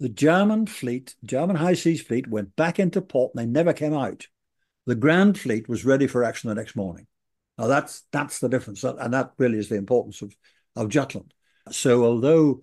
the 0.00 0.08
German 0.08 0.66
fleet, 0.66 1.14
German 1.24 1.56
high 1.56 1.74
seas 1.74 2.02
fleet, 2.02 2.26
went 2.26 2.56
back 2.56 2.80
into 2.80 3.02
port 3.02 3.32
and 3.34 3.42
they 3.42 3.46
never 3.46 3.72
came 3.72 3.94
out. 3.94 4.26
The 4.86 4.94
Grand 4.94 5.38
Fleet 5.38 5.68
was 5.68 5.84
ready 5.84 6.06
for 6.06 6.24
action 6.24 6.48
the 6.48 6.54
next 6.54 6.74
morning. 6.74 7.06
Now 7.58 7.66
that's 7.66 8.02
that's 8.10 8.40
the 8.40 8.48
difference, 8.48 8.82
and 8.82 9.12
that 9.12 9.32
really 9.38 9.58
is 9.58 9.68
the 9.68 9.76
importance 9.76 10.22
of 10.22 10.34
of 10.74 10.88
Jutland. 10.88 11.34
So 11.70 12.04
although 12.04 12.62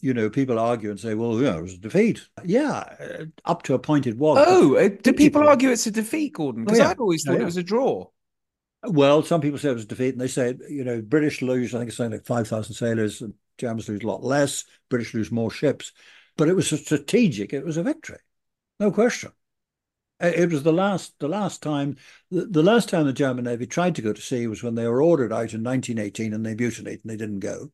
you 0.00 0.14
know 0.14 0.30
people 0.30 0.60
argue 0.60 0.90
and 0.90 1.00
say, 1.00 1.14
well, 1.14 1.34
you 1.34 1.42
know, 1.42 1.58
it 1.58 1.62
was 1.62 1.74
a 1.74 1.78
defeat. 1.78 2.26
Yeah, 2.44 2.84
uh, 3.00 3.24
up 3.44 3.64
to 3.64 3.74
a 3.74 3.78
point 3.80 4.06
it 4.06 4.16
was. 4.16 4.44
Oh, 4.48 4.76
uh, 4.76 4.88
do 5.02 5.12
people 5.12 5.46
argue 5.48 5.70
it's 5.70 5.88
a 5.88 5.90
defeat, 5.90 6.34
Gordon? 6.34 6.64
Because 6.64 6.78
oh, 6.78 6.82
yeah. 6.84 6.90
I've 6.90 7.00
always 7.00 7.24
thought 7.24 7.32
oh, 7.32 7.36
yeah. 7.38 7.42
it 7.42 7.46
was 7.46 7.56
a 7.56 7.64
draw. 7.64 8.06
Well, 8.84 9.24
some 9.24 9.40
people 9.40 9.58
say 9.58 9.70
it 9.70 9.74
was 9.74 9.82
a 9.82 9.88
defeat, 9.88 10.14
and 10.14 10.20
they 10.20 10.28
say, 10.28 10.54
you 10.70 10.84
know, 10.84 11.02
British 11.02 11.42
lose, 11.42 11.74
I 11.74 11.78
think 11.78 11.88
it's 11.88 11.96
something 11.96 12.12
like 12.12 12.26
5,000 12.26 12.74
sailors, 12.74 13.20
and 13.22 13.34
Germans 13.58 13.88
lose 13.88 14.04
a 14.04 14.06
lot 14.06 14.22
less, 14.22 14.64
British 14.88 15.14
lose 15.14 15.32
more 15.32 15.50
ships. 15.50 15.92
But 16.38 16.48
it 16.48 16.54
was 16.54 16.72
a 16.72 16.78
strategic, 16.78 17.52
it 17.52 17.66
was 17.66 17.76
a 17.76 17.82
victory, 17.82 18.20
no 18.80 18.90
question. 18.90 19.32
It 20.20 20.50
was 20.50 20.62
the 20.62 20.72
last, 20.72 21.18
the 21.18 21.28
last 21.28 21.62
time, 21.62 21.96
the, 22.30 22.46
the 22.46 22.62
last 22.62 22.88
time 22.88 23.06
the 23.06 23.12
German 23.12 23.44
Navy 23.44 23.66
tried 23.66 23.94
to 23.96 24.02
go 24.02 24.12
to 24.12 24.20
sea 24.20 24.46
was 24.46 24.62
when 24.62 24.74
they 24.74 24.86
were 24.86 25.02
ordered 25.02 25.32
out 25.32 25.52
in 25.52 25.62
1918 25.62 26.32
and 26.32 26.46
they 26.46 26.54
mutinied 26.54 27.00
and 27.02 27.10
they 27.10 27.16
didn't 27.16 27.40
go. 27.40 27.70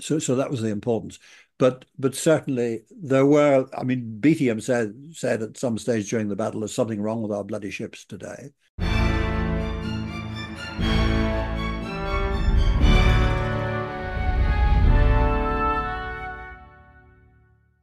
So, 0.00 0.18
so 0.18 0.36
that 0.36 0.50
was 0.50 0.62
the 0.62 0.68
importance. 0.68 1.18
But, 1.58 1.86
but 1.98 2.14
certainly 2.14 2.84
there 2.90 3.26
were. 3.26 3.68
I 3.76 3.84
mean, 3.84 4.18
Beatty 4.18 4.60
said 4.60 4.94
said 5.12 5.42
at 5.42 5.56
some 5.56 5.78
stage 5.78 6.10
during 6.10 6.28
the 6.28 6.36
battle, 6.36 6.60
"There's 6.60 6.74
something 6.74 7.00
wrong 7.00 7.22
with 7.22 7.30
our 7.30 7.44
bloody 7.44 7.70
ships 7.70 8.04
today." 8.04 8.50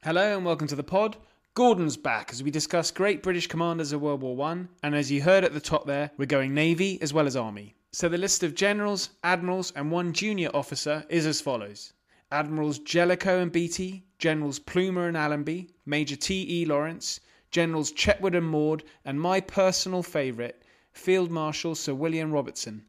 Hello 0.03 0.35
and 0.35 0.43
welcome 0.43 0.67
to 0.67 0.75
the 0.75 0.81
pod. 0.81 1.15
Gordon's 1.53 1.95
back 1.95 2.31
as 2.31 2.41
we 2.41 2.49
discuss 2.49 2.89
great 2.89 3.21
British 3.21 3.45
commanders 3.45 3.93
of 3.93 4.01
World 4.01 4.23
War 4.23 4.35
One, 4.35 4.67
and 4.81 4.95
as 4.95 5.11
you 5.11 5.21
heard 5.21 5.43
at 5.43 5.53
the 5.53 5.59
top 5.59 5.85
there, 5.85 6.09
we're 6.17 6.25
going 6.25 6.55
Navy 6.55 6.99
as 7.03 7.13
well 7.13 7.27
as 7.27 7.35
Army. 7.35 7.75
So 7.91 8.09
the 8.09 8.17
list 8.17 8.41
of 8.41 8.55
generals, 8.55 9.11
admirals, 9.23 9.69
and 9.75 9.91
one 9.91 10.11
junior 10.11 10.49
officer 10.55 11.05
is 11.07 11.27
as 11.27 11.39
follows: 11.39 11.93
Admirals 12.31 12.79
Jellicoe 12.79 13.43
and 13.43 13.51
Beatty, 13.51 14.03
Generals 14.17 14.57
Plumer 14.57 15.07
and 15.07 15.15
Allenby, 15.15 15.69
Major 15.85 16.15
T. 16.15 16.47
E. 16.49 16.65
Lawrence, 16.65 17.19
Generals 17.51 17.93
Chetwode 17.93 18.35
and 18.35 18.47
Maude, 18.47 18.83
and 19.05 19.21
my 19.21 19.39
personal 19.39 20.01
favourite, 20.01 20.55
Field 20.93 21.29
Marshal 21.29 21.75
Sir 21.75 21.93
William 21.93 22.31
Robertson, 22.31 22.83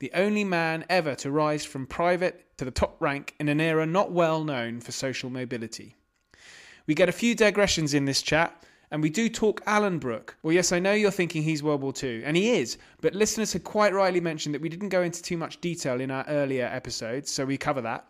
the 0.00 0.12
only 0.12 0.44
man 0.44 0.84
ever 0.90 1.14
to 1.14 1.30
rise 1.30 1.64
from 1.64 1.86
private 1.86 2.44
to 2.58 2.66
the 2.66 2.70
top 2.70 3.00
rank 3.00 3.34
in 3.40 3.48
an 3.48 3.58
era 3.58 3.86
not 3.86 4.12
well 4.12 4.44
known 4.44 4.82
for 4.82 4.92
social 4.92 5.30
mobility. 5.30 5.94
We 6.88 6.94
get 6.94 7.10
a 7.10 7.12
few 7.12 7.34
digressions 7.34 7.92
in 7.92 8.06
this 8.06 8.22
chat, 8.22 8.64
and 8.90 9.02
we 9.02 9.10
do 9.10 9.28
talk 9.28 9.60
Alan 9.66 9.98
Brooke. 9.98 10.34
Well, 10.42 10.54
yes, 10.54 10.72
I 10.72 10.78
know 10.78 10.94
you're 10.94 11.10
thinking 11.10 11.42
he's 11.42 11.62
World 11.62 11.82
War 11.82 11.92
II, 12.02 12.24
and 12.24 12.34
he 12.34 12.52
is, 12.52 12.78
but 13.02 13.14
listeners 13.14 13.52
had 13.52 13.62
quite 13.62 13.92
rightly 13.92 14.22
mentioned 14.22 14.54
that 14.54 14.62
we 14.62 14.70
didn't 14.70 14.88
go 14.88 15.02
into 15.02 15.22
too 15.22 15.36
much 15.36 15.60
detail 15.60 16.00
in 16.00 16.10
our 16.10 16.24
earlier 16.28 16.64
episodes, 16.64 17.30
so 17.30 17.44
we 17.44 17.58
cover 17.58 17.82
that. 17.82 18.06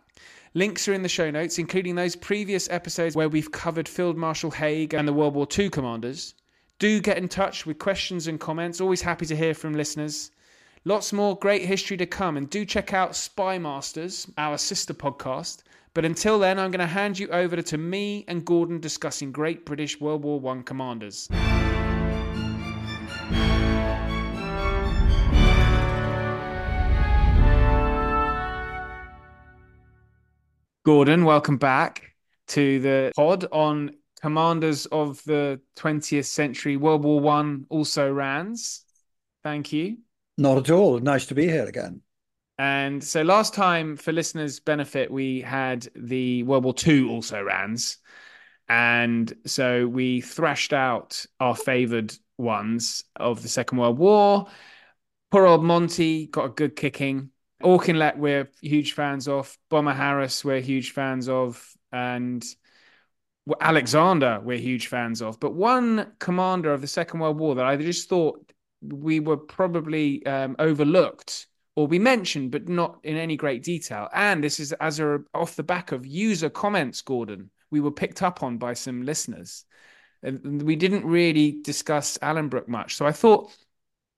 Links 0.53 0.87
are 0.87 0.93
in 0.93 1.03
the 1.03 1.09
show 1.09 1.29
notes, 1.29 1.59
including 1.59 1.95
those 1.95 2.15
previous 2.15 2.69
episodes 2.69 3.17
where 3.17 3.27
we've 3.27 3.51
covered 3.51 3.89
Field 3.89 4.15
Marshal 4.15 4.49
Haig 4.49 4.93
and 4.93 5.05
the 5.05 5.13
World 5.13 5.35
War 5.35 5.45
II 5.57 5.69
commanders. 5.69 6.33
Do 6.79 7.01
get 7.01 7.17
in 7.17 7.27
touch 7.27 7.65
with 7.65 7.79
questions 7.79 8.27
and 8.27 8.39
comments. 8.39 8.79
Always 8.79 9.01
happy 9.01 9.25
to 9.25 9.35
hear 9.35 9.53
from 9.53 9.73
listeners. 9.73 10.31
Lots 10.85 11.11
more 11.11 11.37
great 11.37 11.65
history 11.65 11.97
to 11.97 12.05
come, 12.05 12.37
and 12.37 12.49
do 12.49 12.63
check 12.63 12.93
out 12.93 13.13
Spy 13.13 13.59
Masters, 13.59 14.25
our 14.37 14.57
sister 14.57 14.93
podcast. 14.93 15.63
But 15.93 16.05
until 16.05 16.37
then, 16.37 16.59
I'm 16.59 16.69
going 16.69 16.79
to 16.79 16.85
hand 16.85 17.17
you 17.17 17.27
over 17.29 17.61
to 17.61 17.77
me 17.77 18.23
and 18.27 18.45
Gordon 18.45 18.79
discussing 18.79 19.31
great 19.31 19.65
British 19.65 19.99
World 19.99 20.23
War 20.23 20.55
I 20.55 20.61
commanders. 20.61 21.27
Gordon, 30.85 31.25
welcome 31.25 31.57
back 31.57 32.15
to 32.47 32.79
the 32.79 33.11
pod 33.15 33.45
on 33.51 33.91
commanders 34.21 34.85
of 34.87 35.23
the 35.23 35.59
20th 35.75 36.25
century. 36.25 36.77
World 36.77 37.03
War 37.03 37.19
One 37.19 37.65
also 37.69 38.11
rans. 38.11 38.85
Thank 39.43 39.73
you. 39.73 39.97
Not 40.37 40.57
at 40.57 40.69
all. 40.69 40.99
Nice 40.99 41.25
to 41.27 41.35
be 41.35 41.47
here 41.47 41.65
again. 41.65 42.01
And 42.59 43.01
so 43.01 43.21
last 43.21 43.53
time, 43.53 43.95
for 43.95 44.11
listeners' 44.11 44.59
benefit, 44.59 45.09
we 45.09 45.39
had 45.39 45.87
the 45.95 46.43
World 46.43 46.65
War 46.65 46.75
II 46.85 47.07
also 47.07 47.41
rans. 47.41 47.99
And 48.67 49.33
so 49.45 49.87
we 49.87 50.19
thrashed 50.19 50.73
out 50.73 51.25
our 51.39 51.55
favoured 51.55 52.13
ones 52.37 53.05
of 53.15 53.41
the 53.41 53.47
Second 53.47 53.77
World 53.77 53.97
War. 53.97 54.47
Poor 55.31 55.45
old 55.45 55.63
Monty 55.63 56.27
got 56.27 56.45
a 56.45 56.49
good 56.49 56.75
kicking. 56.75 57.29
Auchinleck, 57.63 58.17
we're 58.17 58.49
huge 58.61 58.91
fans 58.91 59.29
of. 59.29 59.57
Bomber 59.69 59.93
Harris, 59.93 60.43
we're 60.43 60.59
huge 60.59 60.91
fans 60.91 61.29
of. 61.29 61.65
And 61.93 62.43
Alexander, 63.61 64.41
we're 64.43 64.57
huge 64.57 64.87
fans 64.87 65.21
of. 65.21 65.39
But 65.39 65.53
one 65.53 66.11
commander 66.19 66.73
of 66.73 66.81
the 66.81 66.87
Second 66.87 67.21
World 67.21 67.39
War 67.39 67.55
that 67.55 67.65
I 67.65 67.77
just 67.77 68.09
thought 68.09 68.51
we 68.81 69.21
were 69.21 69.37
probably 69.37 70.25
um, 70.25 70.57
overlooked 70.59 71.47
or 71.79 71.87
be 71.87 71.97
mentioned, 71.97 72.51
but 72.51 72.67
not 72.67 72.99
in 73.03 73.15
any 73.15 73.37
great 73.37 73.63
detail. 73.63 74.09
And 74.13 74.43
this 74.43 74.59
is 74.59 74.73
as 74.73 74.99
a 74.99 75.19
off 75.33 75.55
the 75.55 75.63
back 75.63 75.93
of 75.93 76.05
user 76.05 76.49
comments, 76.49 77.01
Gordon. 77.01 77.51
We 77.71 77.79
were 77.79 77.89
picked 77.89 78.21
up 78.21 78.43
on 78.43 78.57
by 78.57 78.73
some 78.73 79.03
listeners. 79.03 79.63
And 80.21 80.63
we 80.63 80.75
didn't 80.75 81.05
really 81.05 81.61
discuss 81.61 82.19
Alan 82.21 82.49
Brooke 82.49 82.67
much. 82.67 82.97
So 82.97 83.05
I 83.05 83.13
thought 83.13 83.55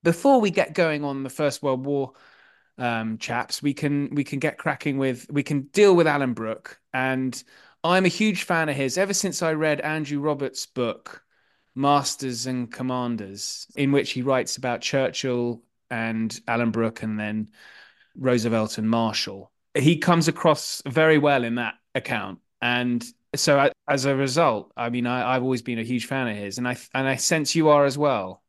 before 0.01 0.41
we 0.41 0.49
get 0.49 0.73
going 0.73 1.03
on 1.03 1.22
the 1.22 1.29
First 1.29 1.61
World 1.61 1.85
War 1.85 2.13
um, 2.79 3.19
chaps, 3.19 3.61
we 3.61 3.75
can 3.75 4.09
we 4.16 4.23
can 4.23 4.39
get 4.39 4.57
cracking 4.57 4.97
with 4.97 5.28
we 5.29 5.43
can 5.43 5.61
deal 5.72 5.95
with 5.95 6.07
Alan 6.07 6.33
Brooke. 6.33 6.79
And 6.95 7.43
I'm 7.83 8.05
a 8.05 8.17
huge 8.22 8.41
fan 8.41 8.69
of 8.69 8.75
his 8.75 8.97
ever 8.97 9.13
since 9.13 9.43
I 9.43 9.53
read 9.53 9.81
Andrew 9.81 10.19
Roberts' 10.19 10.66
book, 10.66 11.23
Masters 11.75 12.47
and 12.47 12.72
Commanders, 12.72 13.67
in 13.75 13.91
which 13.91 14.13
he 14.13 14.23
writes 14.23 14.57
about 14.57 14.81
Churchill 14.81 15.61
and 15.91 16.40
Alan 16.47 16.72
Brooke 16.72 17.03
and 17.03 17.19
then 17.19 17.50
Roosevelt 18.18 18.78
and 18.78 18.90
Marshall. 18.90 19.52
He 19.75 19.97
comes 19.97 20.28
across 20.28 20.81
very 20.88 21.18
well 21.18 21.44
in 21.44 21.56
that 21.56 21.75
account. 21.94 22.40
And 22.62 23.06
so 23.35 23.69
as 23.88 24.06
a 24.06 24.16
result, 24.16 24.72
I 24.75 24.90
mean, 24.90 25.07
I, 25.07 25.34
have 25.34 25.44
always 25.44 25.62
been 25.62 25.79
a 25.79 25.84
huge 25.84 26.06
fan 26.06 26.28
of 26.28 26.35
his, 26.35 26.57
and 26.57 26.68
I 26.68 26.78
and 26.94 27.07
I 27.07 27.16
sense 27.16 27.56
you 27.56 27.69
are 27.69 27.85
as 27.85 27.97
well. 27.97 28.41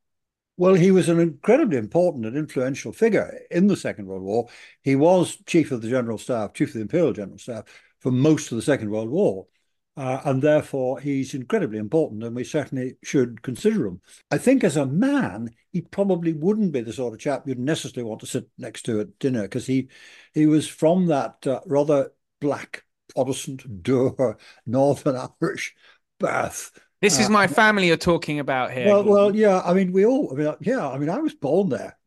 Well, 0.57 0.75
he 0.75 0.91
was 0.91 1.09
an 1.09 1.19
incredibly 1.19 1.79
important 1.79 2.27
and 2.27 2.37
influential 2.37 2.93
figure 2.93 3.41
in 3.51 3.69
the 3.69 3.77
Second 3.77 4.07
World 4.07 4.23
War. 4.23 4.49
He 4.83 4.97
was 4.97 5.37
chief 5.47 5.73
of 5.73 5.81
the 5.83 5.89
General 5.89 6.19
Staff, 6.19 6.53
chief 6.53 6.69
of 6.69 6.75
the 6.75 6.81
Imperial 6.81 7.13
General 7.13 7.39
Staff 7.39 7.65
for 8.01 8.13
most 8.13 8.53
of 8.53 8.57
the 8.57 8.63
Second 8.63 8.91
World 8.91 9.09
War. 9.09 9.47
Uh, 9.95 10.21
and 10.25 10.41
therefore, 10.41 11.01
he's 11.01 11.35
incredibly 11.35 11.79
important, 11.79 12.25
and 12.25 12.35
we 12.35 12.45
certainly 12.45 12.97
should 13.03 13.43
consider 13.43 13.87
him. 13.87 14.01
I 14.31 14.39
think 14.39 14.65
as 14.65 14.79
a 14.79 14.87
man, 14.87 15.51
he 15.71 15.83
probably 15.83 16.33
wouldn't 16.33 16.73
be 16.73 16.81
the 16.81 16.95
sort 16.95 17.13
of 17.13 17.21
chap 17.21 17.47
you'd 17.47 17.59
necessarily 17.59 18.09
want 18.09 18.21
to 18.21 18.27
sit 18.27 18.49
next 18.57 18.83
to 18.83 19.01
at 19.01 19.19
dinner 19.19 19.43
because 19.43 19.67
he 19.67 19.89
he 20.33 20.47
was 20.47 20.67
from 20.67 21.07
that 21.07 21.47
uh, 21.47 21.61
rather 21.67 22.13
black 22.41 22.85
Protestant, 23.15 23.83
dour 23.83 24.39
Northern 24.67 25.29
Irish 25.41 25.75
birth. 26.19 26.73
This 27.03 27.19
is 27.19 27.27
uh, 27.27 27.31
my 27.31 27.47
family 27.47 27.89
you're 27.89 27.97
talking 27.97 28.39
about 28.39 28.73
here. 28.73 28.87
Well, 28.87 29.05
well, 29.05 29.37
yeah. 29.37 29.61
I 29.65 29.75
mean, 29.75 29.93
we 29.93 30.07
all. 30.07 30.33
I 30.33 30.35
mean, 30.37 30.55
yeah. 30.61 30.89
I 30.89 30.99
mean, 30.99 31.11
I 31.11 31.19
was 31.19 31.35
born 31.35 31.69
there. 31.69 31.99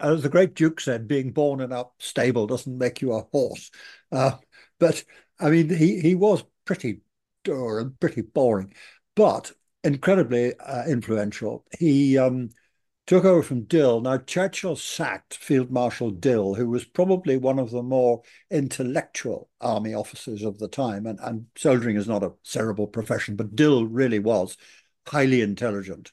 As 0.00 0.22
the 0.22 0.28
great 0.28 0.54
Duke 0.54 0.80
said, 0.80 1.08
being 1.08 1.30
born 1.30 1.60
in 1.60 1.72
a 1.72 1.84
stable 1.98 2.46
doesn't 2.46 2.76
make 2.76 3.00
you 3.00 3.12
a 3.12 3.22
horse. 3.32 3.70
Uh, 4.10 4.32
but 4.78 5.04
I 5.38 5.50
mean, 5.50 5.68
he 5.68 6.00
he 6.00 6.14
was 6.14 6.44
pretty 6.64 7.00
and 7.52 7.98
pretty 8.00 8.22
boring, 8.22 8.72
but 9.14 9.52
incredibly 9.82 10.58
uh, 10.58 10.84
influential. 10.86 11.64
He 11.78 12.18
um, 12.18 12.50
took 13.06 13.24
over 13.24 13.42
from 13.42 13.64
Dill. 13.64 14.00
Now, 14.00 14.18
Churchill 14.18 14.76
sacked 14.76 15.34
Field 15.34 15.70
Marshal 15.70 16.10
Dill, 16.10 16.54
who 16.54 16.68
was 16.68 16.84
probably 16.84 17.36
one 17.36 17.58
of 17.58 17.70
the 17.70 17.82
more 17.82 18.22
intellectual 18.50 19.50
army 19.60 19.94
officers 19.94 20.42
of 20.42 20.58
the 20.58 20.68
time. 20.68 21.06
And, 21.06 21.18
and 21.20 21.46
soldiering 21.56 21.96
is 21.96 22.08
not 22.08 22.22
a 22.22 22.32
cerebral 22.42 22.86
profession, 22.86 23.36
but 23.36 23.54
Dill 23.54 23.86
really 23.86 24.18
was 24.18 24.56
highly 25.06 25.42
intelligent. 25.42 26.12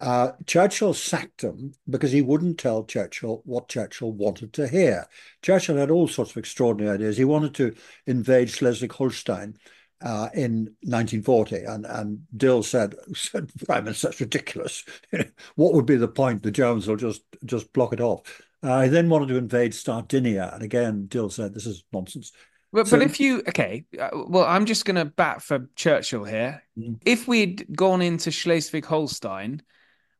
Uh, 0.00 0.30
Churchill 0.46 0.94
sacked 0.94 1.42
him 1.42 1.72
because 1.90 2.12
he 2.12 2.22
wouldn't 2.22 2.58
tell 2.58 2.84
Churchill 2.84 3.42
what 3.44 3.68
Churchill 3.68 4.12
wanted 4.12 4.52
to 4.52 4.68
hear. 4.68 5.06
Churchill 5.42 5.76
had 5.76 5.90
all 5.90 6.06
sorts 6.06 6.30
of 6.30 6.36
extraordinary 6.36 6.94
ideas. 6.94 7.16
He 7.16 7.24
wanted 7.24 7.52
to 7.56 7.74
invade 8.06 8.48
Schleswig 8.48 8.92
Holstein 8.92 9.58
uh, 10.00 10.28
in 10.34 10.74
1940, 10.82 11.64
and, 11.64 11.86
and 11.86 12.20
Dill 12.36 12.62
said, 12.62 12.94
said, 13.14 13.50
Prime 13.66 13.84
Minister, 13.84 14.08
that's 14.08 14.20
ridiculous. 14.20 14.84
what 15.56 15.74
would 15.74 15.86
be 15.86 15.96
the 15.96 16.08
point? 16.08 16.42
The 16.42 16.50
Germans 16.50 16.86
will 16.86 16.96
just 16.96 17.22
just 17.44 17.72
block 17.72 17.92
it 17.92 18.00
off. 18.00 18.42
Uh, 18.62 18.82
he 18.82 18.88
then 18.88 19.08
wanted 19.08 19.28
to 19.28 19.36
invade 19.36 19.74
Sardinia, 19.74 20.50
and 20.52 20.62
again, 20.62 21.06
Dill 21.06 21.30
said, 21.30 21.54
this 21.54 21.66
is 21.66 21.84
nonsense. 21.92 22.32
But, 22.72 22.86
so, 22.86 22.98
but 22.98 23.06
if 23.06 23.18
you 23.18 23.38
okay, 23.48 23.84
uh, 23.98 24.10
well, 24.26 24.44
I'm 24.44 24.66
just 24.66 24.84
going 24.84 24.96
to 24.96 25.04
bat 25.06 25.42
for 25.42 25.68
Churchill 25.74 26.24
here. 26.24 26.62
Mm. 26.78 27.00
If 27.04 27.26
we'd 27.26 27.66
gone 27.74 28.02
into 28.02 28.30
Schleswig-Holstein, 28.30 29.62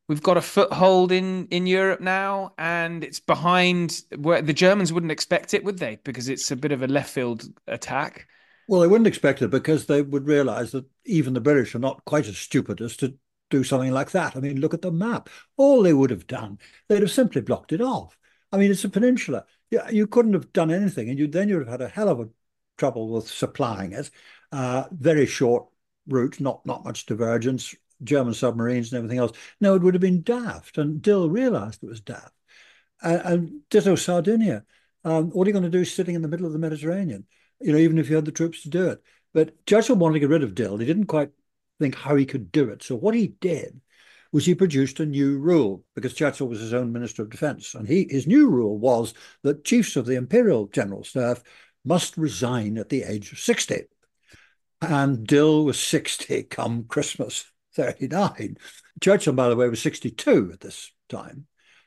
we've 0.09 0.23
got 0.23 0.39
a 0.39 0.43
foothold 0.43 1.13
in 1.13 1.47
in 1.49 1.67
Europe 1.67 2.01
now, 2.01 2.55
and 2.57 3.05
it's 3.05 3.21
behind 3.21 4.03
where 4.17 4.41
the 4.41 4.55
Germans 4.55 4.93
wouldn't 4.93 5.13
expect 5.13 5.53
it, 5.53 5.63
would 5.63 5.79
they? 5.79 5.99
Because 6.05 6.29
it's 6.29 6.51
a 6.51 6.57
bit 6.57 6.73
of 6.73 6.83
a 6.83 6.89
left 6.89 7.11
field 7.11 7.45
attack. 7.67 8.27
Well, 8.69 8.83
they 8.83 8.87
wouldn't 8.87 9.09
expect 9.09 9.43
it 9.43 9.49
because 9.49 9.87
they 9.87 10.03
would 10.03 10.27
realise 10.27 10.73
that 10.73 10.85
even 11.07 11.33
the 11.35 11.41
British 11.41 11.75
are 11.75 11.81
not 11.81 12.05
quite 12.05 12.29
as 12.29 12.37
stupid 12.37 12.81
as 12.81 12.97
to 12.99 13.15
do 13.51 13.65
something 13.65 13.93
like 13.93 14.11
that. 14.11 14.37
I 14.37 14.41
mean, 14.41 14.61
look 14.61 14.75
at 14.75 14.83
the 14.83 14.93
map. 14.93 15.31
All 15.57 15.83
they 15.83 15.95
would 15.95 16.11
have 16.11 16.27
done, 16.27 16.59
they'd 16.89 17.01
have 17.01 17.11
simply 17.11 17.41
blocked 17.41 17.73
it 17.73 17.81
off. 17.81 18.17
I 18.53 18.59
mean, 18.59 18.71
it's 18.71 18.85
a 18.85 18.91
peninsula. 18.91 19.47
Yeah, 19.71 19.89
you 19.89 20.07
couldn't 20.07 20.35
have 20.35 20.53
done 20.53 20.71
anything, 20.71 21.09
and 21.09 21.19
you 21.19 21.27
then 21.27 21.49
you'd 21.49 21.61
have 21.61 21.69
had 21.69 21.81
a 21.81 21.89
hell 21.89 22.09
of 22.09 22.21
a 22.21 22.29
trouble 22.77 23.11
with 23.11 23.29
supplying 23.29 23.93
it. 23.93 24.11
Uh, 24.53 24.85
very 24.93 25.27
short 25.27 25.67
route, 26.07 26.39
not 26.41 26.65
not 26.65 26.85
much 26.85 27.07
divergence. 27.07 27.75
German 28.05 28.33
submarines 28.35 28.93
and 28.93 28.99
everything 28.99 29.19
else. 29.19 29.37
No, 29.61 29.75
it 29.75 29.83
would 29.83 29.95
have 29.95 30.01
been 30.01 30.23
daft, 30.23 30.79
and 30.79 31.03
Dill 31.03 31.29
realised 31.29 31.83
it 31.83 31.89
was 31.89 32.01
daft. 32.01 32.33
And, 33.03 33.21
and 33.23 33.61
ditto 33.71 33.97
Sardinia. 33.97 34.65
Um, 35.05 35.31
what 35.31 35.47
are 35.47 35.51
you 35.51 35.53
going 35.53 35.65
to 35.65 35.71
do 35.71 35.85
sitting 35.85 36.15
in 36.15 36.23
the 36.23 36.29
middle 36.29 36.47
of 36.47 36.53
the 36.53 36.59
Mediterranean? 36.59 37.27
You 37.61 37.73
know, 37.73 37.79
even 37.79 37.99
if 37.99 38.09
you 38.09 38.17
had 38.17 38.25
the 38.25 38.33
troops 38.33 38.63
to 38.63 38.71
do 38.71 38.89
it. 38.89 39.03
But 39.35 39.67
Churchill 39.67 39.97
wanted 39.97 40.15
to 40.15 40.21
get 40.21 40.29
rid 40.29 40.43
of 40.43 40.55
Dill. 40.55 40.79
He 40.79 40.87
didn't 40.87 41.07
quite 41.07 41.31
think 41.79 41.95
how 41.95 42.17
he 42.17 42.27
could 42.27 42.51
do 42.51 42.69
it. 42.71 42.83
So 42.83 42.97
what 42.97 43.15
he 43.15 43.29
did 43.41 43.81
was 44.33 44.45
he 44.45 44.55
produced 44.55 45.01
a 45.01 45.07
new 45.07 45.39
rule 45.39 45.85
because 45.95 46.15
Churchill 46.15 46.49
was 46.49 46.61
his 46.61 46.75
own 46.75 46.93
Minister 46.93 47.23
of 47.23 47.31
Defence. 47.31 47.75
And 47.75 47.87
he 47.87 48.07
his 48.09 48.27
new 48.27 48.49
rule 48.49 48.79
was 48.79 49.15
that 49.43 49.65
chiefs 49.65 49.97
of 49.97 50.07
the 50.07 50.17
Imperial 50.17 50.67
General 50.67 51.05
Staff 51.05 51.43
must 51.85 52.17
resign 52.17 52.79
at 52.79 52.89
the 52.89 53.03
age 53.03 53.33
of 53.33 53.39
60. 53.39 53.85
And 54.81 55.27
Dill 55.27 55.65
was 55.65 55.81
60 55.81 56.45
come 56.45 56.85
Christmas 56.85 57.51
39. 57.75 58.57
Churchill, 59.01 59.33
by 59.33 59.49
the 59.49 59.57
way, 59.57 59.69
was 59.69 59.83
62 59.83 60.51
at 60.53 60.61
this 60.61 60.93
time. 61.09 61.47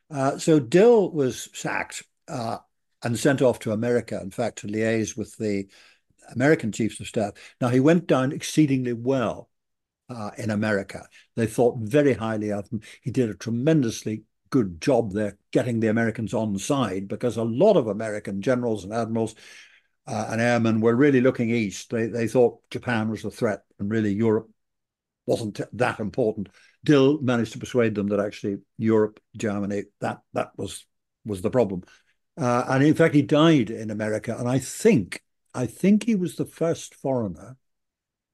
Uh, 0.10 0.38
so 0.38 0.60
Dill 0.60 1.12
was 1.12 1.50
sacked 1.54 2.04
uh, 2.28 2.58
and 3.04 3.18
sent 3.18 3.42
off 3.42 3.60
to 3.60 3.72
America, 3.72 4.20
in 4.22 4.32
fact, 4.32 4.60
to 4.60 4.68
liaise 4.68 5.18
with 5.18 5.36
the 5.38 5.68
American 6.34 6.72
chiefs 6.72 7.00
of 7.00 7.08
staff. 7.08 7.34
Now, 7.60 7.70
he 7.70 7.80
went 7.80 8.08
down 8.08 8.32
exceedingly 8.32 8.94
well 8.94 9.50
uh, 10.10 10.32
in 10.38 10.50
America. 10.50 11.08
They 11.36 11.48
thought 11.48 11.80
very 11.80 12.14
highly 12.14 12.52
of 12.52 12.70
him. 12.70 12.82
He 13.02 13.12
did 13.12 13.30
a 13.30 13.36
tremendously 13.36 14.24
good 14.50 14.82
job 14.82 15.14
there 15.14 15.38
getting 15.52 15.80
the 15.80 15.88
Americans 15.88 16.34
on 16.34 16.58
side 16.58 17.08
because 17.08 17.38
a 17.38 17.44
lot 17.44 17.78
of 17.78 17.88
American 17.88 18.42
generals 18.42 18.84
and 18.84 18.94
admirals 18.94 19.34
uh, 20.06 20.28
and 20.30 20.42
airmen 20.42 20.82
were 20.82 20.96
really 20.96 21.22
looking 21.22 21.50
east. 21.50 21.90
They, 21.90 22.08
they 22.08 22.28
thought 22.28 22.60
Japan 22.70 23.10
was 23.10 23.24
a 23.24 23.32
threat 23.32 23.64
and 23.80 23.90
really 23.90 24.14
Europe 24.14 24.50
wasn't 25.26 25.62
that 25.74 26.00
important. 26.00 26.50
Dill 26.84 27.22
managed 27.22 27.54
to 27.54 27.60
persuade 27.60 27.96
them 27.96 28.08
that 28.08 28.20
actually 28.20 28.58
Europe, 28.78 29.20
Germany, 29.38 29.84
that 30.02 30.20
that 30.34 30.50
was 30.58 30.86
was 31.26 31.42
the 31.42 31.52
problem. 31.52 31.84
Uh, 32.38 32.66
and 32.70 32.84
in 32.84 32.94
fact, 32.94 33.16
he 33.16 33.22
died 33.22 33.70
in 33.70 33.92
America. 33.92 34.36
And 34.38 34.48
I 34.48 34.60
think 34.60 35.22
I 35.54 35.66
think 35.66 36.04
he 36.04 36.16
was 36.16 36.36
the 36.36 36.46
first 36.46 36.96
foreigner, 36.96 37.58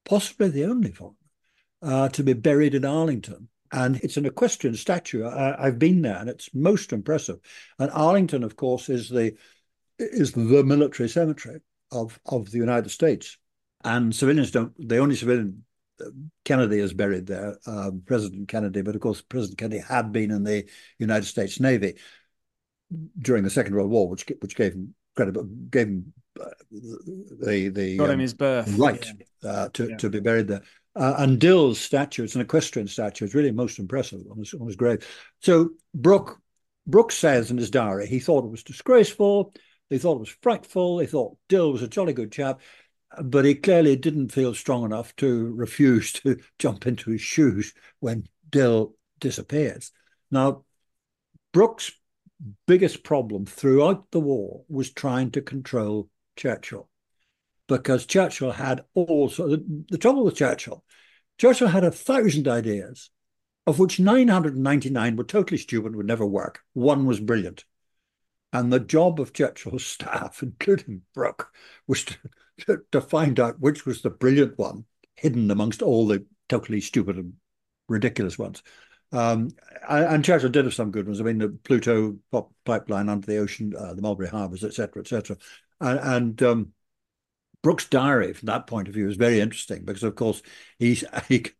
possibly 0.05 0.49
the 0.49 0.65
only 0.65 0.91
foreigner, 0.91 1.17
uh, 1.81 2.09
to 2.09 2.23
be 2.23 2.33
buried 2.33 2.75
in 2.75 2.85
Arlington. 2.85 3.49
And 3.71 3.97
it's 3.97 4.17
an 4.17 4.25
equestrian 4.25 4.75
statue. 4.75 5.25
I, 5.25 5.65
have 5.65 5.79
been 5.79 6.01
there, 6.01 6.15
and 6.15 6.29
it's 6.29 6.53
most 6.53 6.93
impressive. 6.93 7.39
And 7.79 7.91
Arlington, 7.91 8.43
of 8.43 8.55
course, 8.55 8.87
is 8.87 9.09
the 9.09 9.35
is 9.99 10.31
the 10.31 10.63
military 10.63 11.09
cemetery 11.09 11.59
of 11.91 12.19
of 12.25 12.51
the 12.51 12.59
United 12.59 12.89
States. 12.89 13.37
And 13.83 14.15
civilians 14.15 14.51
don't. 14.51 14.73
The 14.77 14.99
only 14.99 15.15
civilian 15.15 15.65
Kennedy 16.45 16.79
is 16.79 16.93
buried 16.93 17.25
there, 17.25 17.57
um, 17.65 18.03
President 18.05 18.47
Kennedy. 18.47 18.83
But 18.83 18.95
of 18.95 19.01
course, 19.01 19.21
President 19.21 19.57
Kennedy 19.57 19.81
had 19.81 20.11
been 20.11 20.31
in 20.31 20.43
the 20.43 20.69
United 20.97 21.25
States 21.25 21.59
Navy 21.59 21.95
during 23.19 23.43
the 23.43 23.49
Second 23.49 23.75
World 23.75 23.89
War, 23.89 24.09
which 24.09 24.25
which 24.39 24.55
gave 24.55 24.73
him 24.73 24.93
credit, 25.15 25.71
gave 25.71 25.87
him 25.87 26.13
uh, 26.39 26.49
the 26.71 27.69
the 27.69 27.99
um, 27.99 28.19
his 28.19 28.33
birth 28.33 28.77
right 28.77 29.05
yeah. 29.43 29.49
uh, 29.49 29.69
to 29.73 29.89
yeah. 29.89 29.97
to 29.97 30.09
be 30.09 30.19
buried 30.19 30.47
there. 30.47 30.63
Uh, 30.97 31.15
and 31.19 31.39
Dill's 31.39 31.79
statue, 31.79 32.23
it's 32.23 32.33
an 32.33 32.41
equestrian 32.41 32.87
statue, 32.87 33.25
it's 33.25 33.35
really 33.35 33.51
most 33.51 33.77
impressive 33.77 34.21
on 34.31 34.39
his, 34.39 34.51
on 34.55 34.65
his 34.65 34.75
grave. 34.75 35.07
So 35.41 35.69
Brooke, 35.93 36.41
Brooke 36.87 37.11
says 37.11 37.51
in 37.51 37.57
his 37.57 37.69
diary, 37.69 38.07
he 38.07 38.19
thought 38.19 38.43
it 38.43 38.49
was 38.49 38.63
disgraceful, 38.63 39.53
he 39.91 39.99
thought 39.99 40.15
it 40.15 40.21
was 40.21 40.35
frightful, 40.41 40.97
he 40.97 41.05
thought 41.05 41.37
Dill 41.49 41.71
was 41.71 41.83
a 41.83 41.87
jolly 41.87 42.13
good 42.13 42.31
chap, 42.31 42.61
but 43.21 43.45
he 43.45 43.53
clearly 43.53 43.95
didn't 43.95 44.31
feel 44.31 44.55
strong 44.55 44.85
enough 44.85 45.15
to 45.17 45.53
refuse 45.53 46.13
to 46.13 46.39
jump 46.59 46.87
into 46.87 47.11
his 47.11 47.21
shoes 47.21 47.75
when 47.99 48.27
Dill 48.49 48.95
disappears. 49.19 49.91
Now, 50.31 50.63
Brooke's 51.53 51.91
biggest 52.67 53.03
problem 53.03 53.45
throughout 53.45 54.11
the 54.11 54.19
war 54.19 54.63
was 54.69 54.91
trying 54.91 55.31
to 55.31 55.41
control 55.41 56.09
Churchill 56.35 56.89
because 57.67 58.05
Churchill 58.05 58.51
had 58.51 58.83
also 58.93 59.49
the, 59.49 59.83
the 59.89 59.97
trouble 59.97 60.23
with 60.23 60.35
Churchill. 60.35 60.83
Churchill 61.37 61.67
had 61.67 61.83
a 61.83 61.91
thousand 61.91 62.47
ideas, 62.47 63.09
of 63.65 63.79
which 63.79 63.99
999 63.99 65.15
were 65.15 65.23
totally 65.23 65.57
stupid, 65.57 65.95
would 65.95 66.05
never 66.05 66.25
work. 66.25 66.61
One 66.73 67.05
was 67.05 67.19
brilliant. 67.19 67.65
And 68.53 68.71
the 68.71 68.79
job 68.79 69.19
of 69.19 69.33
Churchill's 69.33 69.85
staff, 69.85 70.41
including 70.41 71.01
Brooke, 71.13 71.51
was 71.87 72.05
to, 72.05 72.15
to, 72.59 72.77
to 72.91 73.01
find 73.01 73.39
out 73.39 73.59
which 73.59 73.85
was 73.85 74.01
the 74.01 74.09
brilliant 74.09 74.57
one 74.57 74.85
hidden 75.15 75.51
amongst 75.51 75.81
all 75.81 76.07
the 76.07 76.25
totally 76.47 76.79
stupid 76.79 77.17
and 77.17 77.33
ridiculous 77.89 78.37
ones. 78.37 78.63
Um, 79.11 79.51
and 79.87 80.23
Churchill 80.23 80.49
did 80.49 80.65
have 80.65 80.73
some 80.73 80.91
good 80.91 81.05
ones. 81.05 81.21
I 81.21 81.23
mean, 81.23 81.37
the 81.37 81.49
Pluto 81.49 82.17
pipeline 82.65 83.09
under 83.09 83.25
the 83.25 83.37
ocean, 83.37 83.73
uh, 83.77 83.93
the 83.93 84.01
Mulberry 84.01 84.29
Harbours, 84.29 84.63
etc., 84.63 85.01
etc. 85.01 85.37
And, 85.79 85.99
and 85.99 86.43
um, 86.43 86.73
Brooke's 87.61 87.87
diary, 87.87 88.33
from 88.33 88.47
that 88.47 88.67
point 88.67 88.87
of 88.87 88.93
view, 88.93 89.07
is 89.07 89.17
very 89.17 89.39
interesting 89.39 89.85
because, 89.85 90.03
of 90.03 90.15
course, 90.15 90.41
he's 90.77 91.03
he 91.27 91.39
can, 91.39 91.55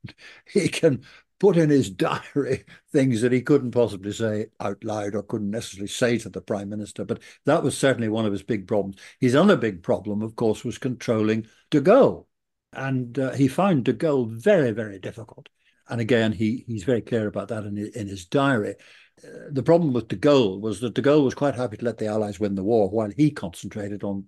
he 0.46 0.68
can 0.68 1.04
put 1.40 1.58
in 1.58 1.70
his 1.70 1.90
diary 1.90 2.66
things 2.92 3.22
that 3.22 3.32
he 3.32 3.42
couldn't 3.42 3.72
possibly 3.72 4.12
say 4.12 4.48
out 4.60 4.84
loud 4.84 5.16
or 5.16 5.24
couldn't 5.24 5.52
necessarily 5.52 5.88
say 5.88 6.18
to 6.18 6.30
the 6.30 6.42
prime 6.42 6.70
minister. 6.70 7.06
But 7.06 7.22
that 7.46 7.64
was 7.64 7.78
certainly 7.78 8.10
one 8.10 8.26
of 8.26 8.32
his 8.32 8.44
big 8.44 8.68
problems. 8.68 8.98
His 9.20 9.36
other 9.36 9.56
big 9.56 9.84
problem, 9.84 10.22
of 10.22 10.36
course, 10.36 10.64
was 10.64 10.78
controlling 10.78 11.48
de 11.70 11.82
Gaulle, 11.82 12.26
and 12.74 13.18
uh, 13.18 13.32
he 13.34 13.48
found 13.48 13.86
de 13.86 13.94
Gaulle 13.94 14.30
very, 14.30 14.72
very 14.72 15.00
difficult. 15.00 15.50
And 15.90 16.02
again, 16.02 16.32
he 16.32 16.64
he's 16.68 16.84
very 16.84 17.02
clear 17.02 17.28
about 17.28 17.50
that 17.50 17.64
in, 17.64 17.78
in 17.78 18.08
his 18.08 18.26
diary. 18.26 18.76
Uh, 19.24 19.50
the 19.52 19.64
problem 19.64 19.94
with 19.94 20.10
de 20.10 20.16
Gaulle 20.16 20.60
was 20.60 20.80
that 20.82 20.94
de 20.94 21.02
Gaulle 21.02 21.24
was 21.24 21.34
quite 21.34 21.56
happy 21.56 21.78
to 21.78 21.86
let 21.86 21.98
the 21.98 22.08
Allies 22.08 22.40
win 22.40 22.56
the 22.56 22.64
war 22.64 22.90
while 22.90 23.10
he 23.10 23.32
concentrated 23.32 24.04
on 24.04 24.26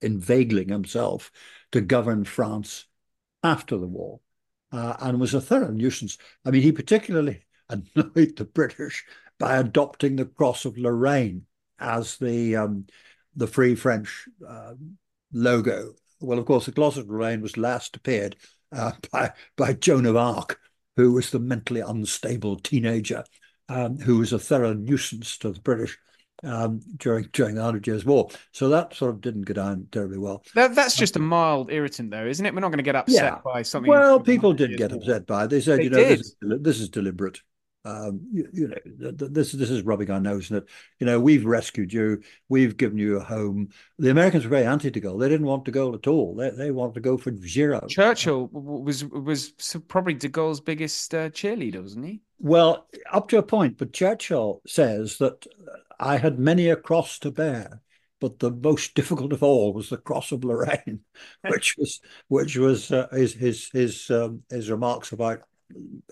inveigling 0.00 0.68
himself 0.68 1.30
to 1.72 1.80
govern 1.80 2.24
France 2.24 2.86
after 3.42 3.76
the 3.76 3.86
war 3.86 4.20
uh, 4.72 4.96
and 5.00 5.20
was 5.20 5.34
a 5.34 5.40
thorough 5.40 5.70
nuisance. 5.70 6.18
I 6.44 6.50
mean, 6.50 6.62
he 6.62 6.72
particularly 6.72 7.44
annoyed 7.68 8.36
the 8.36 8.48
British 8.52 9.04
by 9.38 9.56
adopting 9.56 10.16
the 10.16 10.26
Cross 10.26 10.64
of 10.64 10.78
Lorraine 10.78 11.46
as 11.78 12.16
the 12.18 12.56
um, 12.56 12.86
the 13.36 13.46
Free 13.46 13.74
French 13.74 14.28
uh, 14.46 14.74
logo. 15.32 15.94
Well, 16.20 16.38
of 16.38 16.46
course, 16.46 16.66
the 16.66 16.72
Cross 16.72 16.96
of 16.96 17.08
Lorraine 17.08 17.40
was 17.40 17.56
last 17.56 17.96
appeared 17.96 18.36
uh, 18.72 18.92
by 19.12 19.32
by 19.56 19.74
Joan 19.74 20.06
of 20.06 20.16
Arc, 20.16 20.60
who 20.96 21.12
was 21.12 21.30
the 21.30 21.38
mentally 21.38 21.80
unstable 21.80 22.56
teenager 22.56 23.24
um, 23.68 23.98
who 23.98 24.18
was 24.18 24.32
a 24.32 24.38
thorough 24.38 24.74
nuisance 24.74 25.38
to 25.38 25.52
the 25.52 25.60
British 25.60 25.98
um, 26.42 26.80
during 26.98 27.28
during 27.32 27.54
the 27.54 27.62
Hundred 27.62 27.86
Years' 27.86 28.04
War. 28.04 28.28
So 28.52 28.68
that 28.70 28.94
sort 28.94 29.14
of 29.14 29.20
didn't 29.20 29.42
go 29.42 29.54
down 29.54 29.88
terribly 29.90 30.18
well. 30.18 30.42
That, 30.54 30.74
that's 30.74 30.96
just 30.96 31.16
a 31.16 31.20
mild 31.20 31.72
irritant, 31.72 32.10
though, 32.10 32.26
isn't 32.26 32.44
it? 32.44 32.54
We're 32.54 32.60
not 32.60 32.68
going 32.68 32.78
to 32.78 32.84
get 32.84 32.96
upset 32.96 33.24
yeah. 33.24 33.38
by 33.44 33.62
something. 33.62 33.90
Well, 33.90 34.20
people 34.20 34.52
did 34.52 34.76
get 34.76 34.92
upset 34.92 35.26
by 35.26 35.44
it. 35.44 35.50
They 35.50 35.60
said, 35.60 35.78
they 35.78 35.84
you 35.84 35.90
know, 35.90 35.96
this 35.96 36.20
is, 36.20 36.36
this 36.40 36.80
is, 36.80 36.88
deliberate. 36.88 37.40
Um, 37.86 38.26
you, 38.32 38.48
you, 38.52 38.68
know, 38.68 39.10
this 39.10 39.52
this 39.52 39.70
is 39.70 39.82
rubbing 39.82 40.10
our 40.10 40.20
nose 40.20 40.50
in 40.50 40.56
it. 40.56 40.64
You 41.00 41.06
know, 41.06 41.20
we've 41.20 41.44
rescued 41.44 41.92
you. 41.92 42.22
We've 42.48 42.76
given 42.76 42.96
you 42.96 43.18
a 43.18 43.24
home. 43.24 43.68
The 43.98 44.10
Americans 44.10 44.44
were 44.44 44.50
very 44.50 44.64
anti 44.64 44.90
de 44.90 45.00
Gaulle. 45.00 45.20
They 45.20 45.28
didn't 45.28 45.46
want 45.46 45.66
de 45.66 45.72
Gaulle 45.72 45.94
at 45.94 46.06
all. 46.06 46.34
They 46.34 46.50
they 46.50 46.70
wanted 46.70 46.94
to 46.94 47.00
go 47.00 47.18
for 47.18 47.30
Giraud. 47.30 47.88
Churchill 47.88 48.48
was 48.52 49.04
was 49.04 49.52
probably 49.88 50.14
de 50.14 50.28
Gaulle's 50.28 50.60
biggest 50.60 51.14
uh, 51.14 51.28
cheerleader, 51.28 51.82
wasn't 51.82 52.06
he? 52.06 52.22
Well, 52.38 52.86
up 53.12 53.28
to 53.28 53.38
a 53.38 53.42
point. 53.42 53.76
But 53.76 53.92
Churchill 53.92 54.62
says 54.66 55.18
that 55.18 55.46
I 56.00 56.16
had 56.16 56.38
many 56.38 56.70
a 56.70 56.76
cross 56.76 57.18
to 57.20 57.30
bear, 57.30 57.82
but 58.18 58.38
the 58.38 58.50
most 58.50 58.94
difficult 58.94 59.34
of 59.34 59.42
all 59.42 59.74
was 59.74 59.90
the 59.90 59.98
cross 59.98 60.32
of 60.32 60.44
Lorraine, 60.44 61.00
which 61.48 61.76
was 61.76 62.00
which 62.28 62.56
was 62.56 62.90
uh, 62.90 63.08
his 63.12 63.34
his 63.34 63.68
his 63.74 64.10
um, 64.10 64.42
his 64.48 64.70
remarks 64.70 65.12
about 65.12 65.42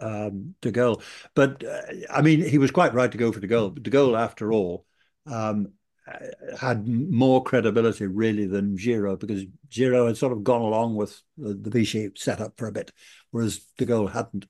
um, 0.00 0.54
De 0.60 0.72
Gaulle. 0.72 1.02
But 1.34 1.64
uh, 1.64 1.82
I 2.10 2.22
mean, 2.22 2.44
he 2.44 2.58
was 2.58 2.70
quite 2.70 2.94
right 2.94 3.10
to 3.10 3.18
go 3.18 3.32
for 3.32 3.40
De 3.40 3.48
Gaulle. 3.48 3.74
But 3.74 3.82
De 3.82 3.90
Gaulle, 3.90 4.18
after 4.18 4.52
all, 4.52 4.86
um, 5.26 5.72
uh, 6.06 6.56
had 6.58 6.86
more 6.86 7.42
credibility 7.44 8.06
really 8.06 8.46
than 8.46 8.76
Giraud 8.76 9.20
because 9.20 9.44
Giraud 9.68 10.08
had 10.08 10.16
sort 10.16 10.32
of 10.32 10.42
gone 10.42 10.62
along 10.62 10.96
with 10.96 11.20
the, 11.36 11.54
the 11.54 11.70
Vichy 11.70 12.10
setup 12.16 12.56
for 12.56 12.66
a 12.66 12.72
bit, 12.72 12.90
whereas 13.30 13.60
de 13.78 13.86
Gaulle 13.86 14.10
hadn't. 14.10 14.46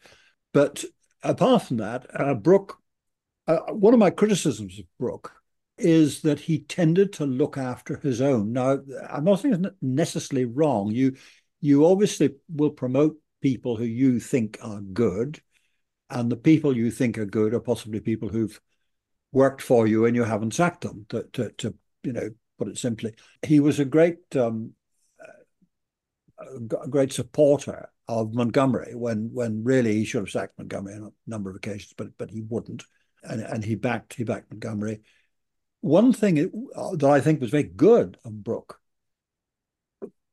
But 0.55 0.85
apart 1.23 1.63
from 1.63 1.79
that, 1.79 2.07
uh, 2.19 2.35
Brooke, 2.35 2.79
uh, 3.47 3.59
one 3.69 3.93
of 3.93 4.01
my 4.01 4.11
criticisms 4.11 4.79
of 4.79 4.87
Brooke 4.99 5.33
is 5.79 6.23
that 6.23 6.41
he 6.41 6.61
tended 6.61 7.13
to 7.15 7.27
look 7.27 7.59
after 7.59 7.97
his 7.97 8.21
own. 8.21 8.53
Now, 8.53 8.79
I'm 9.11 9.25
not 9.25 9.41
saying 9.41 9.65
it's 9.65 9.77
necessarily 9.83 10.45
wrong. 10.45 10.91
You 10.91 11.17
you 11.61 11.87
obviously 11.87 12.35
will 12.53 12.71
promote 12.71 13.17
people 13.43 13.77
who 13.77 13.85
you 13.85 14.19
think 14.19 14.59
are 14.63 14.81
good, 14.81 15.43
and 16.09 16.31
the 16.31 16.37
people 16.37 16.77
you 16.77 16.91
think 16.91 17.19
are 17.19 17.27
good 17.27 17.53
are 17.53 17.61
possibly 17.61 18.01
people 18.01 18.29
who've 18.29 18.59
worked 19.33 19.61
for 19.61 19.87
you 19.87 20.07
and 20.07 20.17
you 20.17 20.25
haven't 20.25 20.55
sacked 20.55 20.83
them. 20.83 21.05
To, 21.11 21.25
to, 21.35 21.51
to 21.59 21.75
you 22.03 22.13
know, 22.13 22.31
put 22.59 22.69
it 22.69 22.79
simply, 22.79 23.15
he 23.43 23.61
was 23.61 23.79
a 23.79 23.85
great 23.85 24.35
um, 24.37 24.73
a 26.39 26.89
great 26.89 27.13
supporter 27.13 27.91
of 28.09 28.35
Montgomery 28.35 28.95
when 28.95 29.31
when 29.33 29.65
really 29.65 29.95
he 29.95 30.05
should 30.05 30.23
have 30.23 30.31
sacked 30.31 30.59
Montgomery 30.59 30.95
on 30.95 31.05
a 31.05 31.31
number 31.31 31.51
of 31.51 31.57
occasions, 31.57 31.95
but 31.97 32.17
but 32.19 32.31
he 32.31 32.41
wouldn't, 32.41 32.85
and 33.23 33.41
and 33.41 33.65
he 33.65 33.75
backed 33.75 34.15
he 34.15 34.25
backed 34.25 34.51
Montgomery. 34.51 35.03
One 35.81 36.13
thing 36.13 36.35
that 36.37 37.11
I 37.11 37.21
think 37.21 37.41
was 37.41 37.51
very 37.51 37.65
good 37.65 38.17
of 38.25 38.45
Brooke 38.45 38.79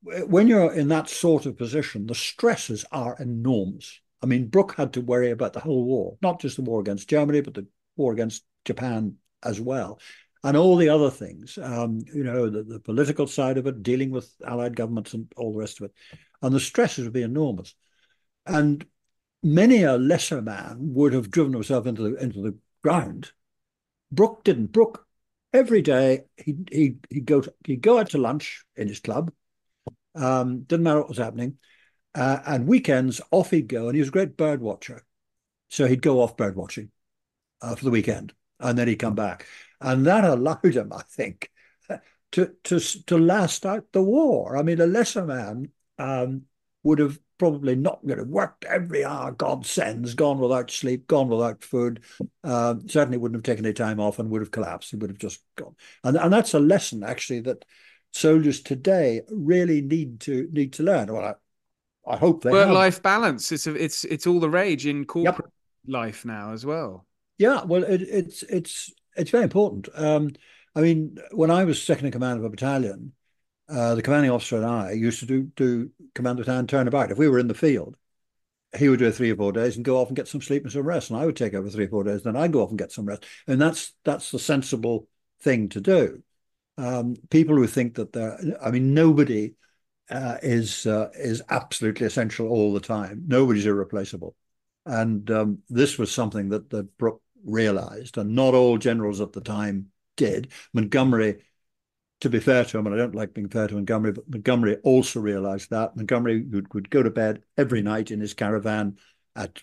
when 0.02 0.48
you're 0.48 0.74
in 0.74 0.88
that 0.90 1.10
sort 1.10 1.46
of 1.46 1.58
position, 1.58 2.08
the 2.08 2.16
stresses 2.16 2.86
are 2.92 3.18
enormous. 3.20 4.00
I 4.22 4.26
mean, 4.26 4.48
Brooke 4.48 4.76
had 4.76 4.94
to 4.94 5.02
worry 5.02 5.32
about 5.32 5.54
the 5.54 5.60
whole 5.60 5.86
war, 5.86 6.18
not 6.22 6.42
just 6.42 6.56
the 6.56 6.62
war 6.62 6.80
against 6.80 7.10
Germany, 7.10 7.42
but 7.42 7.54
the 7.54 7.68
war 7.96 8.14
against 8.14 8.44
Japan 8.66 9.16
as 9.44 9.60
well, 9.60 10.00
and 10.44 10.56
all 10.58 10.76
the 10.76 10.90
other 10.90 11.10
things. 11.10 11.58
Um, 11.62 12.02
you 12.14 12.24
know, 12.24 12.50
the, 12.50 12.64
the, 12.64 12.80
political 12.80 13.28
side 13.28 13.58
of 13.58 13.68
it, 13.68 13.84
dealing 13.84 14.12
with 14.12 14.34
allied 14.46 14.76
governments 14.76 15.14
and 15.14 15.32
all 15.38 15.54
the 15.54 15.60
rest 15.60 15.80
of 15.80 15.86
it, 15.86 15.94
and 16.42 16.54
the 16.54 16.60
stresses 16.60 17.06
would 17.06 17.14
be 17.14 17.22
enormous. 17.22 17.76
And 18.46 18.86
many 19.44 19.84
a 19.84 19.98
lesser 19.98 20.42
man 20.42 20.78
would 20.94 21.14
have 21.14 21.32
driven 21.32 21.54
himself 21.54 21.86
into 21.86 22.02
the 22.04 22.16
into 22.16 22.42
the 22.42 22.58
ground. 22.82 23.32
Brooke 24.12 24.44
didn't. 24.44 24.72
Brooke 24.72 25.06
every 25.54 25.82
day 25.82 26.26
he 26.38 26.56
he 26.72 26.96
he'd 27.10 27.26
go 27.26 27.42
to, 27.42 27.54
he'd 27.66 27.82
go 27.82 28.00
out 28.00 28.10
to 28.12 28.18
lunch 28.18 28.66
in 28.76 28.88
his 28.88 29.00
club 29.00 29.32
um, 30.20 30.62
didn't 30.62 30.84
matter 30.84 31.00
what 31.00 31.10
was 31.10 31.18
happening. 31.18 31.58
Uh, 32.16 32.40
and 32.46 32.68
weekends, 32.68 33.22
off 33.32 33.52
he'd 33.52 33.68
go, 33.68 33.88
and 33.88 33.96
he 33.96 34.00
was 34.02 34.10
a 34.10 34.14
great 34.14 34.36
bird 34.36 34.62
watcher. 34.62 35.04
So 35.70 35.86
he'd 35.86 36.02
go 36.02 36.22
off 36.22 36.38
bird 36.38 36.56
watching 36.56 36.90
uh, 37.62 37.76
for 37.76 37.86
the 37.86 37.92
weekend, 37.92 38.34
and 38.60 38.78
then 38.78 38.88
he'd 38.88 38.96
come 38.96 39.16
back. 39.16 39.46
And 39.80 40.06
that 40.08 40.24
allowed 40.24 40.76
him, 40.76 40.92
I 40.92 41.04
think, 41.04 41.52
to 42.32 42.52
to 42.64 42.80
to 42.80 43.18
last 43.18 43.66
out 43.66 43.86
the 43.92 44.02
war. 44.02 44.58
I 44.58 44.64
mean, 44.64 44.82
a 44.82 44.88
lesser 44.88 45.26
man 45.26 45.70
um, 46.00 46.44
would 46.84 47.00
have 47.00 47.20
probably 47.38 47.76
not 47.76 48.00
you 48.04 48.16
know, 48.16 48.24
worked 48.24 48.66
every 48.66 49.06
hour 49.06 49.32
God 49.32 49.66
sends, 49.66 50.14
gone 50.14 50.40
without 50.40 50.70
sleep, 50.70 51.08
gone 51.08 51.30
without 51.30 51.64
food. 51.64 52.04
Uh, 52.44 52.76
certainly 52.88 53.18
wouldn't 53.18 53.38
have 53.38 53.44
taken 53.44 53.66
any 53.66 53.74
time 53.74 54.00
off 54.00 54.20
and 54.20 54.30
would 54.30 54.42
have 54.42 54.52
collapsed. 54.52 54.92
He 54.92 54.98
would 54.98 55.10
have 55.10 55.20
just 55.20 55.42
gone. 55.56 55.76
And 56.04 56.18
and 56.18 56.34
that's 56.34 56.54
a 56.54 56.60
lesson 56.60 57.04
actually 57.04 57.42
that 57.42 57.66
soldiers 58.12 58.62
today 58.62 59.22
really 59.30 59.82
need 59.82 60.20
to 60.22 60.48
need 60.52 60.74
to 60.74 60.84
learn. 60.84 61.12
Well, 61.12 61.38
I, 62.08 62.14
I 62.14 62.18
hope 62.18 62.44
they 62.44 62.52
work 62.52 62.70
life 62.70 63.02
balance. 63.02 63.52
It's 63.52 63.68
a, 63.68 63.76
it's 63.76 64.04
it's 64.06 64.28
all 64.28 64.40
the 64.40 64.50
rage 64.50 64.86
in 64.86 65.06
corporate 65.06 65.52
yep. 65.86 65.94
life 65.94 66.26
now 66.26 66.54
as 66.54 66.66
well. 66.66 67.06
Yeah, 67.38 67.64
well, 67.64 67.84
it, 67.84 68.02
it's 68.02 68.44
it's 68.44 68.92
it's 69.16 69.32
very 69.32 69.44
important. 69.44 69.90
Um, 69.96 70.32
I 70.76 70.82
mean, 70.82 71.18
when 71.32 71.52
I 71.52 71.64
was 71.66 71.82
second 71.82 72.08
in 72.08 72.12
command 72.12 72.40
of 72.40 72.46
a 72.46 72.50
battalion, 72.50 73.14
uh, 73.70 73.96
the 73.96 74.02
commanding 74.02 74.32
officer 74.32 74.58
and 74.58 74.66
I 74.66 74.92
used 74.92 75.20
to 75.20 75.26
do 75.26 75.44
do 75.56 75.92
command 76.16 76.38
the 76.38 76.44
battalion 76.44 76.68
turnabout. 76.68 77.12
If 77.12 77.18
we 77.18 77.30
were 77.30 77.40
in 77.40 77.48
the 77.48 77.54
field, 77.54 77.96
he 78.78 78.90
would 78.90 79.00
do 79.00 79.12
three 79.12 79.32
or 79.32 79.36
four 79.36 79.52
days 79.52 79.76
and 79.76 79.86
go 79.86 79.98
off 79.98 80.08
and 80.08 80.16
get 80.16 80.28
some 80.28 80.42
sleep 80.42 80.64
and 80.64 80.72
some 80.72 80.84
rest, 80.84 81.10
and 81.10 81.20
I 81.20 81.26
would 81.26 81.36
take 81.36 81.54
over 81.54 81.70
three 81.70 81.86
or 81.86 81.90
four 81.90 82.04
days. 82.04 82.24
Then 82.24 82.36
I'd 82.36 82.52
go 82.52 82.64
off 82.64 82.70
and 82.70 82.80
get 82.80 82.92
some 82.92 83.06
rest, 83.06 83.26
and 83.48 83.62
that's 83.62 83.94
that's 84.04 84.32
the 84.32 84.40
sensible 84.40 85.08
thing 85.42 85.70
to 85.70 85.80
do 85.80 86.24
um, 86.80 87.16
people 87.30 87.56
who 87.56 87.68
think 87.68 87.96
that 87.96 88.14
they're, 88.14 88.40
I 88.64 88.72
mean, 88.72 88.94
nobody 88.94 89.56
uh, 90.10 90.38
is 90.42 90.86
uh, 90.86 91.10
is 91.14 91.42
absolutely 91.50 92.08
essential 92.08 92.48
all 92.48 92.74
the 92.74 92.80
time. 92.80 93.24
Nobody's 93.28 93.66
irreplaceable, 93.66 94.36
and 94.86 95.30
um, 95.30 95.60
this 95.70 95.98
was 95.98 96.12
something 96.12 96.50
that 96.50 96.70
that 96.70 96.98
Brooke 96.98 97.22
realized, 97.46 98.18
and 98.18 98.34
not 98.34 98.54
all 98.54 98.78
generals 98.78 99.22
at 99.22 99.34
the 99.34 99.42
time 99.42 99.88
did. 100.16 100.52
Montgomery, 100.74 101.44
to 102.22 102.30
be 102.30 102.40
fair 102.40 102.64
to 102.64 102.78
him, 102.78 102.88
and 102.88 102.96
I 102.96 102.98
don't 102.98 103.16
like 103.16 103.34
being 103.34 103.50
fair 103.50 103.68
to 103.68 103.76
Montgomery, 103.76 104.14
but 104.14 104.30
Montgomery 104.30 104.78
also 104.78 105.20
realized 105.20 105.70
that 105.72 105.96
Montgomery 105.96 106.44
would, 106.44 106.74
would 106.74 106.90
go 106.90 107.04
to 107.04 107.12
bed 107.12 107.44
every 107.58 107.82
night 107.82 108.10
in 108.10 108.22
his 108.22 108.34
caravan 108.34 108.98
at 109.36 109.62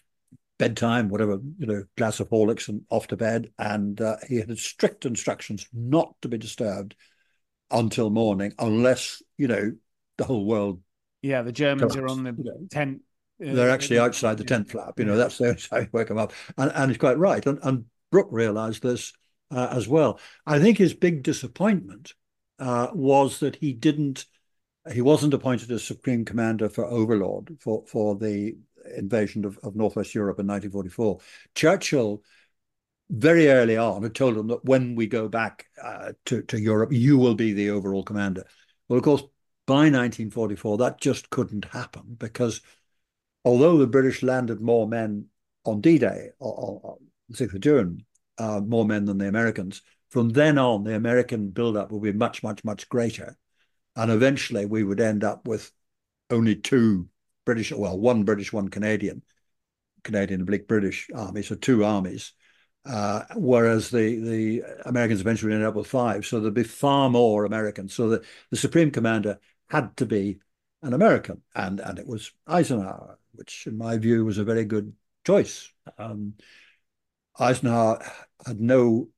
bedtime, 0.59 1.09
whatever, 1.09 1.39
you 1.59 1.67
know, 1.67 1.85
glass 1.97 2.21
of 2.21 2.29
Horlicks 2.31 2.69
and 2.69 2.83
off 2.91 3.09
to 3.09 3.17
bed. 3.17 3.51
And 3.59 4.01
uh, 4.01 4.17
he 4.29 4.37
had 4.37 4.57
strict 4.59 5.05
instructions 5.05 5.67
not 5.73 6.15
to 6.23 6.29
be 6.29 6.39
disturbed 6.39 6.95
until 7.71 8.11
morning, 8.11 8.53
unless, 8.59 9.23
you 9.37 9.49
know, 9.49 9.73
the 10.19 10.25
whole 10.25 10.47
world. 10.47 10.81
Yeah, 11.23 11.43
the 11.43 11.53
Germans 11.53 11.97
are 11.97 12.09
on 12.09 12.25
the 12.25 12.35
you 12.37 12.45
know, 12.45 12.67
tent. 12.71 13.03
Uh, 13.41 13.53
they're 13.53 13.71
actually 13.71 13.99
outside 13.99 14.39
the 14.39 14.45
tent 14.45 14.71
flap, 14.71 14.99
you 14.99 15.05
know, 15.05 15.17
that's 15.17 15.39
how 15.69 15.79
you 15.79 15.89
wake 15.93 16.09
them 16.09 16.19
up. 16.19 16.33
And, 16.57 16.73
and 16.75 16.91
he's 16.91 16.99
quite 16.99 17.19
right. 17.19 17.45
And, 17.45 17.59
and 17.63 17.85
Brooke 18.11 18.29
realized 18.31 18.83
this 18.83 19.13
uh, 19.51 19.69
as 19.71 19.87
well. 19.87 20.19
I 20.47 20.59
think 20.59 20.79
his 20.79 20.95
big 20.95 21.23
disappointment 21.23 22.15
uh, 22.59 22.89
was 22.95 23.41
that 23.41 23.57
he 23.57 23.73
didn't, 23.73 24.25
he 24.93 25.03
wasn't 25.03 25.35
appointed 25.35 25.71
as 25.71 25.85
Supreme 25.85 26.25
Commander 26.25 26.69
for 26.69 26.87
Overlord 26.87 27.57
for, 27.61 27.85
for 27.87 28.17
the 28.17 28.57
invasion 28.97 29.45
of, 29.45 29.59
of 29.63 29.77
Northwest 29.77 30.15
Europe 30.15 30.39
in 30.39 30.47
1944. 30.47 31.19
Churchill 31.55 32.23
very 33.11 33.49
early 33.49 33.77
on 33.77 34.03
had 34.03 34.15
told 34.15 34.37
him 34.37 34.49
that 34.49 34.65
when 34.65 34.95
we 34.95 35.07
go 35.07 35.29
back 35.29 35.67
uh, 35.83 36.13
to, 36.25 36.43
to 36.43 36.61
Europe, 36.61 36.93
you 36.93 37.19
will 37.19 37.35
be 37.35 37.53
the 37.53 37.71
overall 37.71 38.03
commander. 38.03 38.45
Well, 38.89 38.99
of 38.99 39.05
course, 39.05 39.23
by 39.67 39.91
1944, 39.91 40.79
that 40.79 41.01
just 41.01 41.31
couldn't 41.31 41.67
happen 41.67 42.17
because 42.19 42.61
although 43.45 43.79
the 43.79 43.87
British 43.87 44.23
landed 44.23 44.61
more 44.61 44.89
men 44.89 45.27
on 45.65 45.81
D-Day, 45.81 46.31
on, 46.39 46.99
the 47.29 47.37
6th 47.37 47.55
of 47.55 47.61
June, 47.61 48.05
uh, 48.39 48.61
more 48.61 48.85
men 48.85 49.05
than 49.05 49.19
the 49.19 49.29
Americans, 49.29 49.83
from 50.11 50.31
then 50.31 50.59
on, 50.59 50.85
the 50.85 50.95
American 50.95 51.51
buildup 51.51 51.91
would 51.91 52.03
be 52.03 52.13
much, 52.13 52.43
much, 52.43 52.63
much 52.65 52.89
greater. 52.89 53.37
And 53.97 54.11
eventually 54.11 54.67
we 54.67 54.85
would 54.85 55.01
end 55.01 55.25
up 55.25 55.49
with 55.49 55.73
only 56.31 56.57
two 56.57 57.09
British, 57.47 57.73
well, 57.73 57.99
one 57.99 58.25
British, 58.25 58.53
one 58.53 58.69
Canadian, 58.69 59.23
Canadian 60.05 60.43
oblique 60.43 60.69
British 60.69 61.09
army, 61.15 61.43
so 61.43 61.55
two 61.55 61.83
armies. 61.85 62.33
Uh, 62.85 63.25
whereas 63.35 63.91
the 63.91 64.17
the 64.19 64.63
Americans 64.85 65.21
eventually 65.21 65.53
ended 65.53 65.67
up 65.67 65.75
with 65.75 65.87
five, 65.87 66.27
so 66.27 66.39
there'd 66.39 66.55
be 66.55 66.63
far 66.63 67.09
more 67.11 67.45
Americans. 67.45 67.95
So 67.95 68.11
the, 68.11 68.25
the 68.51 68.57
supreme 68.57 68.93
commander 68.93 69.41
had 69.69 69.97
to 69.97 70.07
be 70.07 70.39
an 70.83 70.93
American, 70.93 71.43
and 71.55 71.81
and 71.81 71.99
it 71.99 72.07
was 72.07 72.31
Eisenhower, 72.47 73.19
which 73.33 73.67
in 73.67 73.77
my 73.77 73.97
view 73.97 74.25
was 74.25 74.39
a 74.39 74.45
very 74.45 74.65
good 74.65 74.93
choice. 75.25 75.73
Um, 75.99 76.35
Eisenhower 77.41 78.05
had 78.47 78.61
no 78.61 79.09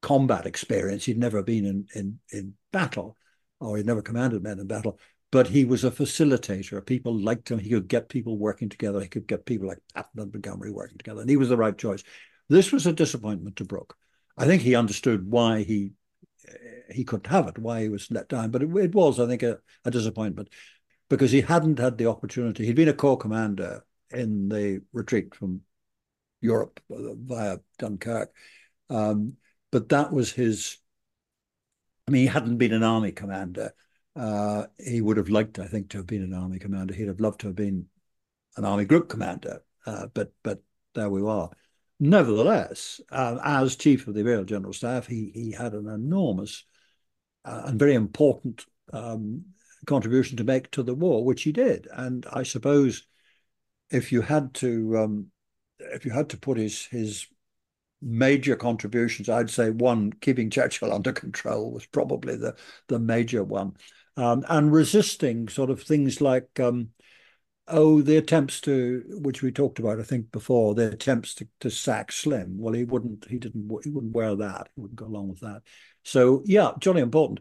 combat 0.00 0.46
experience; 0.46 1.04
he'd 1.04 1.18
never 1.18 1.42
been 1.42 1.66
in 1.66 1.88
in 1.94 2.20
in 2.32 2.54
battle, 2.72 3.18
or 3.60 3.76
he'd 3.76 3.84
never 3.84 4.00
commanded 4.02 4.42
men 4.42 4.60
in 4.60 4.66
battle 4.66 4.98
but 5.30 5.48
he 5.48 5.64
was 5.64 5.84
a 5.84 5.90
facilitator. 5.90 6.84
People 6.84 7.14
liked 7.18 7.50
him. 7.50 7.58
He 7.58 7.70
could 7.70 7.88
get 7.88 8.08
people 8.08 8.38
working 8.38 8.68
together. 8.68 9.00
He 9.00 9.08
could 9.08 9.26
get 9.26 9.46
people 9.46 9.68
like 9.68 9.78
Patton 9.94 10.20
and 10.20 10.32
Montgomery 10.32 10.70
working 10.70 10.98
together, 10.98 11.20
and 11.20 11.30
he 11.30 11.36
was 11.36 11.50
the 11.50 11.56
right 11.56 11.76
choice. 11.76 12.02
This 12.48 12.72
was 12.72 12.86
a 12.86 12.92
disappointment 12.92 13.56
to 13.56 13.64
Brooke. 13.64 13.96
I 14.36 14.46
think 14.46 14.62
he 14.62 14.74
understood 14.74 15.30
why 15.30 15.62
he 15.64 15.92
he 16.90 17.04
couldn't 17.04 17.26
have 17.26 17.48
it, 17.48 17.58
why 17.58 17.82
he 17.82 17.88
was 17.88 18.10
let 18.10 18.28
down, 18.28 18.50
but 18.50 18.62
it, 18.62 18.76
it 18.76 18.94
was, 18.94 19.20
I 19.20 19.26
think, 19.26 19.42
a, 19.42 19.58
a, 19.84 19.90
disappointment 19.90 20.48
because 21.10 21.30
he 21.30 21.40
hadn't 21.42 21.78
had 21.78 21.98
the 21.98 22.06
opportunity. 22.06 22.64
He'd 22.64 22.76
been 22.76 22.88
a 22.88 22.94
corps 22.94 23.18
commander 23.18 23.84
in 24.10 24.48
the 24.48 24.82
retreat 24.92 25.34
from 25.34 25.62
Europe 26.40 26.80
uh, 26.90 27.14
via 27.14 27.58
Dunkirk, 27.78 28.32
um, 28.90 29.36
but 29.70 29.88
that 29.90 30.12
was 30.12 30.32
his. 30.32 30.78
I 32.06 32.10
mean, 32.10 32.22
he 32.22 32.28
hadn't 32.28 32.56
been 32.56 32.72
an 32.72 32.82
army 32.82 33.12
commander 33.12 33.74
uh, 34.18 34.66
he 34.78 35.00
would 35.00 35.16
have 35.16 35.28
liked, 35.28 35.58
I 35.58 35.66
think, 35.66 35.90
to 35.90 35.98
have 35.98 36.06
been 36.06 36.22
an 36.22 36.34
army 36.34 36.58
commander. 36.58 36.94
He'd 36.94 37.08
have 37.08 37.20
loved 37.20 37.40
to 37.40 37.46
have 37.48 37.56
been 37.56 37.86
an 38.56 38.64
army 38.64 38.84
group 38.84 39.08
commander, 39.08 39.62
uh, 39.86 40.08
but 40.12 40.32
but 40.42 40.62
there 40.94 41.10
we 41.10 41.22
are. 41.22 41.50
Nevertheless, 42.00 43.00
uh, 43.10 43.38
as 43.44 43.76
chief 43.76 44.06
of 44.06 44.14
the 44.14 44.20
Imperial 44.20 44.44
General 44.44 44.72
Staff, 44.72 45.06
he 45.06 45.30
he 45.34 45.52
had 45.52 45.72
an 45.72 45.88
enormous 45.88 46.64
uh, 47.44 47.62
and 47.66 47.78
very 47.78 47.94
important 47.94 48.66
um, 48.92 49.44
contribution 49.86 50.36
to 50.36 50.44
make 50.44 50.70
to 50.72 50.82
the 50.82 50.94
war, 50.94 51.24
which 51.24 51.42
he 51.42 51.52
did. 51.52 51.86
And 51.92 52.26
I 52.32 52.42
suppose 52.42 53.06
if 53.90 54.12
you 54.12 54.20
had 54.20 54.52
to 54.54 54.98
um, 54.98 55.26
if 55.78 56.04
you 56.04 56.10
had 56.10 56.28
to 56.30 56.36
put 56.36 56.58
his 56.58 56.86
his 56.86 57.26
major 58.00 58.56
contributions. 58.56 59.28
I'd 59.28 59.50
say 59.50 59.70
one, 59.70 60.12
keeping 60.12 60.50
Churchill 60.50 60.92
under 60.94 61.12
control 61.12 61.72
was 61.72 61.86
probably 61.86 62.36
the 62.36 62.56
the 62.88 62.98
major 62.98 63.42
one, 63.42 63.76
um, 64.18 64.44
and 64.48 64.72
resisting 64.72 65.48
sort 65.48 65.70
of 65.70 65.80
things 65.80 66.20
like 66.20 66.58
um, 66.58 66.88
oh 67.68 68.02
the 68.02 68.16
attempts 68.16 68.60
to 68.60 69.04
which 69.20 69.42
we 69.42 69.52
talked 69.52 69.78
about 69.78 70.00
I 70.00 70.02
think 70.02 70.32
before 70.32 70.74
the 70.74 70.88
attempts 70.88 71.34
to, 71.36 71.48
to 71.60 71.70
sack 71.70 72.10
Slim. 72.10 72.58
Well, 72.58 72.74
he 72.74 72.84
wouldn't 72.84 73.26
he 73.30 73.38
didn't 73.38 73.70
he 73.84 73.90
wouldn't 73.90 74.14
wear 74.14 74.34
that. 74.34 74.68
He 74.74 74.80
wouldn't 74.80 74.98
go 74.98 75.06
along 75.06 75.28
with 75.28 75.40
that. 75.40 75.62
So 76.02 76.42
yeah, 76.44 76.72
jolly 76.80 77.00
important. 77.00 77.40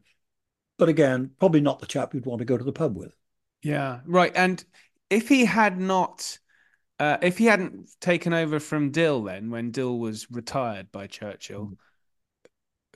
But 0.78 0.90
again, 0.90 1.32
probably 1.40 1.62
not 1.62 1.80
the 1.80 1.88
chap 1.88 2.14
you'd 2.14 2.28
want 2.28 2.40
to 2.40 2.46
go 2.46 2.58
to 2.58 2.64
the 2.64 2.72
pub 2.72 2.96
with. 2.96 3.16
Yeah, 3.64 4.02
right. 4.06 4.32
And 4.36 4.64
if 5.10 5.28
he 5.28 5.46
had 5.46 5.80
not 5.80 6.38
uh, 7.00 7.18
if 7.24 7.40
he 7.40 7.46
hadn't 7.46 7.90
taken 8.00 8.34
over 8.34 8.60
from 8.60 8.92
Dill, 8.92 9.24
then 9.24 9.50
when 9.50 9.72
Dill 9.72 9.98
was 9.98 10.30
retired 10.30 10.92
by 10.92 11.08
Churchill, 11.08 11.74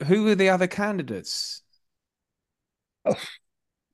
mm. 0.00 0.06
who 0.06 0.22
were 0.22 0.36
the 0.36 0.50
other 0.50 0.68
candidates? 0.68 1.62
Oh, 3.04 3.16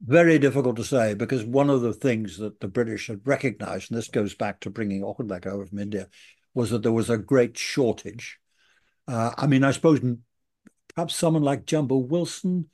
very 0.01 0.39
difficult 0.39 0.77
to 0.77 0.85
say 0.85 1.15
because 1.15 1.45
one 1.45 1.71
of 1.71 1.81
the 1.81 1.93
things 1.93 2.39
that 2.39 2.61
the 2.61 2.69
British 2.69 3.09
had 3.09 3.27
recognized, 3.27 3.91
and 3.91 3.99
this 3.99 4.09
goes 4.09 4.35
back 4.35 4.61
to 4.61 4.71
bringing 4.71 5.03
Auchinleck 5.03 5.47
over 5.47 5.67
from 5.67 5.79
India, 5.79 6.09
was 6.55 6.71
that 6.71 6.83
there 6.83 6.93
was 6.93 7.11
a 7.11 7.19
great 7.19 7.57
shortage. 7.57 8.39
Uh, 9.07 9.33
I 9.37 9.47
mean, 9.47 9.65
I 9.65 9.73
suppose 9.73 10.01
perhaps 10.95 11.15
someone 11.15 11.43
like 11.43 11.67
Jumbo 11.67 11.97
Wilson, 11.97 12.69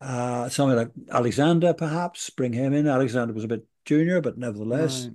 uh, 0.00 0.48
someone 0.48 0.76
like 0.76 0.90
Alexander, 1.10 1.72
perhaps 1.74 2.30
bring 2.30 2.52
him 2.52 2.72
in. 2.72 2.86
Alexander 2.86 3.32
was 3.32 3.44
a 3.44 3.48
bit 3.48 3.66
junior, 3.84 4.20
but 4.20 4.38
nevertheless. 4.38 5.08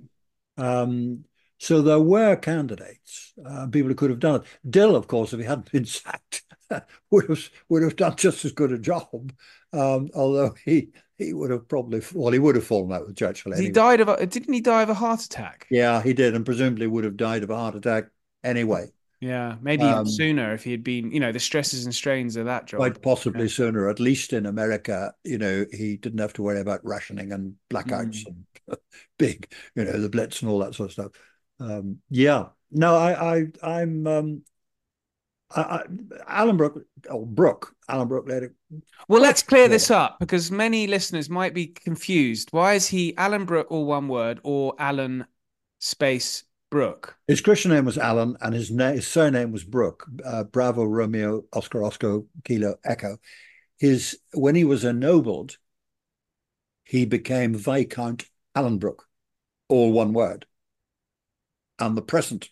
Right. 0.56 0.66
Um, 0.66 1.24
so 1.58 1.80
there 1.80 2.00
were 2.00 2.34
candidates, 2.36 3.34
uh, 3.44 3.66
people 3.68 3.88
who 3.88 3.94
could 3.94 4.10
have 4.10 4.18
done 4.18 4.40
it. 4.40 4.42
Dill, 4.68 4.96
of 4.96 5.06
course, 5.06 5.32
if 5.32 5.38
he 5.38 5.46
hadn't 5.46 5.70
been 5.70 5.84
sacked, 5.86 6.42
would 7.10 7.28
have 7.28 7.50
would 7.68 7.82
have 7.82 7.96
done 7.96 8.16
just 8.16 8.44
as 8.44 8.52
good 8.52 8.72
a 8.72 8.78
job. 8.78 9.32
Um, 9.72 10.10
although 10.14 10.54
he 10.64 10.88
he 11.18 11.32
would 11.32 11.50
have 11.50 11.68
probably 11.68 12.02
well, 12.14 12.32
he 12.32 12.38
would 12.38 12.56
have 12.56 12.66
fallen 12.66 12.92
out 12.92 13.06
with 13.06 13.16
Churchill. 13.16 13.52
Anyway. 13.52 13.66
He 13.66 13.72
died 13.72 14.00
of 14.00 14.08
a, 14.08 14.26
didn't 14.26 14.52
he 14.52 14.60
die 14.60 14.82
of 14.82 14.90
a 14.90 14.94
heart 14.94 15.22
attack? 15.22 15.66
Yeah, 15.70 16.02
he 16.02 16.12
did, 16.12 16.34
and 16.34 16.44
presumably 16.44 16.86
would 16.86 17.04
have 17.04 17.16
died 17.16 17.42
of 17.42 17.50
a 17.50 17.56
heart 17.56 17.74
attack 17.74 18.04
anyway. 18.44 18.88
Yeah, 19.20 19.54
maybe 19.62 19.84
um, 19.84 20.08
sooner 20.08 20.52
if 20.52 20.64
he 20.64 20.72
had 20.72 20.82
been, 20.82 21.12
you 21.12 21.20
know, 21.20 21.30
the 21.30 21.38
stresses 21.38 21.84
and 21.84 21.94
strains 21.94 22.34
of 22.34 22.46
that 22.46 22.66
job. 22.66 22.78
Quite 22.78 23.00
possibly 23.02 23.42
yeah. 23.42 23.50
sooner. 23.50 23.88
At 23.88 24.00
least 24.00 24.32
in 24.32 24.46
America, 24.46 25.14
you 25.22 25.38
know, 25.38 25.64
he 25.70 25.96
didn't 25.96 26.18
have 26.18 26.32
to 26.32 26.42
worry 26.42 26.58
about 26.58 26.84
rationing 26.84 27.30
and 27.30 27.54
blackouts 27.70 28.24
mm. 28.24 28.34
and 28.68 28.78
big, 29.20 29.52
you 29.76 29.84
know, 29.84 29.92
the 29.92 30.08
Blitz 30.08 30.42
and 30.42 30.50
all 30.50 30.58
that 30.58 30.74
sort 30.74 30.88
of 30.88 30.92
stuff 30.92 31.12
um, 31.62 31.98
yeah, 32.10 32.46
no, 32.70 32.96
I, 32.96 33.36
I, 33.36 33.46
I'm, 33.62 34.06
um, 34.06 34.42
I, 35.54 35.82
Alan 36.26 36.56
Brooke, 36.56 36.84
or 37.10 37.26
Brooke, 37.26 37.74
Alan 37.88 38.08
Brooke 38.08 38.28
later. 38.28 38.54
Well, 39.08 39.22
let's 39.22 39.42
clear 39.42 39.68
this 39.68 39.90
up 39.90 40.18
because 40.18 40.50
many 40.50 40.86
listeners 40.86 41.28
might 41.28 41.54
be 41.54 41.66
confused. 41.66 42.48
Why 42.52 42.74
is 42.74 42.88
he 42.88 43.12
Alanbrooke, 43.14 43.66
all 43.70 43.84
one 43.84 44.08
word, 44.08 44.40
or 44.42 44.74
Alan 44.78 45.26
space 45.78 46.44
Brooke? 46.70 47.16
His 47.26 47.40
Christian 47.40 47.70
name 47.70 47.84
was 47.84 47.98
Alan, 47.98 48.36
and 48.40 48.54
his, 48.54 48.70
na- 48.70 48.92
his 48.92 49.06
surname 49.06 49.52
was 49.52 49.64
Brooke. 49.64 50.06
Uh, 50.24 50.44
Bravo, 50.44 50.84
Romeo, 50.84 51.44
Oscar, 51.52 51.84
Oscar, 51.84 52.20
Kilo, 52.44 52.76
Echo. 52.84 53.18
His 53.78 54.18
when 54.32 54.54
he 54.54 54.64
was 54.64 54.84
ennobled, 54.84 55.58
he 56.84 57.04
became 57.04 57.54
Viscount 57.54 58.26
Alanbrooke, 58.56 59.02
all 59.68 59.92
one 59.92 60.12
word 60.12 60.46
and 61.82 61.96
the 61.96 62.02
present 62.02 62.48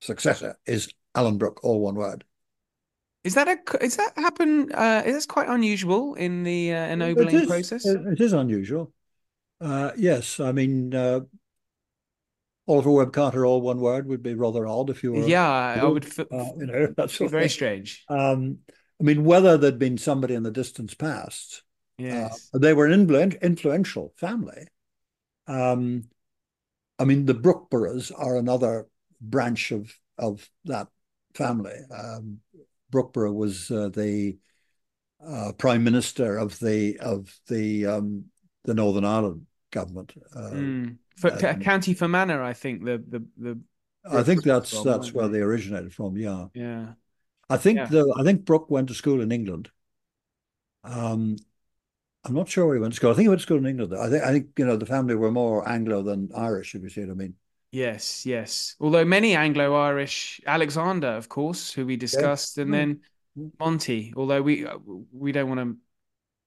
successor 0.00 0.58
is 0.66 0.92
Alanbrooke, 1.16 1.58
all 1.62 1.80
one 1.80 1.94
word. 1.94 2.24
Is 3.24 3.34
that 3.34 3.48
a 3.48 3.84
is 3.84 3.96
that 3.96 4.12
happen? 4.16 4.72
Uh, 4.72 5.02
is 5.06 5.14
this 5.14 5.26
quite 5.26 5.48
unusual 5.48 6.14
in 6.14 6.42
the 6.42 6.72
uh, 6.72 6.86
ennobling 6.86 7.28
it 7.28 7.34
is, 7.34 7.46
process? 7.46 7.86
It 7.86 8.20
is 8.20 8.32
unusual. 8.32 8.92
Uh, 9.60 9.92
yes, 9.96 10.40
I 10.40 10.50
mean 10.50 10.92
uh, 10.92 11.20
Oliver 12.66 12.90
Webb 12.90 13.12
Carter, 13.12 13.46
all 13.46 13.60
one 13.60 13.78
word, 13.78 14.06
would 14.08 14.22
be 14.22 14.34
rather 14.34 14.66
odd 14.66 14.90
if 14.90 15.04
you 15.04 15.12
were. 15.12 15.28
Yeah, 15.28 15.48
I 15.48 15.84
would. 15.84 16.04
F- 16.04 16.20
uh, 16.20 16.44
you 16.58 16.66
know, 16.66 16.86
that's 16.96 17.16
very 17.16 17.48
strange. 17.48 18.04
Um, 18.08 18.58
I 19.00 19.04
mean, 19.04 19.24
whether 19.24 19.56
there'd 19.56 19.78
been 19.78 19.98
somebody 19.98 20.34
in 20.34 20.42
the 20.42 20.50
distance 20.50 20.94
past. 20.94 21.62
Uh, 22.00 22.04
yes, 22.04 22.50
they 22.52 22.74
were 22.74 22.86
an 22.86 23.06
influ- 23.06 23.40
influential 23.40 24.12
family. 24.16 24.66
Um, 25.46 26.04
I 26.98 27.04
mean, 27.04 27.26
the 27.26 27.34
Brookeboroughs 27.34 28.12
are 28.16 28.36
another 28.36 28.86
branch 29.20 29.70
of 29.70 29.94
of 30.18 30.48
that 30.64 30.88
family. 31.34 31.78
Um, 31.90 32.38
Brookeborough 32.92 33.34
was 33.34 33.70
uh, 33.70 33.88
the 33.88 34.38
uh, 35.26 35.52
prime 35.56 35.84
minister 35.84 36.36
of 36.36 36.58
the 36.58 36.98
of 36.98 37.34
the 37.48 37.86
um, 37.86 38.24
the 38.64 38.74
Northern 38.74 39.04
Ireland 39.04 39.46
government. 39.70 40.12
Uh, 40.34 40.50
mm. 40.50 40.96
For 41.16 41.32
um, 41.46 41.60
county 41.60 41.94
Fermanagh, 41.94 42.44
I 42.44 42.52
think 42.52 42.84
the 42.84 43.02
the 43.08 43.24
the. 43.36 43.60
I 44.04 44.22
think 44.24 44.42
that's 44.42 44.72
from, 44.72 44.84
that's 44.84 45.12
where 45.12 45.28
they? 45.28 45.38
they 45.38 45.44
originated 45.44 45.94
from. 45.94 46.16
Yeah. 46.16 46.46
Yeah. 46.54 46.94
I 47.48 47.56
think 47.56 47.78
yeah. 47.78 47.86
the 47.86 48.14
I 48.18 48.24
think 48.24 48.44
Brooke 48.44 48.70
went 48.70 48.88
to 48.88 48.94
school 48.94 49.20
in 49.20 49.30
England. 49.30 49.70
Um, 50.84 51.36
I'm 52.24 52.34
not 52.34 52.48
sure 52.48 52.66
where 52.66 52.76
he 52.76 52.80
went 52.80 52.94
to 52.94 52.96
school. 52.96 53.10
I 53.10 53.14
think 53.14 53.24
he 53.24 53.28
went 53.28 53.40
to 53.40 53.46
school 53.46 53.58
in 53.58 53.66
England. 53.66 53.94
I 53.94 54.08
think 54.08 54.24
I 54.24 54.32
think 54.32 54.46
you 54.58 54.66
know 54.66 54.76
the 54.76 54.86
family 54.86 55.14
were 55.14 55.30
more 55.30 55.68
Anglo 55.68 56.02
than 56.02 56.30
Irish, 56.34 56.74
if 56.74 56.82
you 56.82 56.88
see 56.88 57.02
what 57.02 57.10
I 57.10 57.14
mean. 57.14 57.34
Yes, 57.72 58.26
yes. 58.26 58.76
Although 58.80 59.06
many 59.06 59.34
Anglo-Irish, 59.34 60.42
Alexander, 60.46 61.08
of 61.08 61.30
course, 61.30 61.72
who 61.72 61.86
we 61.86 61.96
discussed, 61.96 62.58
yeah. 62.58 62.64
and 62.64 62.74
then 62.74 63.00
Monty. 63.58 64.12
Although 64.14 64.42
we 64.42 64.66
we 65.10 65.32
don't 65.32 65.48
want 65.48 65.60
to 65.60 65.76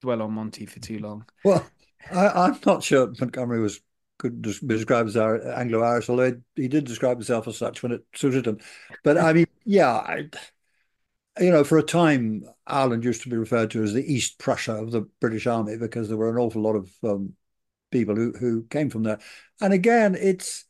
dwell 0.02 0.22
on 0.22 0.34
Monty 0.34 0.68
for 0.68 0.80
too 0.80 1.00
long. 1.00 1.26
Well, 1.44 1.66
I, 2.12 2.48
am 2.48 2.60
not 2.64 2.84
sure 2.84 3.12
Montgomery 3.20 3.60
was 3.60 3.82
could 4.18 4.42
be 4.42 4.54
described 4.68 5.10
as 5.10 5.18
Anglo-Irish, 5.18 6.10
although 6.10 6.40
he 6.56 6.68
did 6.68 6.86
describe 6.86 7.18
himself 7.18 7.48
as 7.48 7.58
such 7.58 7.84
when 7.84 7.92
it 7.92 8.06
suited 8.14 8.48
him. 8.48 8.60
But 9.04 9.18
I 9.18 9.34
mean, 9.34 9.48
yeah, 9.66 9.94
I, 9.94 10.30
you 11.40 11.52
know, 11.52 11.64
for 11.64 11.78
a 11.80 11.84
time, 11.84 12.44
Ireland 12.68 13.04
used 13.04 13.24
to 13.24 13.30
be 13.30 13.36
referred 13.36 13.72
to 13.72 13.84
as 13.84 13.94
the 13.94 14.06
East 14.06 14.38
Prussia 14.38 14.74
of 14.74 14.92
the 14.92 15.10
British 15.20 15.48
Army 15.48 15.78
because 15.78 16.08
there 16.08 16.18
were 16.18 16.30
an 16.30 16.38
awful 16.38 16.62
lot 16.62 16.76
of 16.76 16.92
um, 17.04 17.34
people 17.92 18.16
who 18.16 18.32
who 18.34 18.64
came 18.70 18.90
from 18.90 19.04
there. 19.04 19.20
And 19.60 19.74
again, 19.74 20.16
it's 20.16 20.65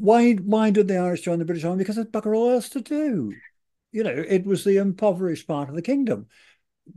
why 0.00 0.32
why 0.34 0.70
did 0.70 0.88
the 0.88 0.98
Irish 0.98 1.22
join 1.22 1.38
the 1.38 1.44
British 1.44 1.64
Army? 1.64 1.78
Because 1.78 1.96
there's 1.96 2.08
bugger 2.08 2.36
all 2.36 2.50
else 2.50 2.68
to 2.70 2.80
do. 2.80 3.32
You 3.92 4.04
know, 4.04 4.24
it 4.28 4.44
was 4.44 4.64
the 4.64 4.76
impoverished 4.76 5.46
part 5.46 5.68
of 5.68 5.74
the 5.74 5.82
kingdom. 5.82 6.26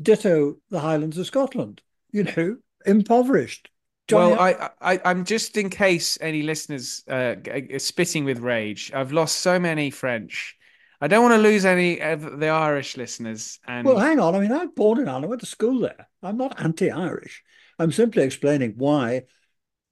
Ditto 0.02 0.58
the 0.70 0.80
Highlands 0.80 1.18
of 1.18 1.26
Scotland. 1.26 1.82
You 2.12 2.24
know, 2.24 2.58
impoverished. 2.86 3.70
well, 4.12 4.40
I, 4.40 4.70
I, 4.82 5.02
I'm 5.04 5.26
just 5.26 5.58
in 5.58 5.70
case 5.70 6.18
any 6.22 6.44
listeners 6.44 7.04
uh, 7.10 7.36
are 7.50 7.80
spitting 7.80 8.26
with 8.26 8.40
rage. 8.40 8.92
I've 8.94 9.12
lost 9.12 9.38
so 9.38 9.60
many 9.60 9.90
French 9.90 10.58
I 11.04 11.08
don't 11.08 11.22
want 11.22 11.36
to 11.36 11.42
lose 11.42 11.66
any 11.66 12.00
of 12.00 12.40
the 12.40 12.48
Irish 12.48 12.96
listeners. 12.96 13.60
And 13.68 13.86
well, 13.86 14.00
hang 14.00 14.22
on. 14.22 14.36
I 14.36 14.40
mean, 14.40 14.54
I'm 14.54 14.70
born 14.70 15.02
in 15.02 15.10
Ireland. 15.10 15.26
I 15.26 15.28
went 15.28 15.42
to 15.42 15.46
school 15.46 15.82
there. 15.82 16.08
I'm 16.22 16.38
not 16.38 16.64
anti-Irish. 16.64 17.44
I'm 17.78 17.92
simply 17.92 18.24
explaining 18.24 18.76
why 18.78 19.24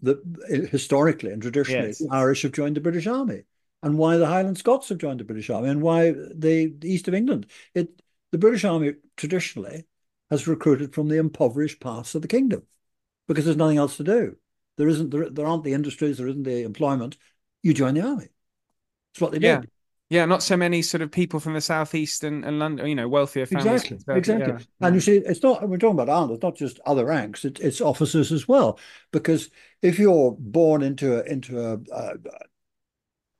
the 0.01 0.67
historically 0.71 1.31
and 1.31 1.41
traditionally 1.41 1.87
yes. 1.87 1.99
the 1.99 2.09
Irish 2.11 2.41
have 2.41 2.51
joined 2.51 2.75
the 2.75 2.81
British 2.81 3.07
Army, 3.07 3.43
and 3.83 3.97
why 3.97 4.17
the 4.17 4.27
Highland 4.27 4.57
Scots 4.57 4.89
have 4.89 4.97
joined 4.97 5.19
the 5.19 5.25
British 5.25 5.49
Army, 5.49 5.69
and 5.69 5.81
why 5.81 6.11
the, 6.11 6.73
the 6.77 6.91
East 6.91 7.07
of 7.07 7.13
England. 7.13 7.47
It 7.73 8.01
the 8.31 8.37
British 8.37 8.63
Army 8.63 8.93
traditionally 9.17 9.85
has 10.29 10.47
recruited 10.47 10.93
from 10.93 11.09
the 11.09 11.17
impoverished 11.17 11.79
parts 11.79 12.15
of 12.15 12.21
the 12.21 12.27
kingdom 12.27 12.63
because 13.27 13.45
there's 13.45 13.57
nothing 13.57 13.77
else 13.77 13.97
to 13.97 14.03
do. 14.03 14.37
There 14.77 14.87
isn't 14.87 15.11
there, 15.11 15.29
there 15.29 15.45
aren't 15.45 15.63
the 15.63 15.73
industries, 15.73 16.17
there 16.17 16.27
isn't 16.27 16.43
the 16.43 16.63
employment. 16.63 17.17
You 17.61 17.73
join 17.73 17.93
the 17.93 18.01
army. 18.01 18.29
That's 19.13 19.21
what 19.21 19.31
they 19.33 19.39
yeah. 19.39 19.59
did. 19.59 19.71
Yeah, 20.11 20.25
not 20.25 20.43
so 20.43 20.57
many 20.57 20.81
sort 20.81 21.01
of 21.01 21.09
people 21.09 21.39
from 21.39 21.53
the 21.53 21.61
southeast 21.61 22.25
and, 22.25 22.43
and 22.43 22.59
London, 22.59 22.85
you 22.85 22.95
know, 22.95 23.07
wealthier 23.07 23.45
families. 23.45 23.83
Exactly, 23.85 24.17
exactly. 24.17 24.53
Yeah. 24.53 24.85
And 24.85 24.93
you 24.93 24.99
see, 24.99 25.15
it's 25.19 25.41
not 25.41 25.69
we're 25.69 25.77
talking 25.77 25.97
about 25.97 26.09
Ireland. 26.09 26.33
It's 26.33 26.43
not 26.43 26.57
just 26.57 26.81
other 26.85 27.05
ranks; 27.05 27.45
it, 27.45 27.61
it's 27.61 27.79
officers 27.79 28.29
as 28.33 28.45
well. 28.45 28.77
Because 29.13 29.49
if 29.81 29.97
you're 29.97 30.35
born 30.37 30.83
into 30.83 31.17
a 31.17 31.23
into 31.23 31.65
a, 31.65 31.79
a, 31.93 32.13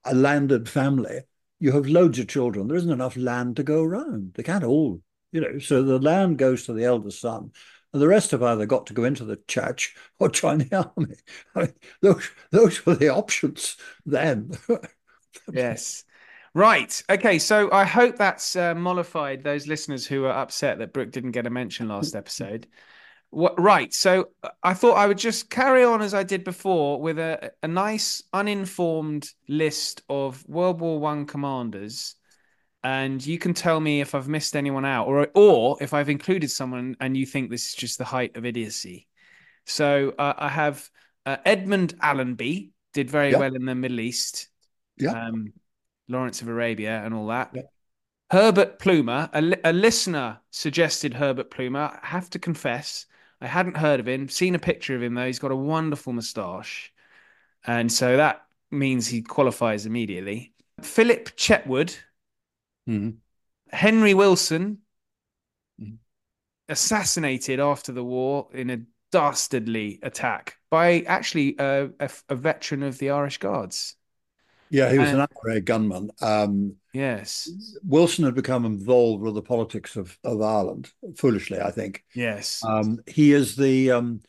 a 0.05 0.15
landed 0.15 0.69
family, 0.69 1.19
you 1.59 1.73
have 1.73 1.87
loads 1.87 2.19
of 2.19 2.29
children. 2.29 2.69
There 2.69 2.77
isn't 2.77 2.89
enough 2.89 3.17
land 3.17 3.57
to 3.57 3.63
go 3.63 3.83
around. 3.83 4.35
They 4.35 4.43
can't 4.43 4.63
all, 4.63 5.01
you 5.33 5.41
know. 5.41 5.59
So 5.59 5.83
the 5.83 5.99
land 5.99 6.37
goes 6.37 6.65
to 6.67 6.73
the 6.73 6.85
eldest 6.85 7.19
son, 7.19 7.51
and 7.91 8.01
the 8.01 8.07
rest 8.07 8.31
have 8.31 8.43
either 8.43 8.65
got 8.65 8.87
to 8.87 8.93
go 8.93 9.03
into 9.03 9.25
the 9.25 9.41
church 9.45 9.93
or 10.19 10.29
join 10.29 10.59
the 10.59 10.89
army. 10.95 11.15
I 11.53 11.59
mean, 11.63 11.73
those 12.01 12.29
those 12.51 12.85
were 12.85 12.95
the 12.95 13.09
options 13.09 13.75
then. 14.05 14.51
yes. 15.51 16.05
Right. 16.53 17.01
Okay. 17.09 17.39
So 17.39 17.71
I 17.71 17.85
hope 17.85 18.17
that's 18.17 18.55
uh, 18.55 18.75
mollified 18.75 19.43
those 19.43 19.67
listeners 19.67 20.05
who 20.05 20.25
are 20.25 20.31
upset 20.33 20.79
that 20.79 20.93
Brooke 20.93 21.11
didn't 21.11 21.31
get 21.31 21.47
a 21.47 21.49
mention 21.49 21.87
last 21.87 22.15
episode. 22.15 22.67
What, 23.29 23.57
right. 23.59 23.93
So 23.93 24.29
uh, 24.43 24.49
I 24.61 24.73
thought 24.73 24.95
I 24.95 25.07
would 25.07 25.17
just 25.17 25.49
carry 25.49 25.83
on 25.85 26.01
as 26.01 26.13
I 26.13 26.23
did 26.23 26.43
before 26.43 27.01
with 27.01 27.19
a, 27.19 27.53
a 27.63 27.67
nice 27.67 28.21
uninformed 28.33 29.29
list 29.47 30.01
of 30.09 30.47
World 30.47 30.81
War 30.81 30.99
One 30.99 31.25
commanders 31.25 32.15
and 32.83 33.25
you 33.25 33.37
can 33.37 33.53
tell 33.53 33.79
me 33.79 34.01
if 34.01 34.15
I've 34.15 34.27
missed 34.27 34.55
anyone 34.55 34.85
out 34.85 35.07
or 35.07 35.27
or 35.35 35.77
if 35.81 35.93
I've 35.93 36.09
included 36.09 36.49
someone 36.49 36.95
and 36.99 37.15
you 37.15 37.25
think 37.25 37.49
this 37.49 37.69
is 37.69 37.75
just 37.75 37.97
the 37.97 38.05
height 38.05 38.35
of 38.35 38.45
idiocy. 38.45 39.07
So 39.65 40.13
uh, 40.17 40.33
I 40.37 40.49
have 40.49 40.89
uh, 41.25 41.37
Edmund 41.45 41.93
Allenby 42.01 42.71
did 42.93 43.09
very 43.09 43.35
well 43.35 43.55
in 43.55 43.65
the 43.65 43.75
Middle 43.75 43.99
East. 43.99 44.47
Yeah. 44.97 45.11
Um, 45.11 45.53
Lawrence 46.07 46.41
of 46.41 46.47
Arabia 46.47 47.01
and 47.03 47.13
all 47.13 47.27
that. 47.27 47.55
Herbert 48.31 48.79
Plumer, 48.79 49.29
a, 49.33 49.41
li- 49.41 49.57
a 49.63 49.73
listener 49.73 50.39
suggested 50.51 51.13
Herbert 51.13 51.51
Plumer. 51.51 51.99
I 52.01 52.07
have 52.07 52.29
to 52.31 52.39
confess, 52.39 53.05
I 53.41 53.47
hadn't 53.47 53.77
heard 53.77 53.99
of 53.99 54.07
him. 54.07 54.29
Seen 54.29 54.55
a 54.55 54.59
picture 54.59 54.95
of 54.95 55.03
him 55.03 55.15
though. 55.15 55.25
He's 55.25 55.39
got 55.39 55.51
a 55.51 55.55
wonderful 55.55 56.13
moustache, 56.13 56.93
and 57.65 57.91
so 57.91 58.17
that 58.17 58.45
means 58.69 59.07
he 59.07 59.21
qualifies 59.21 59.85
immediately. 59.85 60.53
Philip 60.81 61.35
Chetwode, 61.35 61.97
Mhm. 62.87 63.17
Henry 63.69 64.13
Wilson, 64.13 64.79
Mhm. 65.79 65.97
assassinated 66.69 67.59
after 67.59 67.91
the 67.91 68.03
war 68.03 68.49
in 68.53 68.69
a 68.69 68.81
dastardly 69.11 69.99
attack 70.03 70.57
by 70.69 71.01
actually 71.01 71.55
a, 71.59 71.89
a, 71.99 72.09
a 72.29 72.35
veteran 72.35 72.81
of 72.81 72.97
the 72.97 73.09
Irish 73.09 73.39
Guards. 73.39 73.97
Yeah, 74.71 74.91
he 74.91 74.97
was 74.97 75.09
And- 75.09 75.21
an 75.21 75.27
IRA 75.45 75.61
gunman. 75.61 76.11
Um, 76.21 76.75
Yes, 76.93 77.49
Wilson 77.85 78.25
had 78.25 78.35
become 78.35 78.65
involved 78.65 79.23
with 79.23 79.35
the 79.35 79.41
politics 79.41 79.95
of, 79.95 80.17
of 80.25 80.41
Ireland, 80.41 80.91
foolishly, 81.15 81.57
I 81.61 81.71
think. 81.71 82.03
yes, 82.13 82.61
Um, 82.65 82.99
he 83.07 83.31
is 83.31 83.55
the 83.55 83.91
um, 83.91 84.21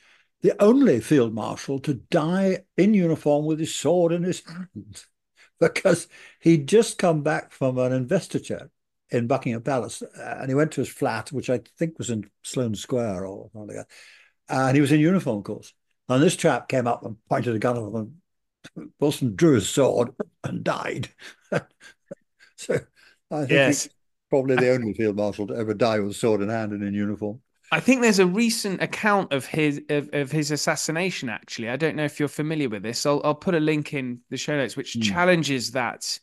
the 0.42 0.60
only 0.62 1.00
field 1.00 1.34
marshal 1.34 1.80
to 1.80 1.94
die 1.94 2.60
in 2.76 2.94
uniform 2.94 3.46
with 3.46 3.58
his 3.58 3.74
sword 3.74 4.12
in 4.12 4.22
his 4.22 4.42
hand, 4.46 5.04
because 5.60 6.06
he'd 6.40 6.68
just 6.68 6.98
come 6.98 7.22
back 7.24 7.50
from 7.52 7.78
an 7.78 7.92
investiture 7.92 8.70
in 9.10 9.26
Buckingham 9.26 9.62
Palace, 9.62 10.00
uh, 10.02 10.38
and 10.40 10.48
he 10.48 10.54
went 10.54 10.70
to 10.72 10.80
his 10.82 10.88
flat, 10.88 11.32
which 11.32 11.50
I 11.50 11.60
think 11.78 11.98
was 11.98 12.10
in 12.10 12.30
Sloane 12.44 12.76
Square 12.76 13.26
or 13.26 13.50
something 13.52 13.76
like 13.76 13.86
that, 13.88 13.94
and 14.48 14.76
he 14.76 14.80
was 14.80 14.92
in 14.92 15.00
uniform, 15.00 15.38
of 15.38 15.44
course. 15.44 15.74
And 16.08 16.22
this 16.22 16.36
chap 16.36 16.68
came 16.68 16.86
up 16.86 17.04
and 17.04 17.16
pointed 17.28 17.56
a 17.56 17.58
gun 17.58 17.76
at 17.76 17.82
him, 17.82 17.94
and 17.96 18.14
Wilson 19.00 19.36
drew 19.36 19.54
his 19.54 19.68
sword 19.68 20.10
and 20.44 20.64
died. 20.64 21.08
so 22.56 22.78
I 23.30 23.44
think 23.46 23.50
yes. 23.50 23.84
he's 23.84 23.92
probably 24.30 24.56
the 24.56 24.70
only 24.70 24.94
field 24.94 25.16
marshal 25.16 25.46
to 25.48 25.54
ever 25.54 25.74
die 25.74 25.98
with 25.98 26.10
a 26.10 26.14
sword 26.14 26.42
in 26.42 26.48
hand 26.48 26.72
and 26.72 26.82
in 26.82 26.94
uniform. 26.94 27.40
I 27.70 27.80
think 27.80 28.02
there's 28.02 28.18
a 28.18 28.26
recent 28.26 28.82
account 28.82 29.32
of 29.32 29.46
his 29.46 29.80
of, 29.88 30.10
of 30.12 30.30
his 30.30 30.50
assassination. 30.50 31.28
Actually, 31.30 31.70
I 31.70 31.76
don't 31.76 31.96
know 31.96 32.04
if 32.04 32.20
you're 32.20 32.28
familiar 32.28 32.68
with 32.68 32.82
this. 32.82 33.06
I'll 33.06 33.20
I'll 33.24 33.34
put 33.34 33.54
a 33.54 33.60
link 33.60 33.94
in 33.94 34.20
the 34.30 34.36
show 34.36 34.56
notes 34.56 34.76
which 34.76 34.94
Hmm. 34.94 35.00
challenges 35.00 35.72
that 35.72 36.18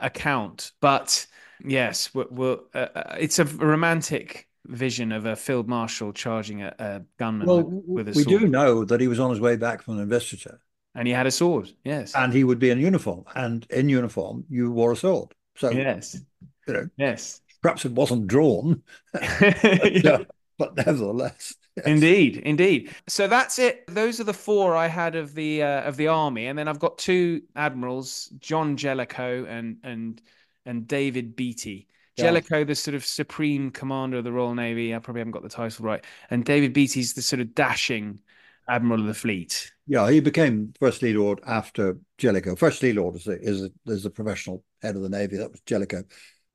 account. 0.00 0.72
But 0.80 1.26
yes, 1.64 2.14
we're, 2.14 2.26
we're, 2.30 2.58
uh, 2.74 2.78
uh, 2.94 3.16
it's 3.18 3.38
a 3.38 3.44
romantic 3.44 4.48
vision 4.66 5.12
of 5.12 5.26
a 5.26 5.36
field 5.36 5.68
marshal 5.68 6.12
charging 6.12 6.62
a, 6.62 6.74
a 6.78 7.02
gunman 7.18 7.46
Well, 7.46 7.62
with, 7.62 8.06
with 8.06 8.08
a 8.08 8.12
we 8.12 8.24
sword, 8.24 8.26
We 8.26 8.46
do 8.46 8.48
know 8.48 8.84
that 8.84 9.00
he 9.00 9.08
was 9.08 9.20
on 9.20 9.30
his 9.30 9.40
way 9.40 9.56
back 9.56 9.82
from 9.82 9.94
an 9.96 10.00
investiture, 10.02 10.60
and 10.96 11.06
he 11.06 11.14
had 11.14 11.26
a 11.26 11.30
sword. 11.30 11.70
Yes, 11.84 12.14
and 12.14 12.32
he 12.32 12.42
would 12.42 12.58
be 12.58 12.70
in 12.70 12.80
uniform, 12.80 13.24
and 13.34 13.66
in 13.70 13.88
uniform 13.88 14.44
you 14.48 14.72
wore 14.72 14.92
a 14.92 14.96
sword. 14.96 15.32
So 15.56 15.70
yes, 15.70 16.18
you 16.66 16.74
know, 16.74 16.88
yes. 16.96 17.40
perhaps 17.62 17.84
it 17.84 17.92
wasn't 17.92 18.26
drawn, 18.26 18.82
Yeah. 19.40 20.24
but 20.58 20.76
nevertheless, 20.76 21.54
yes. 21.76 21.86
Indeed, 21.86 22.38
indeed. 22.38 22.94
So 23.08 23.28
that's 23.28 23.58
it. 23.58 23.86
Those 23.86 24.20
are 24.20 24.24
the 24.24 24.34
four 24.34 24.74
I 24.74 24.88
had 24.88 25.14
of 25.14 25.34
the 25.34 25.62
uh, 25.62 25.82
of 25.82 25.96
the 25.96 26.08
army, 26.08 26.46
and 26.46 26.58
then 26.58 26.68
I've 26.68 26.80
got 26.80 26.98
two 26.98 27.42
admirals, 27.54 28.32
John 28.38 28.76
Jellicoe 28.76 29.44
and 29.44 29.76
and 29.84 30.20
and 30.64 30.88
David 30.88 31.36
Beatty. 31.36 31.88
Jellicoe, 32.18 32.64
the 32.64 32.74
sort 32.74 32.94
of 32.94 33.04
supreme 33.04 33.70
commander 33.70 34.16
of 34.18 34.24
the 34.24 34.32
Royal 34.32 34.54
Navy. 34.54 34.94
I 34.94 34.98
probably 34.98 35.20
haven't 35.20 35.32
got 35.32 35.42
the 35.42 35.50
title 35.50 35.84
right. 35.84 36.02
And 36.30 36.46
David 36.46 36.72
Beatty's 36.72 37.12
the 37.12 37.20
sort 37.20 37.40
of 37.40 37.54
dashing 37.54 38.20
admiral 38.68 39.00
of 39.00 39.06
the 39.06 39.14
fleet. 39.14 39.72
Yeah, 39.86 40.10
he 40.10 40.20
became 40.20 40.72
first 40.80 41.00
Sea 41.00 41.12
Lord 41.12 41.40
after 41.46 41.98
Jellicoe. 42.18 42.56
First 42.56 42.80
Sea 42.80 42.92
Lord 42.92 43.16
is 43.16 43.24
the, 43.24 43.38
is 43.40 43.62
the, 43.62 43.72
is 43.92 44.02
the 44.02 44.10
professional 44.10 44.64
head 44.82 44.96
of 44.96 45.02
the 45.02 45.08
navy. 45.08 45.36
That 45.36 45.52
was 45.52 45.60
Jellicoe, 45.60 46.04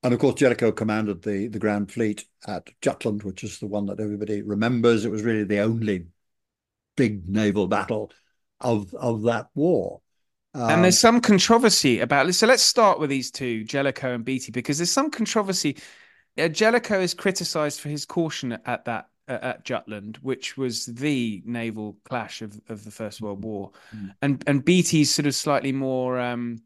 and 0.02 0.12
of 0.14 0.20
course 0.20 0.34
Jellicoe 0.34 0.72
commanded 0.72 1.22
the 1.22 1.48
the 1.48 1.58
Grand 1.58 1.90
Fleet 1.90 2.24
at 2.46 2.68
Jutland, 2.80 3.22
which 3.22 3.44
is 3.44 3.58
the 3.58 3.66
one 3.66 3.86
that 3.86 4.00
everybody 4.00 4.42
remembers. 4.42 5.04
It 5.04 5.10
was 5.10 5.22
really 5.22 5.44
the 5.44 5.60
only 5.60 6.06
big 6.96 7.28
naval 7.28 7.68
battle 7.68 8.12
of 8.60 8.94
of 8.94 9.22
that 9.22 9.48
war. 9.54 10.02
and 10.54 10.72
Um, 10.72 10.82
there's 10.82 11.00
some 11.00 11.20
controversy 11.20 12.00
about 12.00 12.26
this. 12.26 12.38
So 12.38 12.46
let's 12.46 12.62
start 12.62 13.00
with 13.00 13.08
these 13.08 13.30
two, 13.30 13.64
Jellicoe 13.64 14.14
and 14.14 14.24
Beatty, 14.24 14.52
because 14.52 14.78
there's 14.78 14.90
some 14.90 15.10
controversy. 15.10 15.78
Uh, 16.36 16.48
Jellicoe 16.48 17.00
is 17.00 17.14
criticised 17.14 17.80
for 17.80 17.88
his 17.88 18.04
caution 18.04 18.58
at 18.66 18.84
that 18.84 19.06
uh, 19.28 19.38
at 19.42 19.64
Jutland, 19.64 20.18
which 20.22 20.56
was 20.56 20.86
the 20.86 21.42
naval 21.44 21.96
clash 22.04 22.42
of, 22.42 22.60
of 22.68 22.84
the 22.84 22.90
First 22.90 23.20
World 23.20 23.42
War, 23.44 23.70
Mm. 23.94 24.14
and 24.22 24.44
and 24.46 24.64
Beatty's 24.64 25.12
sort 25.14 25.26
of 25.26 25.34
slightly 25.34 25.72
more 25.72 26.18
um, 26.20 26.62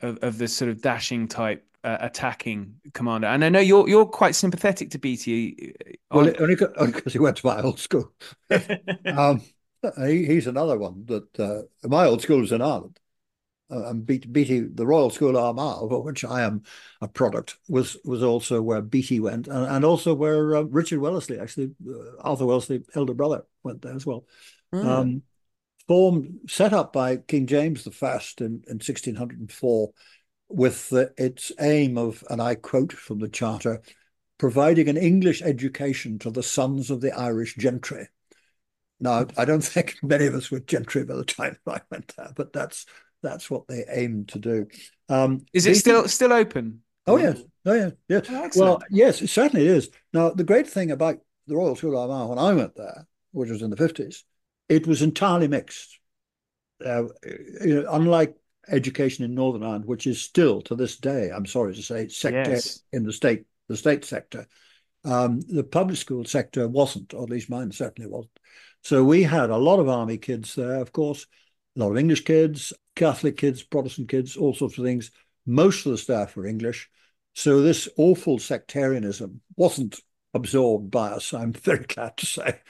of, 0.00 0.18
of 0.22 0.38
the 0.38 0.48
sort 0.48 0.70
of 0.70 0.80
dashing 0.82 1.28
type 1.28 1.64
uh, 1.84 1.98
attacking 2.00 2.74
commander. 2.94 3.26
And 3.28 3.44
I 3.44 3.48
know 3.48 3.60
you're 3.60 3.88
you're 3.88 4.06
quite 4.06 4.34
sympathetic 4.34 4.90
to 4.90 4.98
Beatty. 4.98 5.74
well, 6.10 6.26
aren't- 6.26 6.40
only 6.40 6.54
because 6.56 7.12
he 7.12 7.18
went 7.18 7.36
to 7.38 7.46
my 7.46 7.60
old 7.62 7.78
school. 7.80 8.12
Um, 9.06 9.42
he, 9.98 10.24
he's 10.26 10.46
another 10.46 10.78
one 10.78 11.04
that 11.06 11.40
uh, 11.40 11.62
my 11.88 12.06
old 12.06 12.22
school 12.22 12.38
was 12.40 12.52
in 12.52 12.62
Ireland. 12.62 12.98
Uh, 13.72 13.88
and 13.88 14.04
Beatty, 14.04 14.28
Beatty, 14.28 14.60
the 14.60 14.86
Royal 14.86 15.10
School 15.10 15.38
Armagh, 15.38 15.82
of 15.92 16.04
which 16.04 16.24
I 16.24 16.42
am 16.42 16.62
a 17.00 17.08
product, 17.08 17.56
was 17.68 17.96
was 18.04 18.22
also 18.22 18.60
where 18.60 18.82
Beatty 18.82 19.20
went, 19.20 19.48
and, 19.48 19.66
and 19.66 19.84
also 19.84 20.14
where 20.14 20.56
uh, 20.56 20.62
Richard 20.62 20.98
Wellesley, 20.98 21.38
actually 21.38 21.72
uh, 21.88 22.20
Arthur 22.20 22.46
Wellesley, 22.46 22.82
elder 22.94 23.14
brother, 23.14 23.44
went 23.62 23.82
there 23.82 23.94
as 23.94 24.04
well. 24.04 24.26
Hmm. 24.72 24.88
Um, 24.88 25.22
formed, 25.88 26.40
set 26.48 26.72
up 26.72 26.92
by 26.92 27.16
King 27.16 27.46
James 27.46 27.84
the 27.84 27.90
First 27.90 28.40
in, 28.40 28.62
in 28.66 28.78
1604, 28.78 29.90
with 30.48 30.92
its 31.16 31.52
aim 31.60 31.98
of, 31.98 32.22
and 32.30 32.40
I 32.40 32.54
quote 32.54 32.92
from 32.92 33.18
the 33.18 33.28
charter, 33.28 33.82
providing 34.38 34.88
an 34.88 34.96
English 34.96 35.42
education 35.42 36.18
to 36.20 36.30
the 36.30 36.42
sons 36.42 36.90
of 36.90 37.00
the 37.00 37.12
Irish 37.12 37.56
gentry. 37.56 38.08
Now, 39.00 39.26
I 39.36 39.44
don't 39.44 39.60
think 39.64 39.96
many 40.02 40.26
of 40.26 40.34
us 40.34 40.50
were 40.50 40.60
gentry 40.60 41.04
by 41.04 41.16
the 41.16 41.24
time 41.24 41.56
I 41.66 41.80
went 41.90 42.14
there, 42.16 42.32
but 42.34 42.52
that's 42.52 42.86
that's 43.22 43.50
what 43.50 43.66
they 43.68 43.84
aim 43.88 44.24
to 44.26 44.38
do. 44.38 44.66
Um, 45.08 45.44
is 45.52 45.66
it 45.66 45.76
still 45.76 46.08
still 46.08 46.32
open? 46.32 46.80
Oh 47.06 47.16
yes, 47.16 47.40
oh 47.66 47.74
yeah, 47.74 47.90
yeah. 48.08 48.20
Oh. 48.28 48.50
Well, 48.56 48.82
yes, 48.90 49.22
it 49.22 49.28
certainly 49.28 49.66
is. 49.66 49.90
Now, 50.12 50.30
the 50.30 50.44
great 50.44 50.68
thing 50.68 50.90
about 50.90 51.18
the 51.46 51.56
Royal 51.56 51.76
School 51.76 51.98
of 51.98 52.10
Armagh 52.10 52.28
when 52.28 52.38
I 52.38 52.52
went 52.52 52.76
there, 52.76 53.06
which 53.32 53.50
was 53.50 53.62
in 53.62 53.70
the 53.70 53.76
fifties, 53.76 54.24
it 54.68 54.86
was 54.86 55.02
entirely 55.02 55.48
mixed. 55.48 55.98
Uh, 56.84 57.04
you 57.64 57.82
know, 57.82 57.86
unlike 57.92 58.34
education 58.68 59.24
in 59.24 59.34
Northern 59.34 59.62
Ireland, 59.62 59.84
which 59.86 60.06
is 60.06 60.20
still 60.20 60.62
to 60.62 60.74
this 60.74 60.96
day, 60.96 61.30
I'm 61.30 61.46
sorry 61.46 61.74
to 61.74 61.82
say, 61.82 62.08
sector 62.08 62.50
Yes. 62.50 62.82
in 62.92 63.04
the 63.04 63.12
state, 63.12 63.44
the 63.68 63.76
state 63.76 64.04
sector. 64.04 64.46
Um, 65.04 65.40
the 65.40 65.64
public 65.64 65.96
school 65.96 66.24
sector 66.24 66.68
wasn't, 66.68 67.12
or 67.14 67.24
at 67.24 67.30
least 67.30 67.50
mine 67.50 67.72
certainly 67.72 68.08
wasn't. 68.08 68.38
So 68.82 69.04
we 69.04 69.24
had 69.24 69.50
a 69.50 69.56
lot 69.56 69.80
of 69.80 69.88
army 69.88 70.18
kids 70.18 70.54
there, 70.54 70.80
of 70.80 70.92
course, 70.92 71.26
a 71.76 71.80
lot 71.80 71.90
of 71.90 71.98
English 71.98 72.24
kids, 72.24 72.72
Catholic 72.94 73.36
kids, 73.36 73.62
Protestant 73.62 74.08
kids, 74.08 74.36
all 74.36 74.54
sorts 74.54 74.78
of 74.78 74.84
things. 74.84 75.10
Most 75.46 75.86
of 75.86 75.92
the 75.92 75.98
staff 75.98 76.36
were 76.36 76.46
English. 76.46 76.90
So 77.34 77.62
this 77.62 77.88
awful 77.96 78.38
sectarianism 78.38 79.40
wasn't 79.56 80.00
absorbed 80.34 80.90
by 80.90 81.10
us, 81.10 81.32
I'm 81.32 81.52
very 81.52 81.84
glad 81.84 82.16
to 82.18 82.26
say. 82.26 82.60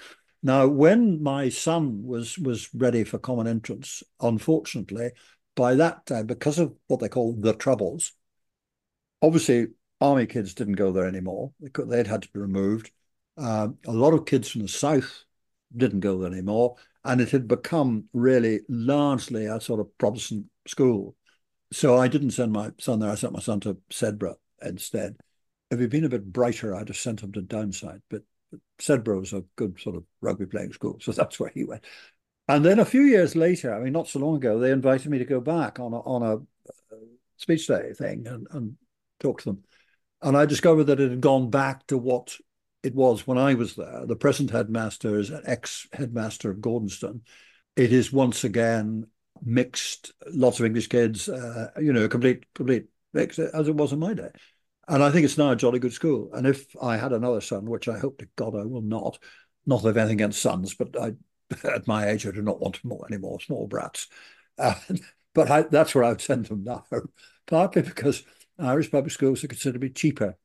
Now, 0.43 0.67
when 0.67 1.23
my 1.23 1.49
son 1.51 2.03
was 2.05 2.37
was 2.37 2.69
ready 2.75 3.05
for 3.05 3.19
common 3.19 3.47
entrance, 3.47 4.03
unfortunately, 4.21 5.13
by 5.55 5.75
that 5.77 6.07
time, 6.07 6.27
because 6.27 6.59
of 6.59 6.75
what 6.89 7.01
they 7.01 7.09
call 7.09 7.35
the 7.35 7.55
troubles, 7.55 8.13
obviously 9.21 9.69
army 10.01 10.27
kids 10.27 10.55
didn't 10.55 10.75
go 10.75 10.91
there 10.91 11.07
anymore. 11.07 11.53
They'd 11.61 12.09
had 12.09 12.23
to 12.23 12.33
be 12.33 12.41
removed. 12.41 12.91
Um, 13.37 13.79
a 13.87 13.93
lot 13.93 14.15
of 14.15 14.27
kids 14.27 14.51
from 14.51 14.63
the 14.63 14.69
south 14.69 15.25
didn't 15.75 16.01
go 16.01 16.19
there 16.19 16.33
anymore, 16.33 16.77
and 17.05 17.21
it 17.21 17.31
had 17.31 17.49
become 17.49 18.05
really 18.13 18.61
largely 18.69 19.47
a 19.47 19.61
sort 19.61 19.81
of 19.81 19.97
Protestant 19.99 20.47
school. 20.67 21.17
So 21.73 21.99
I 21.99 22.09
didn't 22.09 22.31
send 22.33 22.53
my 22.53 22.71
son 22.79 23.01
there. 23.01 23.11
I 23.11 23.15
sent 23.17 23.33
my 23.33 23.41
son 23.41 23.61
to 23.61 23.79
Sedbergh 23.91 24.37
instead. 24.61 25.17
If 25.71 25.81
he'd 25.81 25.91
been 25.91 26.05
a 26.05 26.09
bit 26.09 26.33
brighter, 26.33 26.75
I'd 26.75 26.89
have 26.89 26.97
sent 26.97 27.23
him 27.23 27.33
to 27.33 27.43
Downside. 27.43 28.03
But 28.11 28.23
Sedbergh 28.79 29.21
was 29.21 29.33
a 29.33 29.45
good 29.57 29.81
sort 29.81 29.97
of 29.97 30.05
rugby 30.21 30.47
playing 30.47 30.73
school, 30.73 30.99
so 31.01 31.13
that's 31.13 31.41
where 31.41 31.51
he 31.55 31.65
went. 31.65 31.85
And 32.49 32.65
then 32.65 32.79
a 32.79 32.85
few 32.85 33.03
years 33.03 33.35
later, 33.35 33.75
I 33.75 33.81
mean, 33.81 33.93
not 33.93 34.09
so 34.09 34.19
long 34.19 34.37
ago, 34.37 34.59
they 34.59 34.71
invited 34.73 35.11
me 35.11 35.19
to 35.19 35.25
go 35.25 35.41
back 35.41 35.81
on 35.81 35.93
a, 35.93 36.01
on 36.01 36.23
a 36.23 36.35
uh, 36.37 36.99
speech 37.37 37.67
day 37.67 37.93
thing 37.95 38.27
and, 38.27 38.47
and 38.51 38.77
talk 39.21 39.41
to 39.41 39.51
them. 39.51 39.63
And 40.21 40.37
I 40.37 40.47
discovered 40.47 40.85
that 40.85 41.01
it 41.01 41.11
had 41.11 41.21
gone 41.21 41.51
back 41.51 41.87
to 41.89 41.99
what 41.99 42.37
it 42.83 42.95
was 42.95 43.27
when 43.27 43.39
I 43.39 43.55
was 43.55 43.77
there. 43.77 44.05
The 44.07 44.17
present 44.17 44.51
headmaster 44.51 45.19
is 45.19 45.31
an 45.31 45.43
ex 45.47 45.87
headmaster 45.93 46.51
of 46.51 46.59
Gordonstoun. 46.59 47.21
It 47.77 47.93
is 47.93 48.13
once 48.13 48.45
again 48.45 49.07
mixed, 49.45 50.13
lots 50.31 50.61
of 50.61 50.67
English 50.67 50.89
kids, 50.89 51.29
uh, 51.29 51.71
you 51.81 51.93
know, 51.93 52.09
complete, 52.09 52.45
complete 52.55 52.87
mix, 53.13 53.39
as 53.39 53.69
it 53.69 53.75
was 53.75 53.93
in 53.93 53.99
my 53.99 54.15
day. 54.15 54.31
And 54.89 55.03
I 55.03 55.11
think 55.11 55.25
it's 55.25 55.39
now 55.39 55.53
a 55.53 55.57
jolly 55.57 55.79
good 55.79 55.93
school. 55.93 56.31
And 56.33 56.47
if 56.47 56.67
I 56.81 56.97
had 56.97 57.13
another 57.13 57.41
son, 57.41 57.67
which 57.67 57.89
I 57.89 57.99
hope 57.99 58.19
to 58.19 58.29
God 58.37 58.55
I 58.57 58.65
will 58.65 58.83
not, 58.83 59.19
not 59.65 59.83
have 59.83 59.97
anything 59.97 60.17
against 60.17 60.43
sons, 60.43 60.75
but 60.75 60.97
I, 61.01 61.13
at 61.69 61.87
my 61.87 62.09
age, 62.09 62.27
I 62.27 62.33
do 62.33 62.43
not 62.43 62.61
want 62.61 62.85
more 62.85 63.41
small 63.41 63.67
brats. 63.67 64.09
Uh, 64.59 64.75
but 65.35 65.51
I, 65.51 65.63
that's 65.63 65.95
where 65.95 66.05
I 66.05 66.11
would 66.11 66.21
send 66.21 66.47
them 66.47 66.65
now, 66.65 66.85
partly 67.47 67.83
because 67.83 68.25
Irish 68.59 68.91
public 68.91 69.13
schools 69.13 69.43
are 69.45 69.49
considerably 69.49 69.91
cheaper 69.91 70.37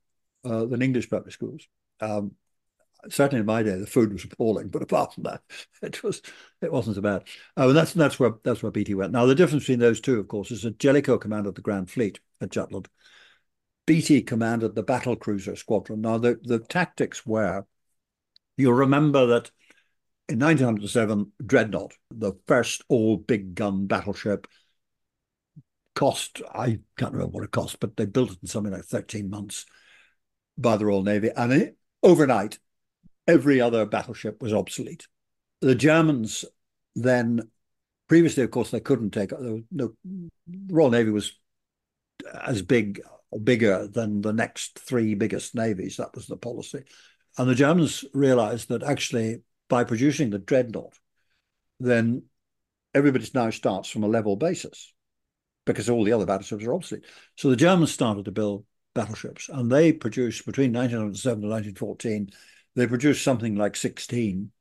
uh, 0.45 0.65
than 0.65 0.82
English 0.82 1.10
public 1.10 1.34
schools. 1.34 1.67
Um, 1.99 2.33
certainly 3.10 3.39
in 3.41 3.45
my 3.45 3.63
day, 3.63 3.77
the 3.77 3.88
food 3.88 4.13
was 4.13 4.23
appalling, 4.23 4.69
but 4.69 4.81
apart 4.81 5.13
from 5.13 5.23
that, 5.23 5.41
it 5.81 6.03
was 6.03 6.21
it 6.62 6.71
wasn't 6.71 6.95
so 6.95 7.01
bad. 7.01 7.23
Oh, 7.55 7.69
and 7.69 7.77
that's 7.77 7.93
that's 7.93 8.19
where 8.19 8.33
that's 8.43 8.63
where 8.63 8.71
Beatty 8.71 8.93
went. 8.93 9.12
Now 9.12 9.25
the 9.25 9.36
difference 9.36 9.63
between 9.63 9.79
those 9.79 10.01
two, 10.01 10.19
of 10.19 10.27
course, 10.27 10.51
is 10.51 10.63
that 10.63 10.79
Jellicoe 10.79 11.17
commanded 11.17 11.55
the 11.55 11.62
Grand 11.62 11.89
Fleet 11.89 12.19
at 12.41 12.51
Jutland. 12.51 12.88
Beatty 13.86 14.21
commanded 14.21 14.75
the 14.75 14.83
battle 14.83 15.15
cruiser 15.15 15.55
squadron. 15.55 16.01
Now 16.01 16.17
the 16.17 16.39
the 16.43 16.60
tactics 16.60 17.25
were, 17.25 17.65
you'll 18.57 18.73
remember 18.73 19.27
that 19.27 19.51
in 20.29 20.39
1907, 20.39 21.31
Dreadnought, 21.45 21.93
the 22.12 22.33
first 22.47 22.83
all 22.89 23.15
big 23.17 23.55
gun 23.55 23.88
battleship, 23.88 24.47
cost 25.95 26.41
I 26.53 26.79
can't 26.97 27.13
remember 27.13 27.31
what 27.31 27.43
it 27.43 27.51
cost, 27.51 27.79
but 27.79 27.97
they 27.97 28.05
built 28.05 28.31
it 28.31 28.39
in 28.41 28.47
something 28.47 28.73
like 28.73 28.83
13 28.83 29.29
months 29.29 29.65
by 30.57 30.77
the 30.77 30.86
Royal 30.86 31.03
Navy, 31.03 31.29
and 31.36 31.53
it, 31.53 31.77
overnight 32.03 32.60
every 33.27 33.60
other 33.62 33.86
battleship 33.86 34.41
was 34.41 34.53
obsolete. 34.53 35.07
The 35.62 35.75
Germans 35.75 36.45
then, 36.95 37.49
previously, 38.07 38.43
of 38.43 38.51
course, 38.51 38.71
they 38.71 38.79
couldn't 38.79 39.12
take. 39.12 39.31
No, 39.31 39.63
the 39.71 39.93
Royal 40.69 40.91
Navy 40.91 41.12
was 41.12 41.38
as 42.45 42.62
big 42.62 43.01
or 43.31 43.39
bigger 43.39 43.88
than 43.88 44.21
the 44.21 44.33
next 44.33 44.79
three 44.79 45.13
biggest 45.15 45.55
navies. 45.55 45.97
That 45.97 46.15
was 46.15 46.27
the 46.27 46.38
policy, 46.38 46.83
and 47.38 47.49
the 47.49 47.55
Germans 47.55 48.05
realised 48.13 48.69
that 48.69 48.83
actually 48.83 49.41
by 49.69 49.83
producing 49.83 50.29
the 50.29 50.39
dreadnought, 50.39 50.97
then 51.79 52.23
everybody 52.93 53.29
now 53.33 53.49
starts 53.49 53.89
from 53.89 54.03
a 54.03 54.07
level 54.07 54.36
basis 54.36 54.93
because 55.65 55.89
all 55.89 56.03
the 56.03 56.13
other 56.13 56.25
battleships 56.25 56.63
are 56.63 56.73
obsolete. 56.73 57.05
So 57.36 57.49
the 57.49 57.55
Germans 57.55 57.91
started 57.91 58.25
to 58.25 58.31
build 58.31 58.65
battleships, 58.97 59.49
and 59.49 59.71
they 59.71 59.93
produced 59.93 60.45
between 60.45 60.73
1907 60.73 61.43
and 61.43 61.51
1914 61.51 62.31
they 62.77 62.86
produced 62.86 63.23
something 63.23 63.55
like 63.55 63.75
16 63.75 64.51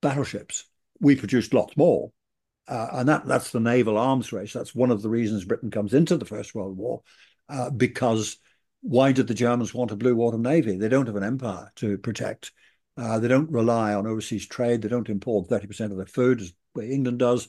battleships. 0.00 0.64
We 1.00 1.16
produced 1.16 1.52
lots 1.52 1.76
more. 1.76 2.12
Uh, 2.68 2.86
and 2.92 3.08
that, 3.08 3.26
that's 3.26 3.50
the 3.50 3.58
naval 3.58 3.98
arms 3.98 4.32
race. 4.32 4.52
That's 4.52 4.76
one 4.76 4.92
of 4.92 5.02
the 5.02 5.08
reasons 5.08 5.44
Britain 5.44 5.72
comes 5.72 5.92
into 5.92 6.16
the 6.16 6.24
First 6.24 6.54
World 6.54 6.76
War, 6.76 7.02
uh, 7.48 7.70
because 7.70 8.38
why 8.80 9.10
did 9.10 9.26
the 9.26 9.34
Germans 9.34 9.74
want 9.74 9.90
a 9.90 9.96
blue 9.96 10.14
water 10.14 10.38
navy? 10.38 10.76
They 10.76 10.88
don't 10.88 11.08
have 11.08 11.16
an 11.16 11.24
empire 11.24 11.72
to 11.76 11.98
protect. 11.98 12.52
Uh, 12.96 13.18
they 13.18 13.26
don't 13.26 13.50
rely 13.50 13.92
on 13.92 14.06
overseas 14.06 14.46
trade. 14.46 14.82
They 14.82 14.88
don't 14.88 15.08
import 15.08 15.48
30% 15.48 15.90
of 15.90 15.96
their 15.96 16.06
food 16.06 16.40
as 16.40 16.54
England 16.80 17.18
does. 17.18 17.48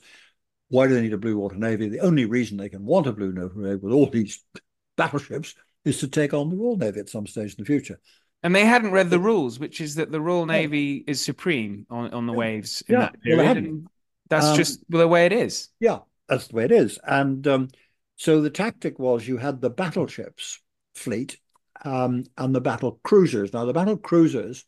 Why 0.70 0.88
do 0.88 0.94
they 0.94 1.02
need 1.02 1.12
a 1.12 1.18
blue 1.18 1.38
water 1.38 1.56
navy? 1.56 1.88
The 1.88 2.00
only 2.00 2.24
reason 2.24 2.56
they 2.56 2.68
can 2.68 2.84
want 2.84 3.06
a 3.06 3.12
blue 3.12 3.32
water 3.32 3.52
navy 3.54 3.76
with 3.76 3.92
all 3.92 4.10
these 4.10 4.42
battleships 4.96 5.54
is 5.84 6.00
to 6.00 6.08
take 6.08 6.34
on 6.34 6.50
the 6.50 6.56
Royal 6.56 6.76
Navy 6.76 7.00
at 7.00 7.08
some 7.08 7.26
stage 7.26 7.54
in 7.54 7.62
the 7.62 7.66
future. 7.66 8.00
And 8.42 8.54
they 8.54 8.64
hadn't 8.64 8.92
read 8.92 9.10
the 9.10 9.18
rules, 9.18 9.58
which 9.58 9.80
is 9.80 9.96
that 9.96 10.12
the 10.12 10.20
Royal 10.20 10.46
Navy 10.46 11.04
is 11.06 11.24
supreme 11.24 11.86
on, 11.90 12.12
on 12.12 12.26
the 12.26 12.32
waves 12.32 12.82
in 12.86 12.94
yeah. 12.94 13.00
that 13.00 13.20
period. 13.20 13.72
Well, 13.72 13.82
that's 14.28 14.46
um, 14.46 14.56
just 14.56 14.84
the 14.88 15.08
way 15.08 15.26
it 15.26 15.32
is. 15.32 15.68
Yeah, 15.80 16.00
that's 16.28 16.48
the 16.48 16.56
way 16.56 16.64
it 16.64 16.72
is. 16.72 16.98
And 17.02 17.46
um, 17.48 17.68
so 18.16 18.40
the 18.40 18.50
tactic 18.50 18.98
was 18.98 19.26
you 19.26 19.38
had 19.38 19.60
the 19.60 19.70
battleships 19.70 20.60
fleet 20.94 21.38
um, 21.84 22.24
and 22.36 22.54
the 22.54 22.60
battle 22.60 23.00
cruisers. 23.02 23.52
Now, 23.52 23.64
the 23.64 23.72
battle 23.72 23.96
cruisers, 23.96 24.64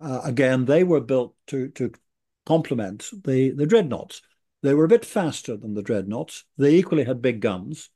uh, 0.00 0.20
again, 0.24 0.64
they 0.64 0.84
were 0.84 1.00
built 1.00 1.34
to 1.48 1.68
to 1.70 1.92
complement 2.46 3.10
the, 3.24 3.50
the 3.50 3.66
dreadnoughts. 3.66 4.22
They 4.62 4.74
were 4.74 4.84
a 4.84 4.88
bit 4.88 5.04
faster 5.04 5.56
than 5.56 5.74
the 5.74 5.82
dreadnoughts. 5.82 6.44
They 6.58 6.74
equally 6.74 7.04
had 7.04 7.22
big 7.22 7.40
guns, 7.40 7.90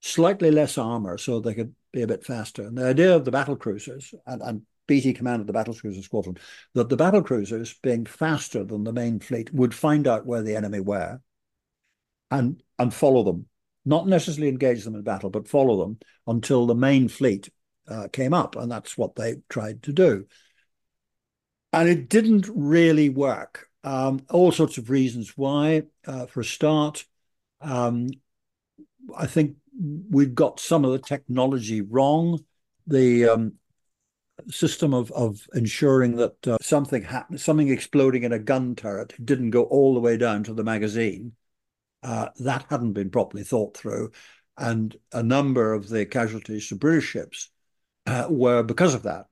slightly 0.00 0.50
less 0.50 0.78
armor, 0.78 1.18
so 1.18 1.40
they 1.40 1.54
could 1.54 1.74
be 1.96 2.02
a 2.02 2.06
bit 2.06 2.24
faster. 2.24 2.62
And 2.62 2.76
the 2.76 2.86
idea 2.86 3.16
of 3.16 3.24
the 3.24 3.30
battle 3.30 3.56
cruisers, 3.56 4.14
and, 4.26 4.42
and 4.42 4.62
Beatty 4.86 5.14
commanded 5.14 5.46
the 5.46 5.54
battle 5.54 5.74
cruiser 5.74 6.02
squadron, 6.02 6.36
that 6.74 6.90
the 6.90 6.96
battle 6.96 7.22
cruisers, 7.22 7.74
being 7.82 8.04
faster 8.04 8.64
than 8.64 8.84
the 8.84 8.92
main 8.92 9.18
fleet, 9.18 9.52
would 9.54 9.74
find 9.74 10.06
out 10.06 10.26
where 10.26 10.42
the 10.42 10.56
enemy 10.56 10.80
were 10.80 11.20
and, 12.30 12.62
and 12.78 12.92
follow 12.92 13.24
them. 13.24 13.46
Not 13.86 14.06
necessarily 14.06 14.48
engage 14.48 14.84
them 14.84 14.94
in 14.94 15.02
battle, 15.02 15.30
but 15.30 15.48
follow 15.48 15.78
them 15.78 15.98
until 16.26 16.66
the 16.66 16.74
main 16.74 17.08
fleet 17.08 17.48
uh, 17.88 18.08
came 18.12 18.34
up. 18.34 18.54
And 18.56 18.70
that's 18.70 18.98
what 18.98 19.14
they 19.14 19.36
tried 19.48 19.82
to 19.84 19.92
do. 19.92 20.26
And 21.72 21.88
it 21.88 22.10
didn't 22.10 22.48
really 22.54 23.08
work. 23.08 23.68
Um, 23.84 24.20
all 24.28 24.52
sorts 24.52 24.76
of 24.76 24.90
reasons 24.90 25.32
why. 25.34 25.84
Uh, 26.06 26.26
for 26.26 26.40
a 26.40 26.44
start, 26.44 27.04
um, 27.60 28.08
I 29.16 29.26
think 29.26 29.56
we've 29.78 30.34
got 30.34 30.60
some 30.60 30.84
of 30.84 30.92
the 30.92 30.98
technology 30.98 31.80
wrong. 31.80 32.40
The 32.86 33.28
um, 33.28 33.52
system 34.48 34.94
of 34.94 35.10
of 35.12 35.46
ensuring 35.54 36.16
that 36.16 36.46
uh, 36.46 36.56
something 36.60 37.02
happened, 37.02 37.40
something 37.40 37.68
exploding 37.68 38.22
in 38.22 38.32
a 38.32 38.38
gun 38.38 38.74
turret 38.74 39.14
didn't 39.24 39.50
go 39.50 39.64
all 39.64 39.94
the 39.94 40.00
way 40.00 40.16
down 40.16 40.44
to 40.44 40.54
the 40.54 40.64
magazine. 40.64 41.32
Uh, 42.02 42.28
that 42.38 42.66
hadn't 42.68 42.92
been 42.92 43.10
properly 43.10 43.42
thought 43.42 43.76
through, 43.76 44.12
and 44.56 44.96
a 45.12 45.22
number 45.22 45.72
of 45.72 45.88
the 45.88 46.06
casualties 46.06 46.68
to 46.68 46.76
British 46.76 47.06
ships 47.06 47.50
uh, 48.06 48.26
were 48.28 48.62
because 48.62 48.94
of 48.94 49.02
that. 49.02 49.26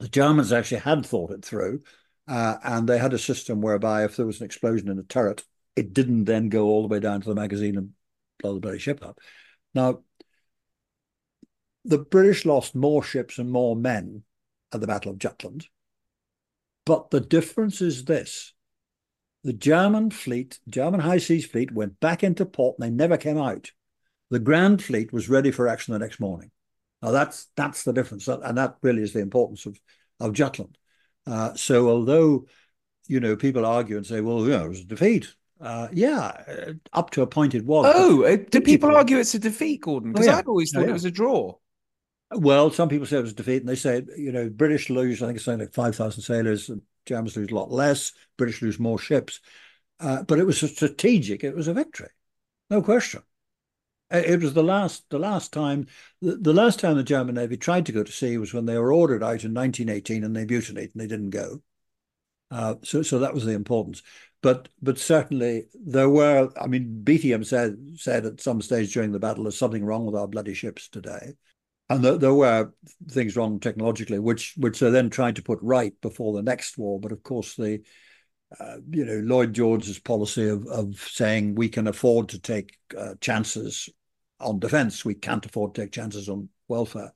The 0.00 0.08
Germans 0.08 0.52
actually 0.52 0.80
had 0.80 1.04
thought 1.04 1.30
it 1.30 1.44
through, 1.44 1.82
uh, 2.26 2.56
and 2.62 2.88
they 2.88 2.98
had 2.98 3.12
a 3.12 3.18
system 3.18 3.60
whereby 3.60 4.04
if 4.04 4.16
there 4.16 4.26
was 4.26 4.40
an 4.40 4.46
explosion 4.46 4.88
in 4.88 4.98
a 4.98 5.02
turret, 5.02 5.44
it 5.76 5.92
didn't 5.92 6.24
then 6.24 6.48
go 6.48 6.66
all 6.66 6.82
the 6.82 6.88
way 6.88 7.00
down 7.00 7.20
to 7.20 7.28
the 7.28 7.34
magazine 7.34 7.76
and 7.76 7.92
blow 8.38 8.54
the 8.54 8.60
bloody 8.60 8.78
ship 8.78 9.04
up. 9.04 9.18
Now, 9.74 10.00
the 11.84 11.98
British 11.98 12.44
lost 12.44 12.74
more 12.74 13.02
ships 13.02 13.38
and 13.38 13.50
more 13.50 13.74
men 13.74 14.22
at 14.72 14.80
the 14.80 14.86
Battle 14.86 15.12
of 15.12 15.18
Jutland. 15.18 15.66
But 16.84 17.10
the 17.10 17.20
difference 17.20 17.80
is 17.80 18.04
this 18.04 18.52
the 19.44 19.52
German 19.52 20.10
fleet, 20.10 20.58
German 20.68 21.00
high 21.00 21.18
seas 21.18 21.46
fleet, 21.46 21.72
went 21.72 22.00
back 22.00 22.24
into 22.24 22.44
port 22.44 22.76
and 22.78 22.86
they 22.86 22.90
never 22.90 23.16
came 23.16 23.38
out. 23.38 23.70
The 24.30 24.38
Grand 24.38 24.82
Fleet 24.82 25.12
was 25.12 25.28
ready 25.28 25.50
for 25.50 25.68
action 25.68 25.92
the 25.92 25.98
next 25.98 26.20
morning. 26.20 26.50
Now 27.00 27.12
that's 27.12 27.46
that's 27.56 27.84
the 27.84 27.92
difference, 27.92 28.28
and 28.28 28.58
that 28.58 28.76
really 28.82 29.02
is 29.02 29.12
the 29.12 29.20
importance 29.20 29.64
of 29.66 29.78
of 30.20 30.32
Jutland. 30.32 30.76
Uh, 31.26 31.54
so 31.54 31.88
although 31.88 32.46
you 33.06 33.20
know 33.20 33.36
people 33.36 33.64
argue 33.64 33.96
and 33.96 34.06
say, 34.06 34.20
well, 34.20 34.40
you 34.40 34.50
know, 34.50 34.64
it 34.64 34.68
was 34.68 34.80
a 34.80 34.84
defeat, 34.84 35.34
uh, 35.60 35.88
yeah, 35.92 36.32
uh, 36.46 36.72
up 36.92 37.10
to 37.10 37.22
a 37.22 37.26
point 37.26 37.54
it 37.54 37.64
was. 37.64 37.92
Oh, 37.96 38.24
uh, 38.24 38.36
do 38.50 38.60
people 38.60 38.94
argue 38.94 39.18
it's 39.18 39.34
a 39.34 39.38
defeat, 39.38 39.82
Gordon? 39.82 40.12
Because 40.12 40.28
oh, 40.28 40.30
yeah. 40.30 40.38
I'd 40.38 40.46
always 40.46 40.70
thought 40.70 40.80
oh, 40.80 40.84
yeah. 40.84 40.90
it 40.90 40.94
was 40.94 41.04
a 41.04 41.10
draw. 41.10 41.54
Well, 42.30 42.70
some 42.70 42.88
people 42.88 43.06
say 43.06 43.18
it 43.18 43.22
was 43.22 43.32
a 43.32 43.36
defeat, 43.36 43.62
and 43.62 43.68
they 43.68 43.74
say, 43.74 44.04
you 44.16 44.32
know, 44.32 44.50
British 44.50 44.90
lose, 44.90 45.22
I 45.22 45.26
think 45.26 45.36
it's 45.36 45.44
something 45.44 45.60
like 45.60 45.72
5,000 45.72 46.22
sailors, 46.22 46.68
and 46.68 46.82
Germans 47.06 47.36
lose 47.36 47.50
a 47.50 47.54
lot 47.54 47.70
less, 47.70 48.12
British 48.36 48.60
lose 48.60 48.78
more 48.78 48.98
ships. 48.98 49.40
Uh, 49.98 50.22
but 50.22 50.38
it 50.38 50.44
was 50.44 50.62
a 50.62 50.68
strategic, 50.68 51.42
it 51.42 51.56
was 51.56 51.68
a 51.68 51.74
victory, 51.74 52.10
no 52.70 52.82
question. 52.82 53.22
It 54.10 54.40
was 54.40 54.54
the 54.54 54.62
last, 54.62 55.04
the 55.10 55.18
last 55.18 55.52
time, 55.52 55.86
the, 56.22 56.36
the 56.36 56.54
last 56.54 56.80
time 56.80 56.96
the 56.96 57.02
German 57.02 57.34
Navy 57.34 57.58
tried 57.58 57.84
to 57.86 57.92
go 57.92 58.02
to 58.02 58.12
sea 58.12 58.38
was 58.38 58.54
when 58.54 58.64
they 58.64 58.78
were 58.78 58.92
ordered 58.92 59.22
out 59.22 59.44
in 59.44 59.52
1918 59.52 60.24
and 60.24 60.34
they 60.34 60.46
mutinied 60.46 60.92
and 60.94 61.02
they 61.02 61.06
didn't 61.06 61.30
go. 61.30 61.62
Uh, 62.50 62.76
so, 62.82 63.02
so 63.02 63.18
that 63.18 63.34
was 63.34 63.44
the 63.44 63.52
importance. 63.52 64.02
But 64.40 64.68
but 64.80 64.98
certainly 64.98 65.66
there 65.74 66.08
were. 66.08 66.50
I 66.60 66.68
mean, 66.68 67.02
Beatty 67.02 67.42
said 67.44 67.76
said 67.96 68.24
at 68.24 68.40
some 68.40 68.62
stage 68.62 68.92
during 68.92 69.12
the 69.12 69.18
battle, 69.18 69.44
"There's 69.44 69.58
something 69.58 69.84
wrong 69.84 70.06
with 70.06 70.14
our 70.14 70.28
bloody 70.28 70.54
ships 70.54 70.88
today," 70.88 71.34
and 71.90 72.04
there, 72.04 72.16
there 72.18 72.34
were 72.34 72.72
things 73.10 73.36
wrong 73.36 73.58
technologically, 73.58 74.20
which 74.20 74.54
which 74.56 74.78
they 74.78 74.90
then 74.90 75.10
tried 75.10 75.36
to 75.36 75.42
put 75.42 75.58
right 75.60 75.92
before 76.00 76.32
the 76.34 76.42
next 76.42 76.78
war. 76.78 77.00
But 77.00 77.10
of 77.10 77.22
course, 77.24 77.56
the 77.56 77.82
uh, 78.60 78.76
you 78.90 79.04
know 79.04 79.18
Lloyd 79.24 79.54
George's 79.54 79.98
policy 79.98 80.48
of 80.48 80.66
of 80.68 80.96
saying 81.00 81.56
we 81.56 81.68
can 81.68 81.88
afford 81.88 82.28
to 82.30 82.38
take 82.38 82.76
uh, 82.96 83.14
chances 83.20 83.88
on 84.38 84.60
defence, 84.60 85.04
we 85.04 85.14
can't 85.14 85.44
afford 85.46 85.74
to 85.74 85.82
take 85.82 85.92
chances 85.92 86.28
on 86.28 86.48
welfare, 86.68 87.12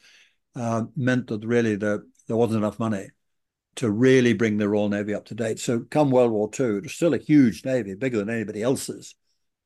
uh, 0.56 0.84
meant 0.96 1.28
that 1.28 1.44
really 1.44 1.76
there 1.76 2.02
there 2.26 2.36
wasn't 2.36 2.58
enough 2.58 2.80
money 2.80 3.08
to 3.76 3.90
really 3.90 4.32
bring 4.32 4.58
the 4.58 4.68
Royal 4.68 4.88
Navy 4.88 5.14
up 5.14 5.24
to 5.26 5.34
date. 5.34 5.58
So 5.58 5.80
come 5.80 6.10
World 6.10 6.32
War 6.32 6.50
II, 6.58 6.78
it 6.78 6.82
was 6.84 6.92
still 6.92 7.14
a 7.14 7.18
huge 7.18 7.64
navy, 7.64 7.94
bigger 7.94 8.18
than 8.18 8.30
anybody 8.30 8.62
else's. 8.62 9.14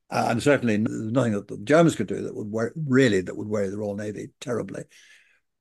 Uh, 0.09 0.29
and 0.31 0.42
certainly 0.42 0.79
nothing 0.79 1.33
that 1.33 1.49
the 1.49 1.59
Germans 1.59 1.97
could 1.97 2.07
do 2.07 2.23
that 2.23 2.37
would 2.37 2.51
worry, 2.51 2.71
really 2.77 3.21
that 3.21 3.37
would 3.37 3.49
worry 3.49 3.69
the 3.69 3.79
Royal 3.79 3.97
Navy 3.97 4.29
terribly. 4.40 4.85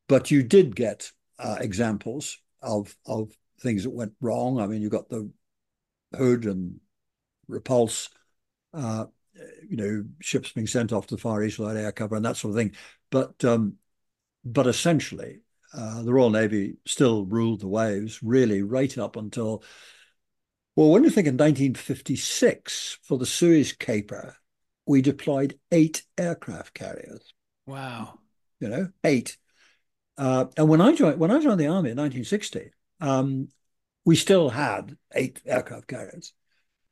But 0.07 0.29
you 0.29 0.43
did 0.43 0.75
get 0.75 1.11
uh, 1.39 1.57
examples 1.59 2.37
of 2.61 2.95
of 3.07 3.31
things 3.61 3.83
that 3.83 3.89
went 3.89 4.13
wrong. 4.21 4.59
I 4.59 4.67
mean, 4.67 4.81
you 4.81 4.89
got 4.89 5.09
the 5.09 5.31
Hood 6.15 6.45
and 6.45 6.79
Repulse, 7.47 8.09
uh, 8.73 9.05
you 9.67 9.77
know, 9.77 10.05
ships 10.21 10.51
being 10.51 10.67
sent 10.67 10.93
off 10.93 11.07
to 11.07 11.15
the 11.15 11.21
Far 11.21 11.43
East 11.43 11.57
without 11.57 11.77
air 11.77 11.91
cover 11.91 12.15
and 12.15 12.25
that 12.25 12.37
sort 12.37 12.51
of 12.51 12.57
thing. 12.57 12.75
But 13.09 13.43
um, 13.43 13.77
but 14.43 14.67
essentially, 14.67 15.39
uh, 15.75 16.01
the 16.03 16.13
Royal 16.13 16.29
Navy 16.29 16.77
still 16.85 17.25
ruled 17.25 17.61
the 17.61 17.67
waves 17.67 18.23
really 18.23 18.61
right 18.61 18.97
up 18.97 19.15
until, 19.15 19.63
well, 20.75 20.89
when 20.89 21.03
you 21.03 21.09
think 21.09 21.27
in 21.27 21.35
1956 21.35 22.99
for 23.03 23.17
the 23.17 23.25
Suez 23.25 23.73
Caper, 23.73 24.35
we 24.85 25.01
deployed 25.01 25.59
eight 25.71 26.03
aircraft 26.17 26.73
carriers. 26.73 27.33
Wow. 27.65 28.19
You 28.59 28.69
know, 28.69 28.89
eight. 29.03 29.37
Uh, 30.17 30.45
and 30.55 30.69
when 30.69 30.79
I 30.79 30.93
joined 30.93 31.19
when 31.19 31.31
I 31.31 31.39
joined 31.39 31.59
the 31.59 31.67
army 31.67 31.91
in 31.91 31.97
1960, 31.97 32.71
um, 33.01 33.49
we 34.05 34.15
still 34.15 34.49
had 34.49 34.95
eight 35.13 35.41
aircraft 35.45 35.87
carriers. 35.87 36.33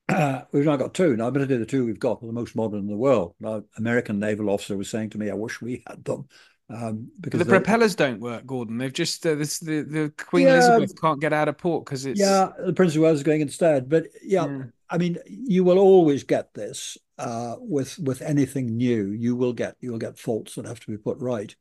Uh, 0.10 0.42
we've 0.52 0.66
now 0.66 0.76
got 0.76 0.94
two. 0.94 1.16
Now, 1.16 1.28
I'm 1.28 1.34
going 1.34 1.48
to 1.48 1.54
do 1.54 1.60
the 1.60 1.66
two 1.66 1.86
we've 1.86 2.00
got, 2.00 2.22
are 2.22 2.28
the 2.28 2.34
most 2.34 2.56
modern 2.56 2.80
in 2.80 2.88
the 2.88 2.98
world. 2.98 3.36
Now, 3.40 3.64
American 3.78 4.20
naval 4.20 4.50
officer 4.50 4.76
was 4.76 4.90
saying 4.90 5.12
to 5.12 5.18
me, 5.18 5.30
I 5.30 5.36
wish 5.36 5.62
we 5.62 5.84
had 5.88 6.04
them. 6.04 6.28
Um, 6.70 7.12
because 7.20 7.40
the 7.40 7.46
propellers 7.46 7.96
don't 7.96 8.20
work, 8.20 8.46
Gordon. 8.46 8.78
They've 8.78 8.94
just 8.94 9.26
uh, 9.26 9.36
this, 9.36 9.60
the 9.60 9.82
the 9.82 10.14
Queen 10.18 10.48
yeah, 10.48 10.56
Elizabeth 10.56 11.00
can't 11.00 11.20
get 11.20 11.34
out 11.34 11.48
of 11.48 11.58
port 11.58 11.86
because 11.86 12.06
it's 12.06 12.20
yeah. 12.20 12.50
The 12.58 12.74
Prince 12.74 12.96
of 12.96 13.02
Wales 13.02 13.18
is 13.18 13.24
going 13.24 13.42
instead, 13.42 13.90
but 13.90 14.08
yeah, 14.24 14.46
yeah, 14.46 14.64
I 14.90 14.98
mean, 14.98 15.18
you 15.26 15.64
will 15.64 15.78
always 15.78 16.24
get 16.24 16.54
this 16.54 16.98
uh, 17.18 17.56
with 17.60 18.00
with 18.00 18.22
anything 18.22 18.78
new. 18.78 19.08
You 19.12 19.36
will 19.36 19.54
get 19.54 19.76
you 19.82 19.92
will 19.92 20.00
get 20.00 20.18
faults 20.18 20.56
that 20.56 20.66
have 20.66 20.80
to 20.82 20.92
be 20.92 20.98
put 20.98 21.18
right. 21.20 21.54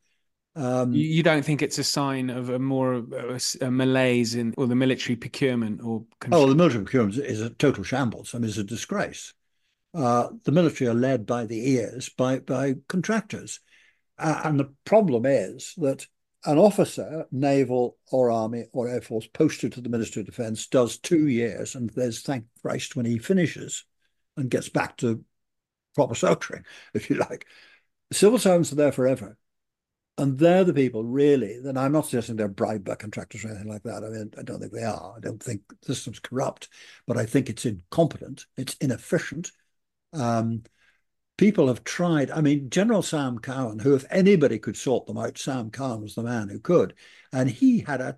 Um, 0.55 0.93
you, 0.93 1.05
you, 1.07 1.23
don't 1.23 1.43
think 1.43 1.62
it's 1.62 1.79
a 1.79 1.85
sign 1.85 2.29
of 2.29 2.51
a 2.51 2.59
more 2.59 2.97
a, 2.97 3.41
a 3.62 3.71
malaise 3.71 4.35
in 4.35 4.53
or 4.59 4.67
the 4.67 4.75
military 4.75 5.17
procurement 5.17 5.81
or 5.83 6.05
oh, 6.31 6.47
the 6.47 6.55
military 6.55 6.85
procurement 6.85 7.17
is 7.17 7.41
a 7.41 7.49
total 7.49 7.85
shambles. 7.85 8.35
I 8.35 8.38
mean, 8.38 8.51
it's 8.51 8.59
a 8.59 8.65
disgrace. 8.65 9.33
Uh, 9.95 10.29
the 10.45 10.53
military 10.53 10.91
are 10.91 10.95
led 10.95 11.25
by 11.25 11.47
the 11.47 11.71
ears 11.71 12.11
by 12.11 12.41
by 12.41 12.75
contractors. 12.87 13.61
And 14.23 14.61
the 14.61 14.73
problem 14.85 15.27
is 15.27 15.75
that 15.79 16.07
an 16.45 16.59
officer, 16.59 17.27
naval 17.31 17.97
or 18.11 18.31
army 18.31 18.67
or 18.73 18.89
air 18.89 19.01
force, 19.01 19.27
posted 19.27 19.73
to 19.73 19.81
the 19.81 19.89
Ministry 19.89 20.21
of 20.21 20.27
Defence 20.27 20.67
does 20.67 20.99
two 20.99 21.29
years, 21.29 21.75
and 21.75 21.91
there's 21.91 22.23
thank 22.23 22.47
Christ 22.61 22.97
when 22.97 23.07
he 23.07 23.19
finishes 23.19 23.85
and 24.37 24.51
gets 24.51 24.69
back 24.69 24.97
to 24.99 25.25
proper 25.95 26.15
soldiering, 26.15 26.65
if 26.95 27.11
you 27.11 27.17
like. 27.17 27.47
Civil 28.13 28.39
servants 28.39 28.73
are 28.73 28.77
there 28.77 28.93
forever. 28.93 29.37
And 30.19 30.39
they're 30.39 30.65
the 30.65 30.75
people 30.75 31.05
really, 31.05 31.59
then 31.63 31.79
I'm 31.79 31.93
not 31.93 32.05
suggesting 32.05 32.37
they're 32.37 32.47
bribed 32.47 32.85
by 32.85 32.97
contractors 32.97 33.45
or 33.45 33.49
anything 33.49 33.69
like 33.69 33.83
that. 33.85 34.05
I 34.05 34.11
mean, 34.11 34.31
I 34.39 34.43
don't 34.43 34.61
think 34.61 34.73
they 34.73 34.83
are. 34.83 35.15
I 35.17 35.21
don't 35.21 35.43
think 35.43 35.63
the 35.69 35.95
system's 35.95 36.19
corrupt, 36.19 36.69
but 37.07 37.17
I 37.17 37.25
think 37.25 37.49
it's 37.49 37.65
incompetent, 37.65 38.45
it's 38.59 38.75
inefficient. 38.75 39.53
Um, 40.13 40.65
people 41.43 41.67
have 41.67 41.83
tried. 41.83 42.31
I 42.31 42.41
mean, 42.41 42.71
General 42.71 43.03
Sam 43.03 43.41
Cowan, 43.41 43.81
who, 43.81 43.97
if 43.97 44.05
anybody 44.11 44.61
could 44.61 44.77
sort 44.77 45.07
them 45.07 45.19
out, 45.19 45.37
Sam 45.37 45.73
Cowan 45.73 46.01
was 46.03 46.15
the 46.15 46.23
man 46.23 46.49
who 46.49 46.61
could. 46.61 46.95
And 47.33 47.51
he 47.51 47.81
had 47.81 48.01
a 48.01 48.17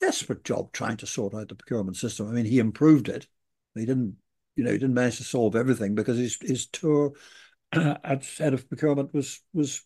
desperate 0.00 0.42
job 0.42 0.72
trying 0.72 0.96
to 0.96 1.06
sort 1.06 1.34
out 1.34 1.48
the 1.48 1.54
procurement 1.54 1.96
system. 1.96 2.28
I 2.28 2.32
mean, 2.32 2.46
he 2.46 2.58
improved 2.58 3.08
it. 3.08 3.28
He 3.76 3.86
didn't, 3.86 4.16
you 4.56 4.64
know, 4.64 4.72
he 4.72 4.78
didn't 4.78 4.94
manage 4.94 5.18
to 5.18 5.22
solve 5.22 5.54
everything 5.54 5.94
because 5.94 6.18
his 6.18 6.36
his 6.40 6.66
tour 6.66 7.12
as 7.72 8.38
head 8.38 8.54
of 8.54 8.68
procurement 8.68 9.14
was 9.14 9.40
was 9.52 9.80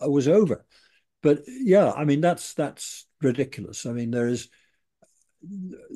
uh, 0.00 0.08
was 0.08 0.28
over. 0.28 0.64
But 1.20 1.42
yeah, 1.48 1.90
I 1.90 2.04
mean, 2.04 2.20
that's 2.20 2.54
that's 2.54 3.08
ridiculous. 3.22 3.86
I 3.86 3.92
mean, 3.92 4.12
there 4.12 4.28
is 4.28 4.48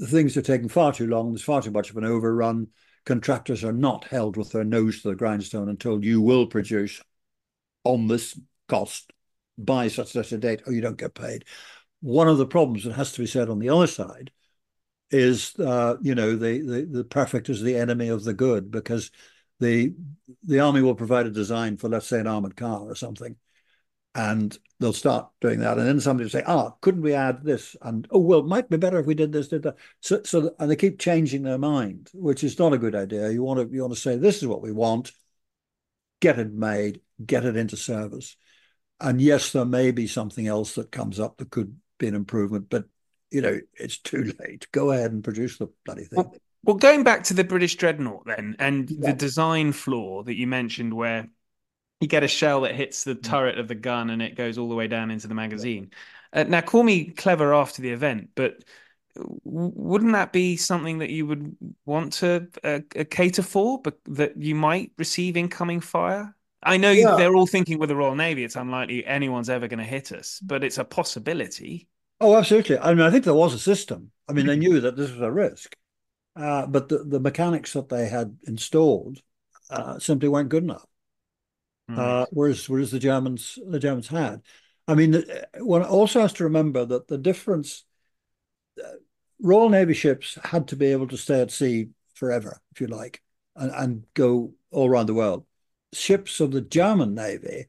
things 0.07 0.37
are 0.37 0.43
taking 0.43 0.69
far 0.69 0.93
too 0.93 1.07
long. 1.07 1.31
There's 1.31 1.45
far 1.45 1.63
too 1.63 1.71
much 1.71 1.91
of 1.91 1.97
an 1.97 2.05
overrun 2.05 2.69
contractors 3.09 3.65
are 3.65 3.73
not 3.73 4.05
held 4.05 4.37
with 4.37 4.53
their 4.53 4.65
nose 4.65 5.01
to 5.01 5.09
the 5.09 5.15
grindstone 5.15 5.71
until 5.71 6.05
you 6.05 6.21
will 6.21 6.47
produce 6.47 7.01
on 7.83 8.07
this 8.07 8.39
cost 8.69 9.15
by 9.57 9.89
such 9.89 10.13
such 10.13 10.31
a 10.31 10.37
date 10.37 10.61
or 10.67 10.75
you 10.75 10.83
don't 10.83 10.99
get 10.99 11.15
paid. 11.15 11.47
One 12.01 12.29
of 12.29 12.37
the 12.37 12.47
problems 12.47 12.85
that 12.85 12.93
has 12.93 13.13
to 13.13 13.23
be 13.23 13.27
said 13.27 13.49
on 13.49 13.61
the 13.61 13.71
other 13.71 13.87
side 13.87 14.31
is, 15.11 15.59
uh, 15.59 15.97
you 16.03 16.15
know, 16.15 16.37
the, 16.37 16.61
the 16.61 16.85
the 16.85 17.05
perfect 17.05 17.49
is 17.49 17.63
the 17.63 17.77
enemy 17.77 18.09
of 18.09 18.25
the 18.25 18.35
good 18.35 18.71
because 18.71 19.11
the 19.59 19.95
the 20.45 20.61
army 20.61 20.83
will 20.83 20.95
provide 20.95 21.25
a 21.25 21.31
design 21.31 21.79
for 21.79 21.89
let's 21.89 22.07
say 22.07 22.21
an 22.21 22.27
armored 22.27 22.57
car 22.57 22.81
or 22.81 22.95
something, 22.95 23.37
and 24.19 24.59
they'll 24.81 24.93
start 24.93 25.31
doing 25.41 25.61
that. 25.61 25.79
And 25.79 25.87
then 25.87 26.01
somebody 26.01 26.25
will 26.25 26.31
say, 26.31 26.43
ah, 26.45 26.73
couldn't 26.81 27.03
we 27.03 27.15
add 27.15 27.45
this? 27.45 27.77
And, 27.83 28.07
oh, 28.11 28.19
well, 28.19 28.41
it 28.41 28.47
might 28.47 28.69
be 28.69 28.77
better 28.77 28.99
if 28.99 29.07
we 29.07 29.15
did 29.15 29.33
this, 29.33 29.47
did 29.47 29.63
that. 29.63 29.77
So, 30.01 30.23
so 30.25 30.55
and 30.59 30.69
they 30.69 30.75
keep 30.75 30.99
changing 30.99 31.45
their 31.45 31.57
mind, 31.57 32.11
which 32.13 32.43
is 32.43 32.59
not 32.59 32.73
a 32.73 32.79
good 32.79 32.97
idea. 32.97 33.31
You 33.31 33.45
want 33.45 33.61
to, 33.61 33.73
you 33.73 33.81
want 33.81 33.95
to 33.95 34.01
say, 34.01 34.17
this 34.17 34.39
is 34.39 34.49
what 34.49 34.61
we 34.61 34.73
want, 34.73 35.13
get 36.21 36.41
it 36.41 36.53
made, 36.53 37.01
get 37.25 37.45
it 37.45 37.57
into 37.57 37.77
service. 37.77 38.37
And 39.01 39.21
yes, 39.21 39.53
there 39.53 39.65
may 39.65 39.93
be 39.93 40.09
something 40.09 40.49
else 40.49 40.75
that 40.75 40.91
comes 40.91 41.21
up 41.21 41.37
that 41.37 41.51
could 41.51 41.77
be 41.99 42.09
an 42.09 42.17
improvement, 42.17 42.67
but, 42.69 42.87
you 43.31 43.41
know, 43.41 43.61
it's 43.75 43.99
too 43.99 44.33
late. 44.41 44.67
Go 44.73 44.91
ahead 44.91 45.13
and 45.13 45.23
produce 45.23 45.59
the 45.59 45.69
bloody 45.85 46.05
thing. 46.05 46.17
Well, 46.17 46.35
well 46.65 46.77
going 46.77 47.05
back 47.05 47.23
to 47.25 47.35
the 47.35 47.45
British 47.45 47.77
Dreadnought 47.77 48.27
then, 48.27 48.57
and 48.59 48.91
yeah. 48.91 49.11
the 49.11 49.13
design 49.13 49.71
flaw 49.71 50.25
that 50.25 50.37
you 50.37 50.49
mentioned 50.49 50.93
where 50.93 51.29
you 52.01 52.09
get 52.09 52.23
a 52.23 52.29
shell 52.29 52.63
that 52.63 52.75
hits 52.75 53.05
the 53.05 53.15
mm. 53.15 53.23
turret 53.23 53.59
of 53.59 53.69
the 53.69 53.75
gun 53.75 54.11
and 54.11 54.23
it 54.23 54.37
goes 54.37 54.59
all 54.59 54.69
the 54.69 54.75
way 54.75 54.87
down 54.87 55.11
into 55.11 55.29
the 55.29 55.35
magazine. 55.35 55.91
Uh, 56.33 56.45
now, 56.45 56.61
call 56.61 56.83
me 56.83 57.07
clever 57.07 57.55
after 57.55 57.83
the 57.83 57.91
event, 57.91 58.31
but 58.35 58.65
wouldn't 59.45 60.13
that 60.13 60.33
be 60.33 60.57
something 60.57 60.99
that 60.99 61.11
you 61.11 61.27
would 61.27 61.57
want 61.87 62.13
to 62.15 62.49
uh, 62.63 62.81
uh, 62.97 63.05
cater 63.11 63.43
for, 63.43 63.81
but 63.81 63.99
that 64.07 64.37
you 64.37 64.55
might 64.55 64.93
receive 64.97 65.37
incoming 65.37 65.81
fire? 65.81 66.35
I 66.63 66.77
know 66.77 66.91
yeah. 66.91 67.15
they're 67.17 67.35
all 67.35 67.47
thinking 67.47 67.79
with 67.79 67.89
the 67.89 67.97
Royal 67.97 68.15
Navy, 68.15 68.45
it's 68.45 68.57
unlikely 68.57 69.07
anyone's 69.07 69.49
ever 69.49 69.69
going 69.69 69.79
to 69.79 69.85
hit 69.85 70.13
us, 70.13 70.41
but 70.41 70.65
it's 70.65 70.79
a 70.79 70.85
possibility. 70.85 71.89
Oh, 72.21 72.37
absolutely. 72.37 72.79
I 72.79 72.95
mean, 72.95 73.07
I 73.07 73.11
think 73.11 73.25
there 73.25 73.35
was 73.35 73.55
a 73.55 73.59
system. 73.59 74.11
I 74.29 74.33
mean, 74.33 74.47
they 74.47 74.57
mm. 74.57 74.61
knew 74.61 74.81
that 74.81 74.97
this 74.97 75.11
was 75.11 75.21
a 75.21 75.31
risk, 75.31 75.77
uh, 76.37 76.67
but 76.67 76.89
the, 76.89 76.99
the 77.05 77.21
mechanics 77.21 77.73
that 77.73 77.89
they 77.89 78.09
had 78.09 78.37
installed 78.47 79.19
uh, 79.71 79.99
simply 79.99 80.29
weren't 80.29 80.49
good 80.49 80.65
enough. 80.65 80.87
Mm. 81.91 81.99
Uh, 81.99 82.27
whereas 82.31 82.69
whereas 82.69 82.91
the 82.91 82.99
Germans 82.99 83.59
the 83.67 83.79
Germans 83.79 84.09
had. 84.09 84.43
I 84.87 84.95
mean, 84.95 85.23
one 85.59 85.83
also 85.83 86.21
has 86.21 86.33
to 86.35 86.45
remember 86.45 86.85
that 86.85 87.09
the 87.09 87.19
difference. 87.19 87.85
Uh, 88.83 88.93
Royal 89.41 89.69
Navy 89.69 89.95
ships 89.95 90.37
had 90.43 90.67
to 90.69 90.77
be 90.77 90.87
able 90.87 91.07
to 91.09 91.17
stay 91.17 91.41
at 91.41 91.53
sea 91.53 91.91
forever, 92.15 92.61
if 92.73 92.81
you 92.81 92.89
like, 92.89 93.23
and, 93.55 93.71
and 93.71 94.05
go 94.15 94.53
all 94.73 94.89
around 94.89 95.07
the 95.07 95.15
world. 95.15 95.47
Ships 95.93 96.41
of 96.41 96.51
the 96.51 96.61
German 96.61 97.15
Navy 97.15 97.67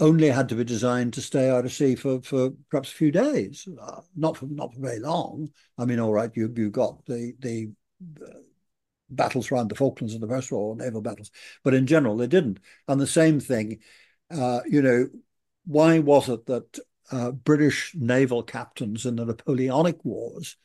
only 0.00 0.28
had 0.28 0.48
to 0.48 0.56
be 0.56 0.64
designed 0.64 1.12
to 1.12 1.20
stay 1.22 1.48
out 1.48 1.64
of 1.64 1.72
sea 1.72 1.94
for, 1.94 2.20
for 2.22 2.50
perhaps 2.70 2.90
a 2.90 2.96
few 2.96 3.12
days, 3.12 3.68
uh, 3.80 4.00
not 4.16 4.36
for 4.36 4.46
not 4.46 4.74
for 4.74 4.80
very 4.80 4.98
long. 4.98 5.48
I 5.78 5.84
mean, 5.84 6.00
all 6.00 6.12
right, 6.12 6.30
you 6.34 6.52
you 6.56 6.70
got 6.70 7.06
the 7.06 7.34
the 7.38 7.70
uh, 8.20 8.40
battles 9.16 9.50
around 9.50 9.68
the 9.68 9.74
Falklands 9.74 10.14
and 10.14 10.22
the 10.22 10.28
First 10.28 10.50
World 10.50 10.78
War, 10.78 10.86
naval 10.86 11.02
battles, 11.02 11.30
but 11.62 11.74
in 11.74 11.86
general 11.86 12.16
they 12.16 12.26
didn't. 12.26 12.60
And 12.88 13.00
the 13.00 13.06
same 13.06 13.40
thing, 13.40 13.80
uh, 14.30 14.60
you 14.66 14.82
know, 14.82 15.08
why 15.64 15.98
was 15.98 16.28
it 16.28 16.46
that 16.46 16.78
uh, 17.10 17.30
British 17.30 17.94
naval 17.94 18.42
captains 18.42 19.06
in 19.06 19.16
the 19.16 19.24
Napoleonic 19.24 20.04
Wars 20.04 20.56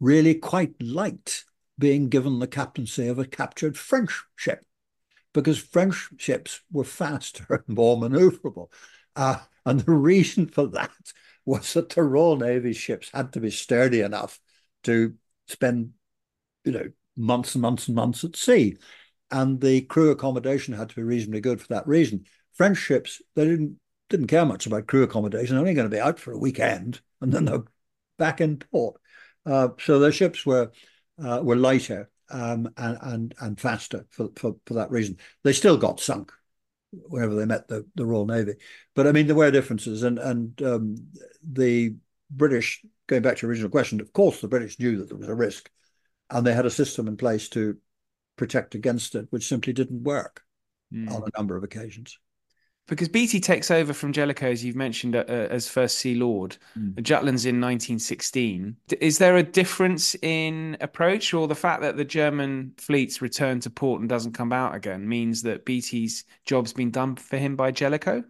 really 0.00 0.34
quite 0.34 0.80
liked 0.80 1.44
being 1.78 2.08
given 2.08 2.38
the 2.38 2.46
captaincy 2.46 3.08
of 3.08 3.18
a 3.18 3.24
captured 3.24 3.76
French 3.76 4.24
ship? 4.36 4.64
Because 5.32 5.58
French 5.58 6.10
ships 6.18 6.60
were 6.70 6.84
faster 6.84 7.64
and 7.66 7.76
more 7.76 7.96
maneuverable. 7.96 8.68
Uh, 9.16 9.38
and 9.64 9.80
the 9.80 9.92
reason 9.92 10.46
for 10.46 10.66
that 10.68 10.90
was 11.44 11.72
that 11.74 11.90
the 11.90 12.02
Royal 12.02 12.36
Navy 12.36 12.72
ships 12.72 13.10
had 13.12 13.32
to 13.32 13.40
be 13.40 13.50
sturdy 13.50 14.00
enough 14.00 14.40
to 14.84 15.14
spend, 15.48 15.92
you 16.64 16.72
know, 16.72 16.90
months 17.16 17.54
and 17.54 17.62
months 17.62 17.88
and 17.88 17.96
months 17.96 18.24
at 18.24 18.36
sea. 18.36 18.76
And 19.30 19.60
the 19.60 19.82
crew 19.82 20.10
accommodation 20.10 20.74
had 20.74 20.90
to 20.90 20.96
be 20.96 21.02
reasonably 21.02 21.40
good 21.40 21.60
for 21.60 21.68
that 21.68 21.86
reason. 21.86 22.24
French 22.54 22.78
ships, 22.78 23.22
they 23.34 23.44
didn't 23.44 23.78
didn't 24.08 24.26
care 24.26 24.44
much 24.44 24.66
about 24.66 24.86
crew 24.86 25.02
accommodation. 25.04 25.54
They're 25.54 25.60
only 25.60 25.74
going 25.74 25.88
to 25.88 25.96
be 25.96 26.00
out 26.00 26.18
for 26.18 26.32
a 26.32 26.38
weekend 26.38 27.00
and 27.20 27.32
then 27.32 27.46
they're 27.46 27.64
back 28.18 28.40
in 28.40 28.58
port. 28.58 29.00
Uh, 29.46 29.68
so 29.80 29.98
their 29.98 30.12
ships 30.12 30.44
were 30.44 30.70
uh, 31.22 31.40
were 31.42 31.56
lighter 31.56 32.10
um, 32.30 32.68
and, 32.76 32.98
and 33.02 33.34
and 33.40 33.60
faster 33.60 34.06
for, 34.10 34.28
for, 34.36 34.56
for 34.66 34.74
that 34.74 34.90
reason. 34.90 35.16
They 35.44 35.52
still 35.52 35.76
got 35.76 36.00
sunk 36.00 36.32
wherever 36.92 37.34
they 37.34 37.46
met 37.46 37.68
the, 37.68 37.86
the 37.94 38.04
Royal 38.04 38.26
Navy. 38.26 38.54
But 38.94 39.06
I 39.06 39.12
mean, 39.12 39.26
there 39.26 39.36
were 39.36 39.50
differences, 39.50 40.02
and 40.02 40.18
and 40.18 40.60
um, 40.62 40.96
the 41.42 41.96
British, 42.30 42.84
going 43.06 43.22
back 43.22 43.36
to 43.36 43.42
your 43.42 43.50
original 43.50 43.70
question, 43.70 44.00
of 44.00 44.12
course, 44.12 44.40
the 44.40 44.48
British 44.48 44.78
knew 44.78 44.98
that 44.98 45.08
there 45.08 45.18
was 45.18 45.28
a 45.28 45.34
risk 45.34 45.70
and 46.32 46.46
they 46.46 46.54
had 46.54 46.66
a 46.66 46.70
system 46.70 47.06
in 47.06 47.16
place 47.16 47.48
to 47.50 47.76
protect 48.36 48.74
against 48.74 49.14
it, 49.14 49.26
which 49.30 49.46
simply 49.46 49.72
didn't 49.72 50.02
work 50.02 50.42
mm. 50.92 51.08
on 51.10 51.22
a 51.22 51.38
number 51.38 51.56
of 51.56 51.62
occasions. 51.62 52.18
Because 52.88 53.08
Beatty 53.08 53.38
takes 53.38 53.70
over 53.70 53.92
from 53.92 54.12
Jellicoe, 54.12 54.50
as 54.50 54.64
you've 54.64 54.74
mentioned, 54.74 55.14
uh, 55.14 55.24
as 55.28 55.68
First 55.68 55.98
Sea 55.98 56.16
Lord. 56.16 56.56
Mm. 56.76 57.00
Jutland's 57.02 57.46
in 57.46 57.60
1916. 57.60 58.76
Is 59.00 59.18
there 59.18 59.36
a 59.36 59.42
difference 59.42 60.16
in 60.16 60.76
approach, 60.80 61.32
or 61.32 61.46
the 61.46 61.54
fact 61.54 61.82
that 61.82 61.96
the 61.96 62.04
German 62.04 62.72
fleets 62.78 63.22
return 63.22 63.60
to 63.60 63.70
port 63.70 64.00
and 64.00 64.08
doesn't 64.08 64.32
come 64.32 64.52
out 64.52 64.74
again 64.74 65.08
means 65.08 65.42
that 65.42 65.64
Beatty's 65.64 66.24
job's 66.44 66.72
been 66.72 66.90
done 66.90 67.14
for 67.14 67.36
him 67.36 67.54
by 67.54 67.70
Jellicoe? 67.70 68.24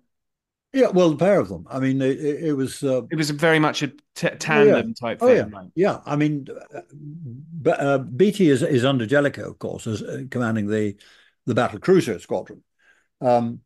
Yeah, 0.73 0.89
well, 0.89 1.11
the 1.11 1.17
pair 1.17 1.39
of 1.39 1.51
them. 1.51 1.67
I 1.71 1.81
mean, 1.81 2.01
it, 2.01 2.19
it 2.19 2.53
was. 2.55 2.83
Uh, 2.83 3.03
it 3.11 3.17
was 3.17 3.29
very 3.31 3.59
much 3.59 3.83
a 3.83 3.89
t- 4.15 4.29
tandem 4.39 4.75
oh, 4.75 4.87
yeah. 4.87 4.93
type 4.99 5.19
oh, 5.21 5.27
thing. 5.27 5.37
Yeah, 5.37 5.59
right? 5.59 5.71
yeah. 5.75 5.99
I 6.07 6.17
mean, 6.17 6.47
uh, 6.75 7.71
uh, 7.71 7.99
Beatty 7.99 8.49
is 8.49 8.63
is 8.63 8.85
under 8.85 9.05
Jellicoe, 9.05 9.51
of 9.51 9.59
course, 9.59 9.87
as 9.87 10.03
uh, 10.03 10.23
commanding 10.31 10.69
the 10.69 10.97
the 11.45 11.55
battle 11.55 11.79
cruiser 11.79 12.19
squadron. 12.19 12.63
Um, 13.21 13.61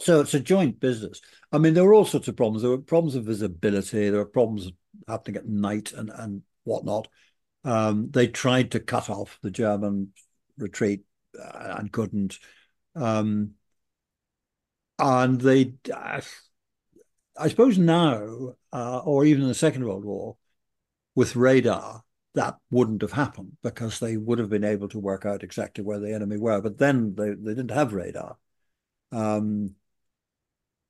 so 0.00 0.20
it's 0.20 0.34
a 0.34 0.40
joint 0.40 0.80
business. 0.80 1.20
I 1.52 1.58
mean, 1.58 1.74
there 1.74 1.84
were 1.84 1.94
all 1.94 2.04
sorts 2.04 2.26
of 2.26 2.36
problems. 2.36 2.62
There 2.62 2.72
were 2.72 2.78
problems 2.78 3.14
of 3.14 3.24
visibility. 3.24 4.10
There 4.10 4.18
were 4.18 4.26
problems 4.26 4.72
happening 5.06 5.36
at 5.36 5.46
night 5.46 5.92
and 5.92 6.10
and 6.10 6.42
whatnot. 6.64 7.06
Um, 7.64 8.10
they 8.10 8.26
tried 8.26 8.72
to 8.72 8.80
cut 8.80 9.08
off 9.08 9.38
the 9.42 9.50
German 9.52 10.12
retreat 10.58 11.04
uh, 11.40 11.76
and 11.78 11.92
couldn't. 11.92 12.40
Um, 12.96 13.52
and 14.98 15.40
they, 15.40 15.74
I 15.92 17.48
suppose 17.48 17.78
now, 17.78 18.54
uh, 18.72 18.98
or 18.98 19.24
even 19.24 19.42
in 19.42 19.48
the 19.48 19.54
Second 19.54 19.84
World 19.84 20.04
War, 20.04 20.36
with 21.14 21.36
radar, 21.36 22.04
that 22.34 22.56
wouldn't 22.70 23.02
have 23.02 23.12
happened 23.12 23.56
because 23.62 23.98
they 23.98 24.16
would 24.16 24.38
have 24.38 24.48
been 24.48 24.64
able 24.64 24.88
to 24.88 24.98
work 24.98 25.26
out 25.26 25.42
exactly 25.42 25.84
where 25.84 25.98
the 25.98 26.14
enemy 26.14 26.38
were. 26.38 26.60
But 26.60 26.78
then 26.78 27.14
they, 27.14 27.30
they 27.30 27.54
didn't 27.54 27.70
have 27.70 27.92
radar. 27.92 28.38
Um, 29.10 29.74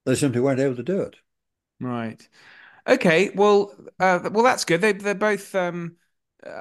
they 0.04 0.14
simply 0.14 0.40
weren't 0.40 0.60
able 0.60 0.76
to 0.76 0.82
do 0.82 1.00
it. 1.00 1.16
Right. 1.80 2.26
Okay. 2.86 3.30
Well, 3.34 3.74
uh, 3.98 4.30
well, 4.32 4.44
that's 4.44 4.64
good. 4.64 4.80
They, 4.80 4.92
they're 4.92 5.14
both 5.14 5.54
um, 5.54 5.96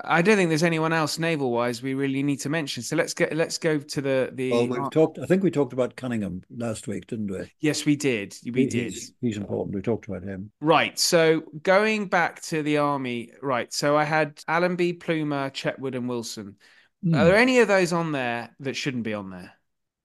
I 0.04 0.22
don't 0.22 0.38
think 0.38 0.50
there's 0.50 0.64
anyone 0.64 0.94
else 0.94 1.18
naval 1.18 1.52
wise 1.52 1.82
we 1.82 1.94
really 1.94 2.22
need 2.22 2.40
to 2.42 2.50
mention. 2.50 2.84
So 2.84 2.96
let's 2.96 3.14
get 3.14 3.36
let's 3.36 3.58
go 3.58 3.80
to 3.80 4.02
the 4.02 4.30
the. 4.32 4.52
Well, 4.52 4.68
we've 4.68 4.92
talked. 4.92 5.18
I 5.18 5.26
think 5.26 5.44
we 5.44 5.50
talked 5.50 5.74
about 5.74 5.96
Cunningham 5.96 6.44
last 6.56 6.88
week, 6.88 7.08
didn't 7.08 7.32
we? 7.32 7.52
Yes, 7.60 7.86
we 7.86 7.96
did. 7.96 8.36
We 8.46 8.62
he, 8.62 8.68
did. 8.68 8.94
He's, 8.94 9.14
he's, 9.22 9.38
important. 9.38 9.76
We 9.76 9.82
talked 9.82 10.08
about 10.08 10.24
him. 10.24 10.52
Right. 10.62 10.98
So 11.00 11.42
going 11.64 12.08
back 12.08 12.42
to 12.44 12.62
the 12.62 12.78
army, 12.78 13.32
right. 13.42 13.74
So 13.74 13.98
I 13.98 14.04
had 14.04 14.42
Allenby, 14.48 14.94
Plumer, 14.94 15.50
Chetwode, 15.50 15.96
and 15.96 16.08
Wilson. 16.08 16.58
Mm. 17.04 17.20
Are 17.20 17.26
there 17.26 17.38
any 17.38 17.60
of 17.60 17.68
those 17.68 17.92
on 17.92 18.12
there 18.12 18.56
that 18.60 18.76
shouldn't 18.76 19.04
be 19.04 19.14
on 19.14 19.32
there? 19.32 19.54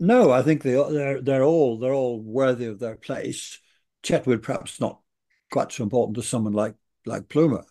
No, 0.00 0.30
I 0.30 0.42
think 0.42 0.62
they 0.62 0.72
they're 0.72 1.20
they're 1.20 1.44
all 1.44 1.78
they're 1.78 1.94
all 1.94 2.20
worthy 2.20 2.66
of 2.66 2.78
their 2.78 2.96
place. 2.96 3.58
Chetwode 4.02 4.42
perhaps 4.42 4.80
not 4.80 5.00
quite 5.50 5.72
so 5.72 5.82
important 5.82 6.16
to 6.16 6.22
someone 6.22 6.52
like 6.54 6.74
like 7.04 7.28
Plumer. 7.28 7.64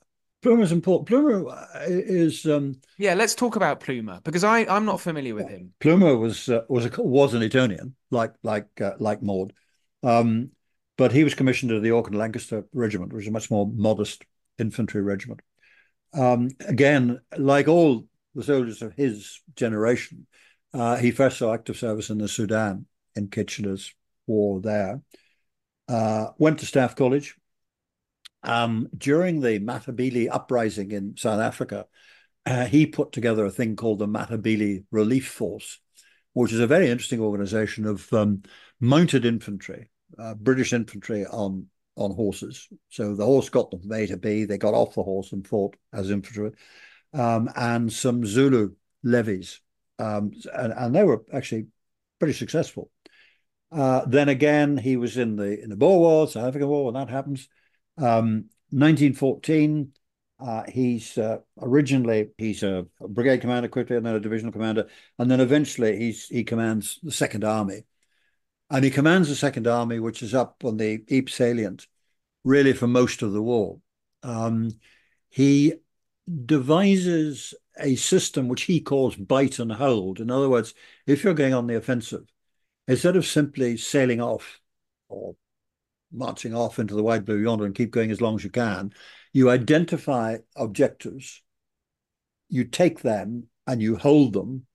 Plumer's 0.46 0.72
important. 0.72 1.08
Plumer 1.08 1.50
uh, 1.50 1.68
is. 1.88 2.46
Um, 2.46 2.80
yeah, 3.00 3.16
let's 3.16 3.34
talk 3.34 3.56
about 3.56 3.80
Plumer 3.80 4.22
because 4.24 4.44
I 4.44 4.60
I'm 4.66 4.86
not 4.86 5.02
familiar 5.02 5.34
with 5.34 5.50
him. 5.50 5.74
Plumer 5.80 6.16
was 6.16 6.50
uh, 6.50 6.62
was 6.70 6.86
a, 6.86 7.02
was 7.02 7.34
an 7.34 7.42
Etonian, 7.42 7.96
like 8.12 8.36
like 8.44 8.68
uh, 8.80 8.92
like 9.00 9.24
Maude, 9.24 9.54
um, 10.04 10.52
but 10.98 11.12
he 11.12 11.24
was 11.24 11.34
commissioned 11.34 11.72
to 11.72 11.80
the 11.80 11.88
York 11.88 12.10
and 12.10 12.18
Lancaster 12.20 12.64
Regiment, 12.74 13.12
which 13.12 13.24
is 13.24 13.30
a 13.30 13.32
much 13.32 13.50
more 13.50 13.66
modest 13.66 14.24
infantry 14.60 15.02
regiment. 15.02 15.42
Um, 16.14 16.52
again, 16.68 17.22
like 17.36 17.68
all 17.68 18.06
the 18.36 18.44
soldiers 18.44 18.84
of 18.84 18.94
his 18.94 19.42
generation, 19.56 20.28
uh, 20.76 20.98
he 20.98 21.10
first 21.10 21.40
saw 21.40 21.56
active 21.56 21.78
service 21.78 22.12
in 22.12 22.20
the 22.20 22.28
Sudan 22.28 22.86
in 23.16 23.30
Kitchener's 23.30 23.96
war 24.28 24.62
there. 24.62 25.02
Uh, 25.88 26.28
went 26.38 26.60
to 26.60 26.68
Staff 26.68 26.96
College, 26.96 27.36
um, 28.46 28.90
during 28.98 29.42
the 29.42 29.60
Matabele 29.60 30.30
uprising 30.32 30.92
in 30.92 31.18
South 31.18 31.40
Africa, 31.40 31.86
uh, 32.46 32.66
he 32.66 32.86
put 32.86 33.12
together 33.12 33.46
a 33.46 33.52
thing 33.52 33.76
called 33.76 34.00
the 34.00 34.08
Matabele 34.08 34.84
Relief 34.92 35.28
Force, 35.28 35.80
which 36.34 36.54
is 36.54 36.60
a 36.60 36.68
very 36.68 36.90
interesting 36.90 37.20
organization 37.20 37.86
of 37.86 38.12
um, 38.14 38.44
mounted 38.80 39.26
infantry, 39.26 39.90
uh, 40.20 40.36
British 40.36 40.74
infantry 40.74 41.26
on 41.26 41.68
on 41.98 42.12
horses. 42.12 42.68
So 42.90 43.16
the 43.16 43.26
horse 43.26 43.48
got 43.50 43.72
them 43.72 43.80
from 43.80 43.94
A 43.94 44.06
to 44.08 44.18
B. 44.18 44.44
They 44.44 44.58
got 44.58 44.74
off 44.74 44.96
the 44.96 45.04
horse 45.04 45.32
and 45.32 45.48
fought 45.48 45.78
as 45.94 46.12
infantry, 46.12 46.52
um, 47.14 47.50
and 47.56 47.92
some 47.92 48.26
Zulu 48.26 48.76
levies, 49.02 49.62
um, 49.98 50.32
and, 50.54 50.74
and, 50.74 50.94
they 50.94 51.04
were 51.04 51.24
actually 51.32 51.68
pretty 52.20 52.34
successful. 52.34 52.92
Uh, 53.72 54.06
then 54.06 54.30
again, 54.30 54.78
he 54.78 54.98
was 54.98 55.18
in 55.18 55.36
the 55.36 55.62
in 55.62 55.70
the 55.70 55.76
Boer 55.76 56.00
War, 56.00 56.28
South 56.28 56.48
African 56.48 56.68
War, 56.68 56.86
when 56.86 56.94
that 56.96 57.10
happens. 57.10 57.48
Um, 57.98 58.50
1914, 58.72 59.92
uh, 60.40 60.64
he's 60.68 61.18
uh, 61.18 61.38
originally 61.62 62.30
he's 62.38 62.62
a, 62.64 62.86
brigade 63.00 63.40
commander 63.42 63.70
quickly, 63.70 63.96
and 63.96 64.06
then 64.06 64.16
a 64.16 64.20
divisional 64.20 64.52
commander, 64.52 64.88
and 65.18 65.32
then 65.32 65.40
eventually 65.40 65.98
he's 65.98 66.28
he 66.28 66.44
commands 66.44 67.00
the 67.04 67.12
Second 67.12 67.44
Army, 67.44 67.84
and 68.70 68.84
he 68.84 68.92
commands 68.92 69.30
the 69.30 69.36
Second 69.36 69.68
Army, 69.68 70.00
which 70.00 70.22
is 70.22 70.34
up 70.34 70.66
on 70.66 70.78
the 70.78 71.04
Ypres 71.10 71.36
salient, 71.36 71.88
really 72.44 72.74
for 72.74 72.88
most 72.88 73.22
of 73.22 73.32
the 73.32 73.42
war. 73.42 73.80
Um, 74.24 74.72
he 75.30 75.74
devises 76.46 77.54
a 77.80 77.96
system 77.96 78.48
which 78.48 78.64
he 78.64 78.82
calls 78.82 79.16
bite 79.16 79.60
and 79.60 79.72
hold. 79.72 80.20
In 80.20 80.32
other 80.32 80.50
words, 80.50 80.74
if 81.06 81.24
you're 81.24 81.34
going 81.34 81.54
on 81.54 81.68
the 81.68 81.76
offensive, 81.76 82.26
instead 82.88 83.16
of 83.16 83.26
simply 83.26 83.78
sailing 83.78 84.22
off 84.22 84.60
or 85.08 85.36
marching 86.16 86.56
off 86.56 86.80
into 86.80 86.96
the 86.96 87.04
wide 87.04 87.26
blue 87.26 87.42
yonder 87.42 87.66
and 87.66 87.76
keep 87.76 87.92
going 87.92 88.12
as 88.12 88.22
long 88.22 88.36
as 88.36 88.44
you 88.44 88.50
can. 88.50 88.94
You 89.34 89.50
identify 89.50 90.38
objectives, 90.56 91.42
you 92.50 92.64
take 92.66 93.02
them 93.02 93.48
and 93.68 93.82
you 93.82 93.96
hold 93.96 94.34
them 94.34 94.66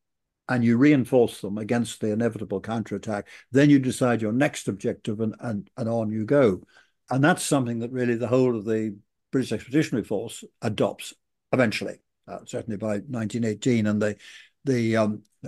and 0.48 0.64
you 0.64 0.76
reinforce 0.76 1.40
them 1.40 1.58
against 1.58 2.00
the 2.00 2.12
inevitable 2.12 2.60
counterattack. 2.60 3.28
Then 3.52 3.70
you 3.70 3.78
decide 3.78 4.20
your 4.20 4.32
next 4.32 4.66
objective 4.68 5.20
and, 5.20 5.34
and, 5.40 5.70
and 5.76 5.88
on 5.88 6.10
you 6.10 6.24
go. 6.24 6.62
And 7.08 7.22
that's 7.22 7.44
something 7.44 7.78
that 7.80 7.92
really 7.92 8.16
the 8.16 8.26
whole 8.26 8.56
of 8.56 8.64
the 8.64 8.96
British 9.30 9.52
Expeditionary 9.52 10.04
Force 10.04 10.44
adopts 10.60 11.14
eventually, 11.52 12.00
uh, 12.26 12.38
certainly 12.46 12.76
by 12.76 12.98
1918 12.98 13.86
and 13.86 14.02
the 14.02 14.16
the 14.64 14.96
um, 14.96 15.22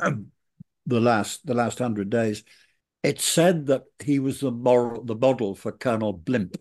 the 0.87 1.01
last 1.01 1.45
the 1.47 1.55
last 1.55 1.79
hundred 1.79 2.11
days. 2.11 2.45
It's 3.03 3.25
said 3.25 3.67
that 3.67 3.85
he 4.03 4.19
was 4.19 4.41
the 4.41 4.51
moral, 4.51 5.05
the 5.05 5.17
model 5.17 5.55
for 5.55 5.73
Colonel 5.73 6.13
Blimp 6.13 6.57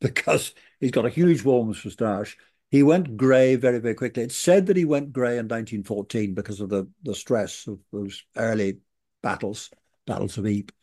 because 0.00 0.54
he's 0.80 0.90
got 0.90 1.06
a 1.06 1.10
huge 1.10 1.42
Worms 1.44 1.84
moustache. 1.84 2.36
He 2.70 2.82
went 2.82 3.16
grey 3.16 3.56
very, 3.56 3.78
very 3.78 3.94
quickly. 3.94 4.22
It's 4.22 4.36
said 4.36 4.66
that 4.66 4.76
he 4.76 4.84
went 4.84 5.12
grey 5.12 5.38
in 5.38 5.46
1914 5.48 6.34
because 6.34 6.60
of 6.60 6.70
the, 6.70 6.88
the 7.02 7.14
stress 7.14 7.66
of 7.66 7.78
those 7.92 8.24
early 8.36 8.78
battles, 9.22 9.70
battles 10.06 10.38
of 10.38 10.46
Ypres. 10.46 10.74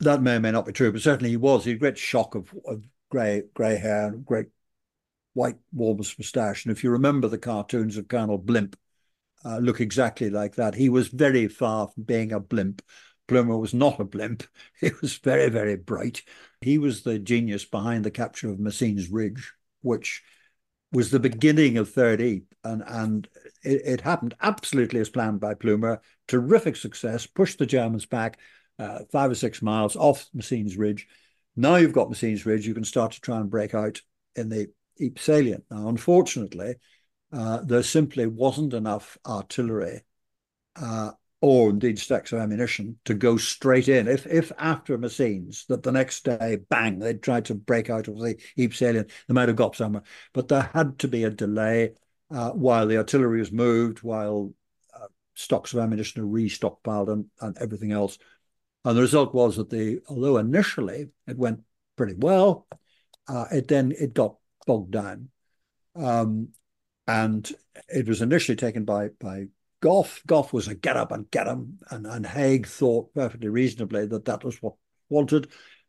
That 0.00 0.22
may 0.22 0.36
or 0.36 0.40
may 0.40 0.52
not 0.52 0.66
be 0.66 0.72
true, 0.72 0.92
but 0.92 1.02
certainly 1.02 1.30
he 1.30 1.36
was. 1.36 1.64
He 1.64 1.70
had 1.70 1.76
a 1.76 1.80
great 1.80 1.98
shock 1.98 2.34
of, 2.34 2.52
of 2.66 2.84
grey 3.10 3.42
grey 3.54 3.76
hair, 3.76 4.08
and 4.08 4.24
great 4.24 4.46
white 5.34 5.56
Worms 5.72 6.14
moustache. 6.18 6.64
And 6.64 6.72
if 6.72 6.84
you 6.84 6.90
remember 6.90 7.28
the 7.28 7.38
cartoons 7.38 7.96
of 7.96 8.08
Colonel 8.08 8.38
Blimp, 8.38 8.76
uh, 9.44 9.58
look 9.58 9.80
exactly 9.80 10.30
like 10.30 10.56
that. 10.56 10.74
He 10.74 10.88
was 10.88 11.08
very 11.08 11.48
far 11.48 11.88
from 11.88 12.04
being 12.04 12.32
a 12.32 12.40
blimp. 12.40 12.82
Plumer 13.28 13.58
was 13.58 13.74
not 13.74 14.00
a 14.00 14.04
blimp. 14.04 14.42
He 14.80 14.90
was 15.00 15.18
very, 15.18 15.48
very 15.50 15.76
bright. 15.76 16.22
He 16.60 16.78
was 16.78 17.02
the 17.02 17.18
genius 17.18 17.64
behind 17.64 18.04
the 18.04 18.10
capture 18.10 18.50
of 18.50 18.58
Messines 18.58 19.10
Ridge, 19.10 19.52
which 19.82 20.22
was 20.92 21.10
the 21.10 21.20
beginning 21.20 21.76
of 21.76 21.90
Third. 21.90 22.20
And, 22.20 22.82
and 22.86 23.28
it, 23.62 23.82
it, 23.84 24.00
happened 24.00 24.34
absolutely 24.40 25.00
as 25.00 25.10
planned 25.10 25.40
by 25.40 25.54
Plumer. 25.54 26.00
Terrific 26.26 26.76
success, 26.76 27.26
pushed 27.26 27.58
the 27.58 27.66
Germans 27.66 28.06
back 28.06 28.38
uh, 28.78 29.00
five 29.12 29.30
or 29.30 29.34
six 29.34 29.62
miles 29.62 29.96
off 29.96 30.26
Messines 30.32 30.76
Ridge. 30.76 31.06
Now 31.56 31.76
you've 31.76 31.92
got 31.92 32.08
Messines 32.08 32.46
Ridge, 32.46 32.66
you 32.66 32.74
can 32.74 32.84
start 32.84 33.12
to 33.12 33.20
try 33.20 33.38
and 33.38 33.50
break 33.50 33.74
out 33.74 34.00
in 34.36 34.48
the 34.48 34.68
Ypres 35.00 35.24
salient. 35.24 35.64
Now, 35.70 35.88
unfortunately, 35.88 36.76
uh, 37.32 37.62
there 37.62 37.82
simply 37.82 38.26
wasn't 38.26 38.74
enough 38.74 39.18
artillery 39.26 40.02
uh, 40.76 41.10
or 41.40 41.70
indeed 41.70 41.98
stacks 41.98 42.32
of 42.32 42.40
ammunition 42.40 42.98
to 43.04 43.14
go 43.14 43.36
straight 43.36 43.88
in. 43.88 44.08
If 44.08 44.26
if 44.26 44.50
after 44.58 44.98
Messines 44.98 45.66
that 45.68 45.82
the 45.82 45.92
next 45.92 46.24
day, 46.24 46.58
bang, 46.68 46.98
they'd 46.98 47.22
tried 47.22 47.44
to 47.46 47.54
break 47.54 47.90
out 47.90 48.08
of 48.08 48.18
the 48.18 48.36
Ypres 48.56 48.78
salient, 48.78 49.10
they 49.26 49.34
might 49.34 49.48
have 49.48 49.56
got 49.56 49.76
somewhere. 49.76 50.02
But 50.32 50.48
there 50.48 50.70
had 50.74 50.98
to 51.00 51.08
be 51.08 51.24
a 51.24 51.30
delay 51.30 51.92
uh, 52.30 52.50
while 52.50 52.86
the 52.86 52.98
artillery 52.98 53.38
was 53.38 53.52
moved, 53.52 54.02
while 54.02 54.52
uh, 54.94 55.06
stocks 55.34 55.72
of 55.72 55.78
ammunition 55.78 56.22
are 56.22 56.26
restockpiled 56.26 57.08
and, 57.08 57.26
and 57.40 57.56
everything 57.58 57.92
else. 57.92 58.18
And 58.84 58.96
the 58.96 59.02
result 59.02 59.32
was 59.34 59.56
that 59.56 59.70
the 59.70 60.00
although 60.08 60.38
initially 60.38 61.08
it 61.26 61.38
went 61.38 61.60
pretty 61.96 62.14
well, 62.14 62.66
uh, 63.28 63.46
it 63.52 63.68
then 63.68 63.92
it 63.92 64.12
got 64.14 64.36
bogged 64.66 64.92
down. 64.92 65.28
Um, 65.94 66.48
and 67.06 67.50
it 67.88 68.06
was 68.06 68.22
initially 68.22 68.56
taken 68.56 68.84
by 68.84 69.08
by 69.20 69.46
Gough, 69.80 70.22
Gough 70.26 70.52
was 70.52 70.68
a 70.68 70.74
get 70.74 70.96
up 70.96 71.12
and 71.12 71.30
get 71.30 71.46
him, 71.46 71.78
and, 71.90 72.06
and 72.06 72.26
Haig 72.26 72.66
thought 72.66 73.14
perfectly 73.14 73.48
reasonably 73.48 74.06
that 74.06 74.24
that 74.24 74.44
was 74.44 74.60
what 74.60 74.74
wanted. 75.08 75.48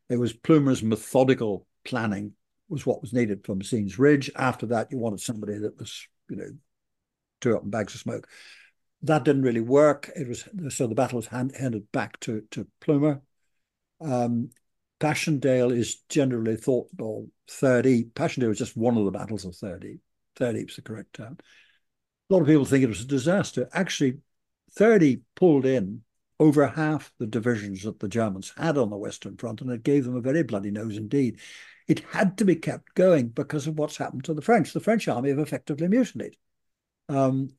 It 0.10 0.18
was 0.18 0.34
Plumer's 0.34 0.84
methodical 0.84 1.66
planning 1.84 2.34
was 2.68 2.86
what 2.86 3.02
was 3.02 3.14
needed 3.14 3.44
for 3.44 3.56
Messines 3.56 3.98
Ridge. 3.98 4.30
After 4.36 4.68
that, 4.68 4.92
you 4.92 4.98
wanted 4.98 5.20
somebody 5.22 5.58
that 5.58 5.78
was, 5.78 6.08
you 6.30 6.36
know, 6.36 6.52
two 7.42 7.56
up 7.56 7.64
in 7.64 7.70
bags 7.70 7.96
of 7.96 8.02
smoke. 8.02 8.28
That 9.04 9.24
didn't 9.24 9.44
really 9.44 9.62
work. 9.62 10.12
It 10.16 10.28
was 10.28 10.48
so 10.70 10.86
the 10.86 10.96
battle 10.96 11.18
was 11.18 11.28
hand, 11.28 11.56
handed 11.58 11.92
back 11.92 12.20
to 12.22 12.44
to 12.52 12.68
Plumer. 12.82 13.22
Um, 14.02 14.50
Passchendaele 15.00 15.72
is 15.72 16.02
generally 16.10 16.58
thought, 16.58 16.90
or 17.00 17.26
30. 17.50 18.06
Passchendaele 18.14 18.50
was 18.50 18.58
just 18.58 18.78
one 18.78 18.98
of 18.98 19.06
the 19.06 19.12
battles 19.12 19.46
of 19.46 19.56
30. 19.56 20.00
30 20.36 20.60
is 20.60 20.76
the 20.76 20.82
correct 20.82 21.14
term. 21.14 21.38
A 22.30 22.34
lot 22.34 22.42
of 22.42 22.48
people 22.48 22.66
think 22.66 22.84
it 22.84 22.90
was 22.90 23.02
a 23.02 23.08
disaster. 23.08 23.68
Actually, 23.74 24.20
30 24.74 25.22
pulled 25.36 25.66
in 25.66 26.04
over 26.40 26.68
half 26.68 27.12
the 27.18 27.26
divisions 27.26 27.84
that 27.84 28.00
the 28.00 28.08
Germans 28.08 28.54
had 28.56 28.78
on 28.78 28.90
the 28.90 28.98
Western 28.98 29.36
Front, 29.36 29.62
and 29.62 29.72
it 29.72 29.84
gave 29.84 30.06
them 30.06 30.16
a 30.16 30.22
very 30.22 30.44
bloody 30.44 30.72
nose 30.72 30.96
indeed. 30.96 31.40
It 31.88 32.00
had 32.12 32.38
to 32.38 32.46
be 32.46 32.56
kept 32.56 32.94
going 32.94 33.30
because 33.30 33.66
of 33.68 33.78
what's 33.78 33.98
happened 33.98 34.24
to 34.26 34.34
the 34.34 34.42
French. 34.42 34.74
The 34.74 34.80
French 34.80 35.08
army 35.08 35.30
have 35.30 35.40
effectively 35.40 35.88
mutinied. 35.88 36.36
Um, 37.10 37.50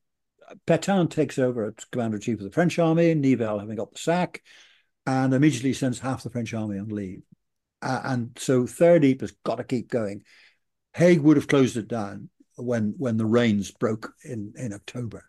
Pétain 0.66 1.10
takes 1.10 1.38
over 1.38 1.64
as 1.64 1.84
commander 1.86 2.16
in 2.16 2.22
chief 2.22 2.38
of 2.38 2.44
the 2.44 2.52
French 2.52 2.78
army, 2.78 3.14
Nivelle 3.14 3.58
having 3.58 3.76
got 3.76 3.92
the 3.92 3.98
sack, 3.98 4.42
and 5.04 5.34
immediately 5.34 5.72
sends 5.72 5.98
half 5.98 6.22
the 6.22 6.30
French 6.30 6.54
army 6.54 6.78
on 6.78 6.88
leave. 6.88 7.22
Uh, 7.82 8.00
and 8.04 8.38
so 8.38 8.66
Third 8.66 9.04
Ypres 9.04 9.30
has 9.30 9.36
got 9.44 9.56
to 9.56 9.64
keep 9.64 9.88
going. 9.88 10.22
Haig 10.94 11.20
would 11.20 11.36
have 11.36 11.48
closed 11.48 11.76
it 11.76 11.88
down 11.88 12.28
when 12.62 12.94
when 12.98 13.16
the 13.16 13.26
rains 13.26 13.70
broke 13.70 14.12
in 14.24 14.52
in 14.56 14.72
October, 14.72 15.24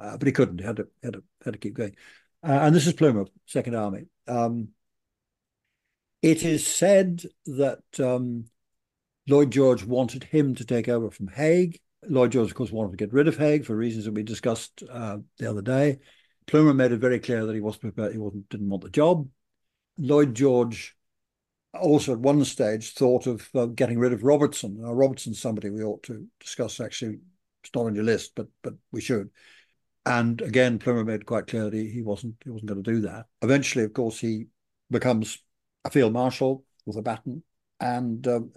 uh, 0.00 0.16
but 0.16 0.26
he 0.26 0.32
couldn't. 0.32 0.58
He 0.58 0.66
had 0.66 0.76
to 0.76 0.88
had 1.02 1.14
to 1.14 1.22
had 1.44 1.54
to 1.54 1.58
keep 1.58 1.74
going. 1.74 1.96
Uh, 2.42 2.60
and 2.62 2.74
this 2.74 2.86
is 2.86 2.92
Plumer, 2.92 3.26
Second 3.46 3.74
Army. 3.74 4.06
Um, 4.28 4.68
it 6.22 6.42
is 6.42 6.66
said 6.66 7.22
that 7.46 7.82
um, 8.00 8.46
Lloyd 9.28 9.50
George 9.50 9.84
wanted 9.84 10.24
him 10.24 10.54
to 10.54 10.64
take 10.64 10.88
over 10.88 11.10
from 11.10 11.28
Haig. 11.28 11.80
Lloyd 12.08 12.32
George, 12.32 12.50
of 12.50 12.54
course, 12.54 12.70
wanted 12.70 12.92
to 12.92 12.96
get 12.96 13.12
rid 13.12 13.28
of 13.28 13.36
Haig 13.36 13.64
for 13.64 13.74
reasons 13.74 14.04
that 14.04 14.14
we 14.14 14.22
discussed 14.22 14.82
uh, 14.90 15.18
the 15.38 15.50
other 15.50 15.62
day. 15.62 15.98
Plumer 16.46 16.74
made 16.74 16.92
it 16.92 16.98
very 16.98 17.18
clear 17.18 17.44
that 17.44 17.54
he 17.54 17.60
wasn't 17.60 17.82
prepared, 17.82 18.12
he 18.12 18.18
wasn't, 18.18 18.48
didn't 18.48 18.68
want 18.68 18.84
the 18.84 18.90
job. 18.90 19.28
Lloyd 19.98 20.34
George 20.34 20.96
also 21.76 22.12
at 22.12 22.18
one 22.18 22.44
stage 22.44 22.92
thought 22.94 23.26
of 23.26 23.48
uh, 23.54 23.66
getting 23.66 23.98
rid 23.98 24.12
of 24.12 24.24
Robertson. 24.24 24.80
Now, 24.80 24.92
Robertson's 24.92 25.40
somebody 25.40 25.70
we 25.70 25.82
ought 25.82 26.02
to 26.04 26.26
discuss. 26.40 26.80
Actually, 26.80 27.18
it's 27.62 27.74
not 27.74 27.86
on 27.86 27.94
your 27.94 28.04
list, 28.04 28.32
but 28.34 28.48
but 28.62 28.74
we 28.92 29.00
should. 29.00 29.30
And 30.04 30.40
again, 30.40 30.78
Plumer 30.78 31.04
made 31.04 31.26
quite 31.26 31.48
clear 31.48 31.64
that 31.64 31.74
he, 31.74 31.88
he 31.90 32.02
wasn't 32.02 32.36
he 32.44 32.50
wasn't 32.50 32.68
going 32.68 32.82
to 32.82 32.92
do 32.92 33.00
that. 33.02 33.26
Eventually, 33.42 33.84
of 33.84 33.92
course, 33.92 34.18
he 34.18 34.46
becomes 34.90 35.38
a 35.84 35.90
field 35.90 36.12
marshal 36.12 36.64
with 36.84 36.96
a 36.96 37.02
baton 37.02 37.42
and 37.80 38.26
um, 38.28 38.52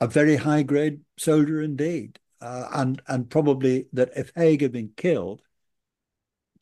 a 0.00 0.06
very 0.06 0.36
high 0.36 0.62
grade 0.62 1.00
soldier 1.18 1.62
indeed. 1.62 2.18
Uh, 2.40 2.68
and 2.72 3.02
and 3.08 3.28
probably 3.28 3.86
that 3.92 4.10
if 4.16 4.32
Haig 4.34 4.62
had 4.62 4.72
been 4.72 4.92
killed, 4.96 5.42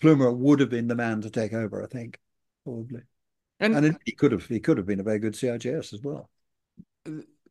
Plumer 0.00 0.32
would 0.32 0.60
have 0.60 0.70
been 0.70 0.88
the 0.88 0.94
man 0.94 1.20
to 1.20 1.30
take 1.30 1.52
over. 1.52 1.82
I 1.82 1.86
think 1.86 2.18
probably. 2.64 3.02
And, 3.60 3.74
and 3.74 3.98
he 4.04 4.12
could 4.12 4.32
have 4.32 4.46
he 4.46 4.60
could 4.60 4.76
have 4.76 4.86
been 4.86 5.00
a 5.00 5.04
very 5.04 5.18
good 5.18 5.34
CIGS 5.34 5.92
as 5.92 6.00
well. 6.02 6.30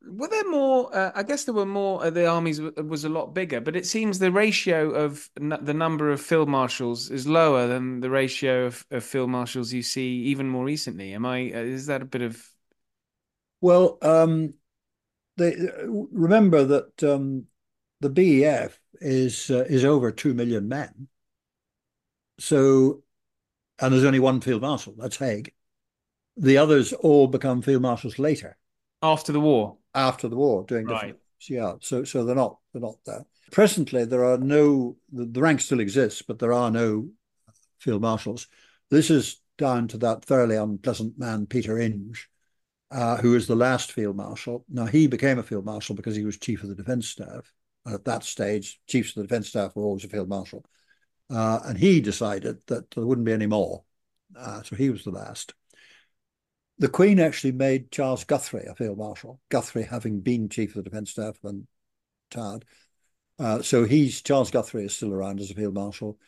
Were 0.10 0.28
there 0.30 0.50
more? 0.50 0.96
Uh, 0.96 1.12
I 1.16 1.24
guess 1.24 1.44
there 1.44 1.54
were 1.54 1.66
more. 1.66 2.04
Uh, 2.06 2.10
the 2.10 2.28
armies 2.28 2.62
was 2.62 3.04
a 3.04 3.10
lot 3.10 3.34
bigger, 3.34 3.60
but 3.60 3.76
it 3.76 3.86
seems 3.86 4.20
the 4.20 4.32
ratio 4.32 4.92
of 4.92 5.30
n- 5.40 5.60
the 5.62 5.74
number 5.74 6.12
of 6.12 6.22
field 6.22 6.48
marshals 6.48 7.10
is 7.10 7.28
lower 7.28 7.68
than 7.68 8.00
the 8.00 8.10
ratio 8.10 8.68
of, 8.68 8.86
of, 8.90 9.04
field 9.04 9.30
marshals 9.30 9.74
you 9.74 9.82
see 9.82 10.24
even 10.24 10.48
more 10.48 10.64
recently. 10.64 11.14
Am 11.14 11.26
I? 11.26 11.52
Uh, 11.52 11.60
is 11.60 11.88
that 11.88 12.02
a 12.02 12.06
bit 12.06 12.22
of? 12.22 12.42
Well, 13.60 13.98
um, 14.02 14.54
they 15.36 15.56
remember 15.84 16.64
that 16.64 17.04
um, 17.04 17.46
the 18.00 18.10
BEF 18.10 18.80
is 19.02 19.52
uh, 19.52 19.66
is 19.68 19.84
over 19.84 20.12
two 20.12 20.34
million 20.34 20.70
men. 20.70 21.10
So, 22.40 23.04
and 23.80 23.94
there's 23.94 24.06
only 24.06 24.20
one 24.20 24.40
field 24.40 24.62
marshal. 24.62 24.94
That's 24.98 25.18
Haig. 25.18 25.52
The 26.38 26.58
others 26.58 26.94
all 26.94 27.28
become 27.28 27.62
field 27.62 27.82
marshals 27.82 28.20
later. 28.20 28.58
After 29.02 29.32
the 29.32 29.40
war. 29.40 29.78
After 29.94 30.28
the 30.28 30.36
war, 30.36 30.64
doing 30.64 30.86
right. 30.86 31.18
Yeah. 31.48 31.74
So 31.82 32.04
so 32.04 32.24
they're 32.24 32.36
not 32.36 32.58
they're 32.72 32.82
not 32.82 32.98
there. 33.06 33.26
Presently, 33.52 34.06
there 34.06 34.26
are 34.26 34.38
no 34.38 34.98
the, 35.12 35.26
the 35.26 35.42
rank 35.42 35.62
still 35.62 35.80
exists, 35.80 36.22
but 36.22 36.40
there 36.40 36.54
are 36.54 36.70
no 36.70 37.10
field 37.80 38.02
marshals. 38.02 38.48
This 38.90 39.10
is 39.10 39.42
down 39.58 39.88
to 39.90 39.98
that 39.98 40.24
thoroughly 40.24 40.56
unpleasant 40.56 41.18
man, 41.18 41.46
Peter 41.46 41.80
Inge, 41.80 42.30
uh, 42.92 43.20
was 43.24 43.48
the 43.48 43.56
last 43.56 43.92
field 43.92 44.16
marshal. 44.16 44.66
Now, 44.70 44.86
he 44.86 45.08
became 45.08 45.40
a 45.40 45.44
field 45.44 45.66
marshal 45.66 45.96
because 45.96 46.16
he 46.16 46.26
was 46.26 46.38
chief 46.38 46.64
of 46.64 46.70
the 46.70 46.76
defense 46.76 47.08
staff. 47.08 47.52
And 47.86 47.96
at 47.96 48.06
that 48.06 48.24
stage, 48.24 48.80
chiefs 48.88 49.10
of 49.10 49.16
the 49.16 49.24
defense 49.24 49.50
staff 49.50 49.76
were 49.76 49.84
always 49.84 50.04
a 50.04 50.10
field 50.10 50.30
marshal. 50.30 50.64
Uh, 51.30 51.60
and 51.66 51.78
he 51.78 52.00
decided 52.00 52.60
that 52.68 52.92
there 52.92 53.06
wouldn't 53.06 53.26
be 53.26 53.34
any 53.34 53.48
more. 53.48 53.84
Uh, 54.38 54.62
so 54.62 54.76
he 54.76 54.90
was 54.90 55.04
the 55.04 55.12
last 55.12 55.54
the 56.80 56.90
Queen 56.90 57.20
actually 57.20 57.54
made 57.54 57.92
Charles 57.92 58.24
Guthrie 58.24 58.66
a 58.66 58.76
field 58.76 58.98
marshal, 58.98 59.40
Guthrie 59.50 59.84
having 59.84 60.22
been 60.22 60.50
chief 60.50 60.76
of 60.76 60.84
the 60.84 60.90
defence 60.90 61.12
staff 61.12 61.38
when 61.42 61.68
retired. 62.32 62.66
Uh, 63.40 63.62
so 63.62 63.84
he's 63.84 64.22
Charles 64.22 64.52
Guthrie 64.52 64.86
is 64.86 64.96
still 64.96 65.14
around 65.14 65.40
as 65.40 65.52
a 65.52 65.56
field 65.56 65.74
marshal. 65.74 66.20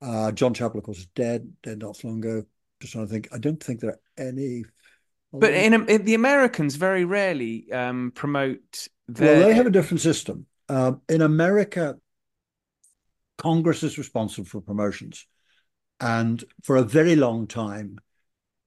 Uh, 0.00 0.32
John 0.32 0.54
Chapple, 0.54 0.76
of 0.76 0.84
course, 0.84 0.98
is 0.98 1.06
dead, 1.06 1.52
dead 1.62 1.78
not 1.78 1.96
so 1.96 2.08
long 2.08 2.18
ago. 2.18 2.44
Just 2.80 2.92
trying 2.92 3.06
to 3.06 3.12
think. 3.12 3.28
I 3.32 3.38
don't 3.38 3.62
think 3.62 3.80
there 3.80 3.90
are 3.90 4.00
any. 4.18 4.64
But 5.32 5.54
in, 5.54 5.72
in 5.88 6.04
the 6.04 6.14
Americans, 6.14 6.76
very 6.76 7.04
rarely 7.04 7.70
um, 7.72 8.12
promote. 8.14 8.88
Their... 9.08 9.38
Well, 9.38 9.48
they 9.48 9.54
have 9.54 9.66
a 9.66 9.70
different 9.70 10.00
system. 10.00 10.46
Um, 10.68 11.00
in 11.08 11.22
America, 11.22 11.96
Congress 13.38 13.82
is 13.82 13.98
responsible 13.98 14.46
for 14.46 14.60
promotions, 14.60 15.26
and 16.00 16.42
for 16.62 16.76
a 16.76 16.82
very 16.82 17.16
long 17.16 17.46
time, 17.46 17.98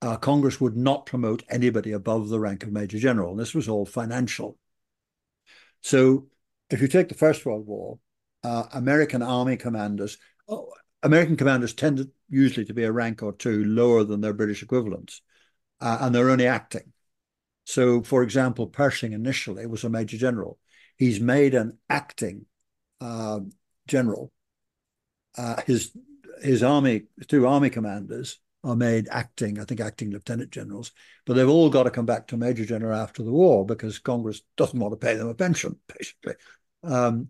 uh, 0.02 0.18
Congress 0.18 0.60
would 0.60 0.76
not 0.76 1.06
promote 1.06 1.43
anybody 1.50 1.91
above 1.91 2.30
the 2.30 2.39
rank 2.39 2.64
of 2.64 2.72
Major 2.72 3.00
General. 3.00 3.32
And 3.32 3.39
this 3.39 3.54
was 3.54 3.70
all 3.70 3.86
financial. 3.86 4.58
So 5.82 6.28
if 6.70 6.82
you 6.82 6.88
take 6.88 7.10
the 7.10 7.16
First 7.16 7.46
World 7.46 7.66
War, 7.66 8.00
uh, 8.43 8.66
American 8.74 9.22
army 9.22 9.58
commanders, 9.58 10.18
oh, 10.48 10.72
American 11.04 11.38
commanders 11.38 11.74
tended 11.74 12.12
usually 12.30 12.66
to 12.66 12.74
be 12.74 12.84
a 12.84 12.91
rank 12.91 13.22
or 13.24 13.34
two 13.34 13.64
lower 13.66 14.04
than 14.04 14.22
their 14.22 14.34
British 14.34 14.64
equivalents, 14.64 15.22
uh, 15.80 16.00
and 16.02 16.14
they're 16.14 16.30
only 16.30 16.48
acting. 16.48 16.93
So, 17.66 18.02
for 18.04 18.24
example, 18.24 18.68
Pershing 18.68 19.14
initially 19.14 19.66
was 19.66 19.84
a 19.84 19.89
major 19.89 20.18
general. 20.18 20.60
He's 20.98 21.20
made 21.20 21.56
an 21.56 21.78
acting 21.89 22.46
uh, 23.02 23.41
general. 23.88 24.32
Uh, 25.38 25.62
his 25.66 25.91
his 26.41 26.64
army, 26.64 27.04
two 27.28 27.48
army 27.48 27.70
commanders, 27.70 28.39
are 28.66 28.76
made 28.76 29.07
acting, 29.11 29.59
I 29.59 29.63
think 29.63 29.80
acting 29.80 30.09
lieutenant 30.09 30.49
generals, 30.49 30.91
but 31.26 31.36
they've 31.36 31.47
all 31.47 31.70
got 31.70 31.84
to 31.84 31.91
come 31.91 32.05
back 32.05 32.28
to 32.28 32.38
major 32.38 32.66
general 32.66 32.97
after 32.97 33.24
the 33.24 33.32
war 33.32 33.66
because 33.66 33.99
Congress 33.99 34.41
doesn't 34.57 34.80
want 34.80 34.91
to 34.91 34.97
pay 34.97 35.16
them 35.16 35.28
a 35.28 35.36
pension, 35.36 35.78
basically. 35.97 36.34
Um, 36.84 37.30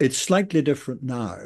it's 0.00 0.18
slightly 0.18 0.62
different 0.62 1.02
now. 1.02 1.38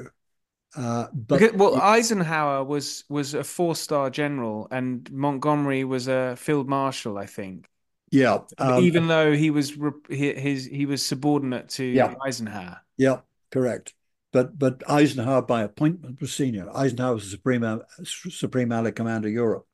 Uh, 0.76 1.06
but 1.12 1.40
because, 1.40 1.56
well, 1.56 1.76
Eisenhower 1.76 2.64
was 2.64 3.04
was 3.08 3.34
a 3.34 3.42
four 3.42 3.74
star 3.74 4.10
general, 4.10 4.68
and 4.70 5.10
Montgomery 5.10 5.84
was 5.84 6.08
a 6.08 6.36
field 6.36 6.68
marshal, 6.68 7.18
I 7.18 7.26
think. 7.26 7.68
Yeah, 8.10 8.40
um, 8.58 8.82
even 8.84 9.08
though 9.08 9.32
he 9.32 9.50
was 9.50 9.76
his 10.08 10.66
he 10.66 10.86
was 10.86 11.04
subordinate 11.04 11.70
to 11.70 11.84
yeah. 11.84 12.14
Eisenhower. 12.24 12.80
Yeah, 12.96 13.20
correct 13.50 13.94
but 14.32 14.58
but 14.58 14.82
Eisenhower 14.88 15.42
by 15.42 15.62
appointment 15.62 16.20
was 16.20 16.34
senior. 16.34 16.68
Eisenhower 16.74 17.14
was 17.14 17.24
the 17.24 17.30
supreme 17.30 17.80
supreme 18.04 18.72
Allied 18.72 18.96
commander 18.96 19.28
Europe. 19.28 19.66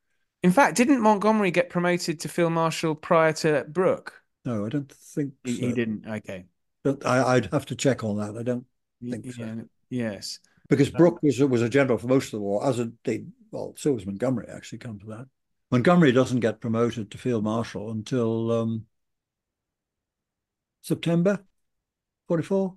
In 0.43 0.53
fact, 0.53 0.77
didn't 0.77 1.01
Montgomery 1.01 1.51
get 1.51 1.71
promoted 1.71 2.21
to 2.21 2.29
field 2.29 2.53
marshal 2.53 2.95
prior 2.95 3.33
to 3.35 3.65
Brooke? 3.69 4.21
No, 4.45 4.67
I 4.67 4.69
don't 4.69 4.93
think 4.93 5.33
he, 5.43 5.57
so. 5.57 5.67
he 5.67 5.73
didn't. 5.73 6.07
Okay, 6.07 6.45
but 6.83 7.05
I, 7.05 7.35
would 7.35 7.47
have 7.47 7.67
to 7.67 7.75
check 7.75 8.05
on 8.05 8.19
that. 8.19 8.39
I 8.39 8.43
don't 8.43 8.67
think 9.03 9.25
yeah, 9.25 9.33
so. 9.33 9.65
Yes, 9.91 10.39
because 10.69 10.91
Brooke 10.91 11.23
was 11.23 11.41
was 11.41 11.63
a 11.63 11.69
general 11.69 11.99
for 11.99 12.09
most 12.09 12.27
of 12.27 12.33
the 12.33 12.41
war, 12.41 12.67
as 12.67 12.81
did 13.05 13.33
well. 13.51 13.75
So 13.77 13.93
was 13.93 14.07
Montgomery. 14.07 14.47
Actually, 14.49 14.79
come 14.79 14.99
to 15.01 15.07
that. 15.07 15.27
Montgomery 15.71 16.13
doesn't 16.13 16.41
get 16.41 16.61
promoted 16.61 17.11
to 17.11 17.19
field 17.19 17.43
marshal 17.43 17.91
until 17.91 18.53
um, 18.53 18.87
September 20.83 21.45
forty 22.29 22.45
four. 22.45 22.77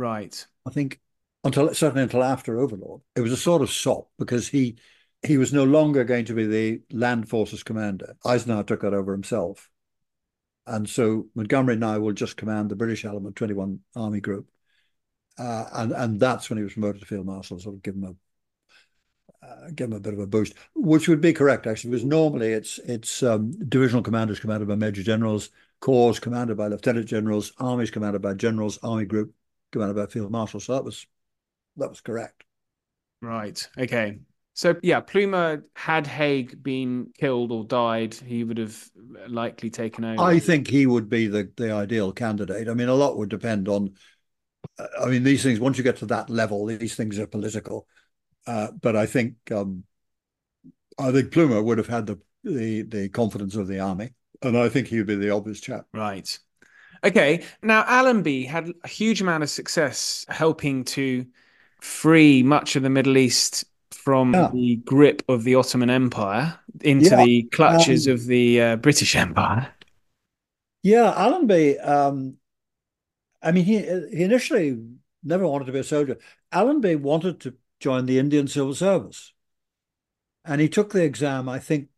Right. 0.00 0.46
I 0.66 0.70
think 0.70 0.98
until 1.44 1.74
certainly 1.74 2.04
until 2.04 2.24
after 2.24 2.58
Overlord, 2.58 3.02
it 3.14 3.20
was 3.20 3.32
a 3.32 3.36
sort 3.36 3.60
of 3.60 3.70
sop 3.70 4.08
because 4.18 4.48
he 4.48 4.78
he 5.22 5.36
was 5.36 5.52
no 5.52 5.64
longer 5.64 6.04
going 6.04 6.24
to 6.24 6.32
be 6.32 6.46
the 6.46 6.80
land 6.90 7.28
forces 7.28 7.62
commander. 7.62 8.16
Eisenhower 8.24 8.62
took 8.62 8.80
that 8.80 8.94
over 8.94 9.12
himself, 9.12 9.68
and 10.66 10.88
so 10.88 11.26
Montgomery 11.34 11.76
now 11.76 11.98
will 11.98 12.14
just 12.14 12.38
command 12.38 12.70
the 12.70 12.76
British 12.76 13.04
element, 13.04 13.36
twenty 13.36 13.52
one 13.52 13.80
Army 13.94 14.22
Group, 14.22 14.48
uh, 15.38 15.66
and 15.74 15.92
and 15.92 16.18
that's 16.18 16.48
when 16.48 16.56
he 16.56 16.64
was 16.64 16.72
promoted 16.72 17.02
to 17.02 17.06
field 17.06 17.26
marshal. 17.26 17.60
So 17.60 17.72
give 17.72 17.94
him 17.94 18.04
a 18.04 19.46
uh, 19.46 19.68
give 19.74 19.90
him 19.90 19.96
a 19.98 20.00
bit 20.00 20.14
of 20.14 20.20
a 20.20 20.26
boost, 20.26 20.54
which 20.74 21.08
would 21.08 21.20
be 21.20 21.34
correct 21.34 21.66
actually, 21.66 21.90
because 21.90 22.06
normally 22.06 22.52
it's 22.54 22.78
it's 22.86 23.22
um, 23.22 23.52
divisional 23.68 24.02
commanders 24.02 24.40
commanded 24.40 24.66
by 24.66 24.76
major 24.76 25.02
generals, 25.02 25.50
corps 25.78 26.18
commanded 26.18 26.56
by 26.56 26.68
lieutenant 26.68 27.04
generals, 27.04 27.52
armies 27.58 27.90
commanded 27.90 28.22
by 28.22 28.32
generals, 28.32 28.78
army 28.82 29.04
group 29.04 29.34
commanded 29.72 29.96
by 29.96 30.06
field 30.06 30.30
marshal. 30.30 30.60
So 30.60 30.74
that 30.74 30.84
was 30.84 31.06
that 31.76 31.88
was 31.88 32.00
correct. 32.00 32.44
Right. 33.22 33.68
Okay. 33.78 34.18
So 34.54 34.76
yeah, 34.82 35.00
Plumer 35.00 35.64
had 35.74 36.06
Haig 36.06 36.62
been 36.62 37.12
killed 37.18 37.52
or 37.52 37.64
died, 37.64 38.14
he 38.14 38.44
would 38.44 38.58
have 38.58 38.90
likely 39.28 39.70
taken 39.70 40.04
over. 40.04 40.22
I 40.22 40.38
think 40.38 40.68
he 40.68 40.86
would 40.86 41.08
be 41.08 41.26
the 41.26 41.50
the 41.56 41.72
ideal 41.72 42.12
candidate. 42.12 42.68
I 42.68 42.74
mean, 42.74 42.88
a 42.88 42.94
lot 42.94 43.16
would 43.16 43.30
depend 43.30 43.68
on. 43.68 43.94
I 45.00 45.06
mean, 45.06 45.22
these 45.22 45.42
things. 45.42 45.60
Once 45.60 45.78
you 45.78 45.84
get 45.84 45.96
to 45.98 46.06
that 46.06 46.28
level, 46.28 46.66
these 46.66 46.94
things 46.94 47.18
are 47.18 47.26
political. 47.26 47.86
Uh, 48.46 48.68
but 48.72 48.96
I 48.96 49.06
think 49.06 49.34
um, 49.50 49.84
I 50.98 51.12
think 51.12 51.32
Plumer 51.32 51.62
would 51.62 51.78
have 51.78 51.86
had 51.86 52.06
the 52.06 52.18
the 52.44 52.82
the 52.82 53.08
confidence 53.08 53.54
of 53.56 53.68
the 53.68 53.80
army, 53.80 54.10
and 54.42 54.58
I 54.58 54.68
think 54.68 54.88
he 54.88 54.98
would 54.98 55.06
be 55.06 55.14
the 55.14 55.30
obvious 55.30 55.60
chap. 55.60 55.86
Right. 55.94 56.38
Okay. 57.04 57.44
Now 57.62 57.84
Allenby 57.86 58.44
had 58.44 58.72
a 58.84 58.88
huge 58.88 59.20
amount 59.20 59.42
of 59.42 59.50
success 59.50 60.26
helping 60.28 60.84
to 60.84 61.26
free 61.80 62.42
much 62.42 62.76
of 62.76 62.82
the 62.82 62.90
Middle 62.90 63.16
East 63.16 63.64
from 63.90 64.34
yeah. 64.34 64.50
the 64.52 64.76
grip 64.76 65.22
of 65.28 65.44
the 65.44 65.54
Ottoman 65.54 65.90
Empire 65.90 66.58
into 66.80 67.10
yeah. 67.10 67.24
the 67.24 67.42
clutches 67.44 68.06
um, 68.06 68.14
of 68.14 68.26
the 68.26 68.60
uh, 68.60 68.76
British 68.76 69.16
Empire. 69.16 69.72
Yeah, 70.82 71.12
Allenby. 71.14 71.78
Um, 71.78 72.36
I 73.42 73.52
mean, 73.52 73.64
he 73.64 73.78
he 73.78 74.22
initially 74.22 74.78
never 75.22 75.46
wanted 75.46 75.66
to 75.66 75.72
be 75.72 75.80
a 75.80 75.84
soldier. 75.84 76.18
Allenby 76.52 76.96
wanted 76.96 77.40
to 77.40 77.54
join 77.78 78.06
the 78.06 78.18
Indian 78.18 78.48
Civil 78.48 78.74
Service, 78.74 79.32
and 80.44 80.60
he 80.60 80.68
took 80.68 80.92
the 80.92 81.04
exam. 81.04 81.48
I 81.48 81.58
think 81.58 81.88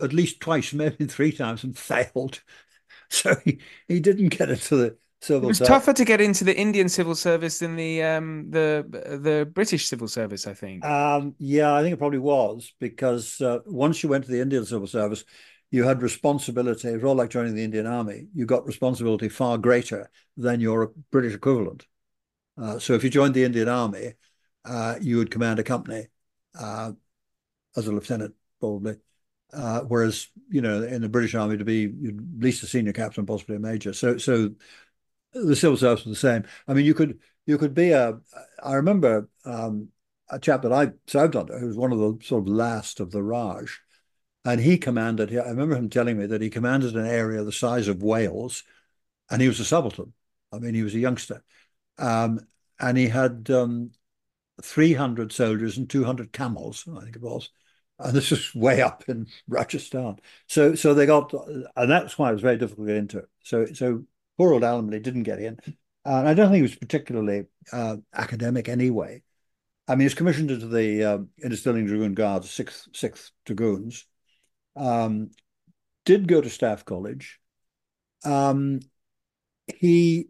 at 0.00 0.12
least 0.12 0.40
twice, 0.40 0.72
maybe 0.74 1.06
three 1.06 1.32
times, 1.32 1.64
and 1.64 1.76
failed. 1.76 2.42
So 3.10 3.34
he, 3.44 3.60
he 3.88 4.00
didn't 4.00 4.28
get 4.28 4.50
into 4.50 4.76
the 4.76 4.96
civil. 5.20 5.54
Service. 5.54 5.60
It 5.60 5.62
was 5.62 5.68
tougher 5.68 5.92
to 5.92 6.04
get 6.04 6.20
into 6.20 6.44
the 6.44 6.56
Indian 6.56 6.88
civil 6.88 7.14
service 7.14 7.58
than 7.58 7.76
the 7.76 8.02
um, 8.02 8.50
the 8.50 8.84
the 9.22 9.50
British 9.52 9.86
civil 9.86 10.08
service. 10.08 10.46
I 10.46 10.54
think. 10.54 10.84
Um, 10.84 11.34
yeah, 11.38 11.74
I 11.74 11.82
think 11.82 11.94
it 11.94 11.98
probably 11.98 12.18
was 12.18 12.72
because 12.78 13.40
uh, 13.40 13.60
once 13.66 14.02
you 14.02 14.08
went 14.08 14.24
to 14.24 14.30
the 14.30 14.40
Indian 14.40 14.64
civil 14.64 14.86
service, 14.86 15.24
you 15.70 15.84
had 15.84 16.02
responsibility. 16.02 16.88
It 16.88 16.94
was 16.94 17.04
all 17.04 17.14
like 17.14 17.30
joining 17.30 17.54
the 17.54 17.64
Indian 17.64 17.86
Army. 17.86 18.26
You 18.34 18.46
got 18.46 18.66
responsibility 18.66 19.28
far 19.28 19.58
greater 19.58 20.10
than 20.36 20.60
your 20.60 20.92
British 21.10 21.34
equivalent. 21.34 21.86
Uh, 22.56 22.78
so 22.78 22.94
if 22.94 23.02
you 23.02 23.10
joined 23.10 23.34
the 23.34 23.44
Indian 23.44 23.68
Army, 23.68 24.12
uh, 24.64 24.96
you 25.00 25.16
would 25.18 25.30
command 25.30 25.58
a 25.58 25.64
company 25.64 26.06
uh, 26.58 26.92
as 27.76 27.86
a 27.86 27.92
lieutenant, 27.92 28.34
probably. 28.60 28.96
Uh, 29.52 29.80
whereas 29.82 30.28
you 30.48 30.60
know 30.60 30.82
in 30.82 31.02
the 31.02 31.08
British 31.08 31.34
Army 31.34 31.56
to 31.56 31.64
be 31.64 31.84
at 31.84 32.42
least 32.42 32.62
a 32.62 32.66
senior 32.66 32.92
captain, 32.92 33.26
possibly 33.26 33.56
a 33.56 33.60
major. 33.60 33.92
So 33.92 34.18
so 34.18 34.50
the 35.32 35.56
civil 35.56 35.76
service 35.76 36.04
was 36.04 36.20
the 36.20 36.28
same. 36.28 36.44
I 36.66 36.74
mean, 36.74 36.84
you 36.84 36.94
could 36.94 37.18
you 37.46 37.58
could 37.58 37.74
be 37.74 37.90
a. 37.90 38.18
I 38.62 38.74
remember 38.74 39.28
um, 39.44 39.88
a 40.30 40.38
chap 40.38 40.62
that 40.62 40.72
I 40.72 40.92
served 41.06 41.36
under 41.36 41.58
who 41.58 41.66
was 41.66 41.76
one 41.76 41.92
of 41.92 41.98
the 41.98 42.18
sort 42.24 42.42
of 42.42 42.48
last 42.48 43.00
of 43.00 43.10
the 43.10 43.22
Raj, 43.22 43.80
and 44.44 44.60
he 44.60 44.78
commanded. 44.78 45.36
I 45.36 45.48
remember 45.48 45.76
him 45.76 45.90
telling 45.90 46.18
me 46.18 46.26
that 46.26 46.42
he 46.42 46.50
commanded 46.50 46.96
an 46.96 47.06
area 47.06 47.42
the 47.44 47.52
size 47.52 47.88
of 47.88 48.02
Wales, 48.02 48.64
and 49.30 49.42
he 49.42 49.48
was 49.48 49.60
a 49.60 49.64
subaltern. 49.64 50.12
I 50.52 50.58
mean, 50.58 50.74
he 50.74 50.82
was 50.82 50.94
a 50.94 51.00
youngster, 51.00 51.42
um, 51.98 52.40
and 52.78 52.96
he 52.96 53.08
had 53.08 53.50
um, 53.50 53.90
300 54.62 55.32
soldiers 55.32 55.78
and 55.78 55.88
200 55.90 56.32
camels, 56.32 56.86
I 56.88 57.00
think 57.00 57.16
it 57.16 57.22
was. 57.22 57.50
And 58.04 58.12
this 58.12 58.30
was 58.30 58.54
way 58.54 58.82
up 58.82 59.04
in 59.08 59.26
Rajasthan. 59.48 60.18
So, 60.46 60.74
so 60.74 60.92
they 60.92 61.06
got, 61.06 61.32
and 61.32 61.90
that's 61.90 62.18
why 62.18 62.28
it 62.28 62.34
was 62.34 62.42
very 62.42 62.58
difficult 62.58 62.86
to 62.86 62.92
get 62.92 62.98
into 62.98 63.18
it. 63.18 63.28
So, 63.42 63.64
so 63.72 64.04
poor 64.36 64.52
old 64.52 64.62
Allenby 64.62 65.00
didn't 65.00 65.22
get 65.22 65.40
in. 65.40 65.58
And 66.04 66.28
I 66.28 66.34
don't 66.34 66.48
think 66.48 66.56
he 66.56 66.62
was 66.62 66.76
particularly 66.76 67.46
uh, 67.72 67.96
academic 68.12 68.68
anyway. 68.68 69.22
I 69.88 69.92
mean, 69.92 70.00
he 70.00 70.06
was 70.06 70.14
commissioned 70.14 70.50
into 70.50 70.66
the 70.66 71.04
um, 71.04 71.28
into 71.38 71.56
Dragoon 71.56 72.12
Guards, 72.14 72.50
sixth 72.50 72.88
sixth 72.92 73.30
Dragoons. 73.46 74.06
Um, 74.76 75.30
did 76.04 76.28
go 76.28 76.40
to 76.40 76.50
Staff 76.50 76.84
College. 76.84 77.40
Um, 78.24 78.80
he 79.66 80.28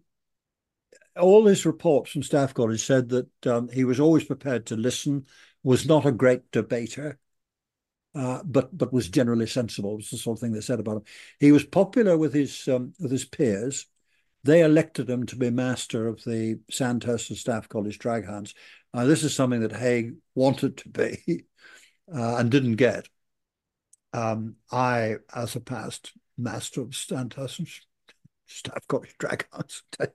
all 1.17 1.47
his 1.47 1.67
reports 1.67 2.11
from 2.11 2.23
Staff 2.23 2.55
College 2.55 2.85
said 2.85 3.09
that 3.11 3.47
um, 3.47 3.69
he 3.69 3.85
was 3.85 4.01
always 4.01 4.25
prepared 4.25 4.67
to 4.67 4.77
listen, 4.77 5.27
was 5.63 5.87
not 5.87 6.07
a 6.07 6.13
great 6.13 6.51
debater, 6.51 7.19
uh, 8.15 8.41
but 8.45 8.77
but 8.77 8.93
was 8.93 9.09
generally 9.09 9.47
sensible. 9.47 9.97
Was 9.97 10.11
the 10.11 10.17
sort 10.17 10.39
of 10.39 10.41
thing 10.41 10.53
they 10.53 10.61
said 10.61 10.81
about 10.81 10.99
him. 10.99 11.05
He 11.41 11.53
was 11.53 11.65
popular 11.65 12.17
with 12.17 12.33
his 12.33 12.69
um, 12.69 12.93
with 13.01 13.11
his 13.11 13.25
peers. 13.25 13.87
They 14.45 14.63
elected 14.63 15.09
him 15.09 15.27
to 15.27 15.37
be 15.37 15.51
master 15.51 16.07
of 16.07 16.23
the 16.23 16.61
Sandhurst 16.71 17.31
and 17.31 17.39
Staff 17.39 17.69
College 17.69 17.99
Draghounds. 17.99 18.55
Uh, 18.93 19.07
this 19.07 19.25
is 19.25 19.35
something 19.35 19.61
that 19.61 19.73
Haig 19.73 20.17
wanted 20.35 20.77
to 20.79 20.89
be 20.91 21.47
uh, 22.15 22.37
and 22.37 22.51
didn't 22.51 22.77
get. 22.77 23.09
Um, 24.13 24.57
I, 24.71 25.17
as 25.35 25.57
a 25.57 25.61
past 25.61 26.13
master 26.39 26.83
of 26.83 26.95
Sandhurst 26.95 27.59
and 27.59 27.69
Staff 28.47 28.87
College 28.87 29.17
Draghounds, 29.19 29.83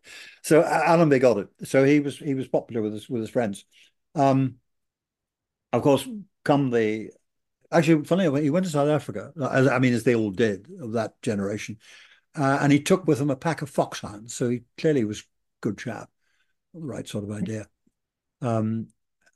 so 0.43 0.63
Allenby 0.63 1.19
got 1.19 1.39
it. 1.39 1.49
So 1.63 1.83
he 1.83 1.99
was 1.99 2.17
he 2.17 2.35
was 2.35 2.47
popular 2.47 2.81
with 2.81 2.93
his 2.93 3.09
with 3.09 3.21
his 3.21 3.31
friends. 3.31 3.65
Um, 4.15 4.55
of 5.73 5.81
course, 5.81 6.07
come 6.43 6.69
the 6.69 7.11
actually 7.71 8.03
funny 8.05 8.41
he 8.41 8.49
went 8.49 8.65
to 8.65 8.71
South 8.71 8.89
Africa. 8.89 9.31
I 9.41 9.79
mean, 9.79 9.93
as 9.93 10.03
they 10.03 10.15
all 10.15 10.31
did 10.31 10.67
of 10.79 10.93
that 10.93 11.21
generation. 11.21 11.77
Uh, 12.35 12.59
and 12.61 12.71
he 12.71 12.79
took 12.79 13.07
with 13.07 13.19
him 13.19 13.29
a 13.29 13.35
pack 13.35 13.61
of 13.61 13.69
foxhounds. 13.69 14.33
So 14.33 14.49
he 14.49 14.61
clearly 14.77 15.03
was 15.03 15.23
good 15.61 15.77
chap, 15.77 16.09
right 16.73 17.07
sort 17.07 17.23
of 17.23 17.31
idea. 17.31 17.67
Um, 18.41 18.87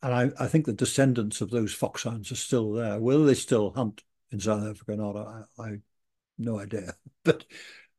and 0.01 0.13
I, 0.13 0.31
I, 0.43 0.47
think 0.47 0.65
the 0.65 0.73
descendants 0.73 1.41
of 1.41 1.49
those 1.49 1.73
foxhounds 1.73 2.31
are 2.31 2.35
still 2.35 2.73
there. 2.73 2.99
Will 2.99 3.25
they 3.25 3.33
still 3.33 3.71
hunt 3.71 4.03
in 4.31 4.39
South 4.39 4.63
Africa 4.63 4.93
or 4.93 5.13
not? 5.13 5.17
I, 5.17 5.63
I 5.63 5.77
no 6.37 6.59
idea. 6.59 6.93
But 7.25 7.45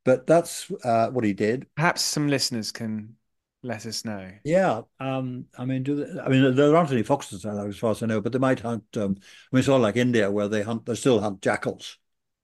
but 0.04 0.26
that's 0.26 0.70
uh, 0.84 1.08
what 1.08 1.24
he 1.24 1.32
did. 1.32 1.66
Perhaps 1.76 2.02
some 2.02 2.28
listeners 2.28 2.72
can 2.72 3.16
let 3.64 3.86
us 3.86 4.04
know. 4.04 4.30
Yeah, 4.44 4.82
um, 5.00 5.46
I 5.58 5.64
mean, 5.64 5.82
do 5.82 5.96
they, 5.96 6.20
I 6.20 6.28
mean 6.28 6.54
there 6.54 6.76
aren't 6.76 6.92
any 6.92 7.02
foxes 7.02 7.44
as 7.44 7.78
far 7.78 7.90
as 7.90 8.02
I 8.02 8.06
know, 8.06 8.20
but 8.20 8.32
they 8.32 8.38
might 8.38 8.60
hunt. 8.60 8.84
Um, 8.96 9.16
I 9.18 9.56
mean, 9.56 9.60
it's 9.60 9.68
all 9.68 9.80
like 9.80 9.96
India 9.96 10.30
where 10.30 10.48
they 10.48 10.62
hunt. 10.62 10.86
They 10.86 10.94
still 10.94 11.20
hunt 11.20 11.42
jackals. 11.42 11.98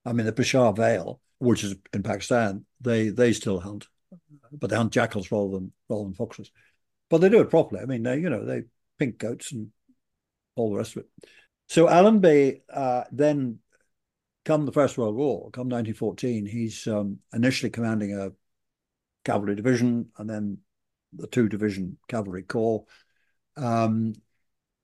I 0.04 0.12
mean, 0.12 0.26
the 0.26 0.32
Peshawar 0.32 0.72
Vale 0.72 1.20
which 1.40 1.64
is 1.64 1.74
in 1.92 2.02
Pakistan, 2.02 2.64
they 2.80 3.08
they 3.08 3.32
still 3.32 3.60
hunt, 3.60 3.88
but 4.52 4.70
they 4.70 4.76
hunt 4.76 4.92
jackals 4.92 5.32
rather 5.32 5.52
than 5.52 5.72
rather 5.88 6.04
than 6.04 6.14
foxes. 6.14 6.52
But 7.08 7.18
they 7.18 7.28
do 7.28 7.40
it 7.40 7.50
properly. 7.50 7.80
I 7.80 7.86
mean, 7.86 8.02
they 8.02 8.18
you 8.18 8.30
know 8.30 8.44
they 8.44 8.64
pink 8.98 9.18
goats 9.18 9.50
and 9.50 9.70
all 10.54 10.70
the 10.70 10.76
rest 10.76 10.96
of 10.96 11.02
it. 11.02 11.08
So 11.68 11.88
Allenby 11.88 12.62
uh, 12.72 13.04
then, 13.10 13.60
come 14.44 14.66
the 14.66 14.72
First 14.72 14.98
World 14.98 15.16
War, 15.16 15.50
come 15.50 15.68
1914, 15.68 16.46
he's 16.46 16.86
um, 16.86 17.18
initially 17.32 17.70
commanding 17.70 18.14
a 18.14 18.32
cavalry 19.24 19.54
division 19.54 20.08
and 20.18 20.28
then 20.28 20.58
the 21.12 21.26
two 21.26 21.48
division 21.48 21.98
cavalry 22.08 22.42
corps. 22.42 22.84
Um, 23.56 24.14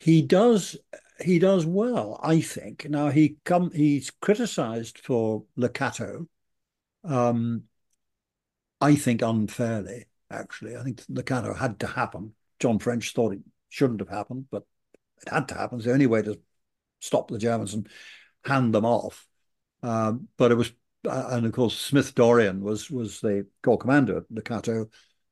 he 0.00 0.22
does 0.22 0.76
he 1.20 1.38
does 1.38 1.64
well, 1.64 2.20
I 2.22 2.40
think. 2.40 2.88
Now 2.88 3.08
he 3.08 3.36
come 3.44 3.70
he's 3.72 4.10
criticised 4.10 4.98
for 4.98 5.44
Le 5.56 5.68
Cateau, 5.68 6.26
um, 7.04 7.64
I 8.80 8.94
think 8.94 9.22
unfairly, 9.22 10.06
actually. 10.30 10.76
I 10.76 10.82
think 10.82 11.02
Cateau 11.26 11.54
had 11.54 11.80
to 11.80 11.86
happen. 11.86 12.34
John 12.60 12.78
French 12.78 13.12
thought 13.12 13.32
it 13.32 13.40
shouldn't 13.68 14.00
have 14.00 14.08
happened, 14.08 14.46
but 14.50 14.64
it 15.22 15.32
had 15.32 15.48
to 15.48 15.54
happen. 15.54 15.78
It's 15.78 15.86
the 15.86 15.92
only 15.92 16.06
way 16.06 16.22
to 16.22 16.38
stop 17.00 17.28
the 17.28 17.38
Germans 17.38 17.74
and 17.74 17.88
hand 18.44 18.74
them 18.74 18.84
off. 18.84 19.26
Um, 19.82 20.28
but 20.36 20.52
it 20.52 20.56
was, 20.56 20.72
uh, 21.06 21.28
and 21.30 21.46
of 21.46 21.52
course, 21.52 21.78
Smith 21.78 22.14
Dorrien 22.14 22.60
was 22.60 22.90
was 22.90 23.20
the 23.20 23.46
corps 23.62 23.78
commander 23.78 24.18
at 24.18 24.44
Cateau. 24.44 24.88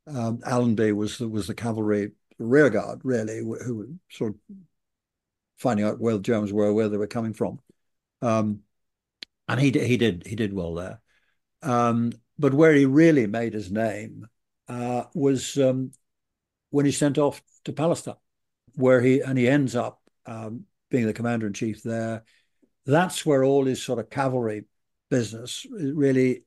Um, 0.06 0.40
Allenby 0.44 0.92
was 0.92 1.18
was 1.20 1.46
the 1.46 1.54
cavalry 1.54 2.12
rearguard, 2.38 3.00
really, 3.04 3.38
who, 3.38 3.76
were 3.76 3.88
sort 4.10 4.34
of 4.34 4.56
finding 5.56 5.86
out 5.86 6.00
where 6.00 6.14
the 6.14 6.20
Germans 6.20 6.52
were, 6.52 6.72
where 6.72 6.88
they 6.88 6.96
were 6.96 7.06
coming 7.06 7.32
from. 7.32 7.60
Um, 8.22 8.60
and 9.48 9.60
he 9.60 9.70
he 9.70 9.96
did 9.96 10.26
he 10.26 10.36
did 10.36 10.52
well 10.52 10.74
there. 10.74 11.00
Um, 11.62 12.12
but 12.38 12.54
where 12.54 12.74
he 12.74 12.86
really 12.86 13.26
made 13.26 13.54
his 13.54 13.70
name 13.70 14.26
uh, 14.68 15.04
was 15.14 15.56
um, 15.58 15.92
when 16.70 16.86
he 16.86 16.92
sent 16.92 17.18
off 17.18 17.42
to 17.64 17.72
Palestine, 17.72 18.16
where 18.74 19.00
he 19.00 19.20
and 19.20 19.38
he 19.38 19.48
ends 19.48 19.76
up 19.76 20.00
um, 20.26 20.64
being 20.90 21.06
the 21.06 21.12
commander 21.12 21.46
in 21.46 21.52
chief 21.52 21.82
there. 21.82 22.24
That's 22.86 23.24
where 23.24 23.44
all 23.44 23.64
his 23.64 23.82
sort 23.82 23.98
of 23.98 24.10
cavalry 24.10 24.64
business 25.10 25.66
really 25.70 26.44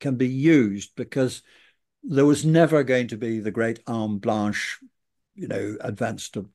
can 0.00 0.16
be 0.16 0.28
used 0.28 0.92
because 0.96 1.42
there 2.02 2.26
was 2.26 2.44
never 2.44 2.82
going 2.82 3.08
to 3.08 3.16
be 3.16 3.40
the 3.40 3.50
great 3.50 3.80
arme 3.86 4.18
blanche, 4.18 4.78
you 5.34 5.48
know, 5.48 5.76
advance 5.80 6.28
to 6.30 6.48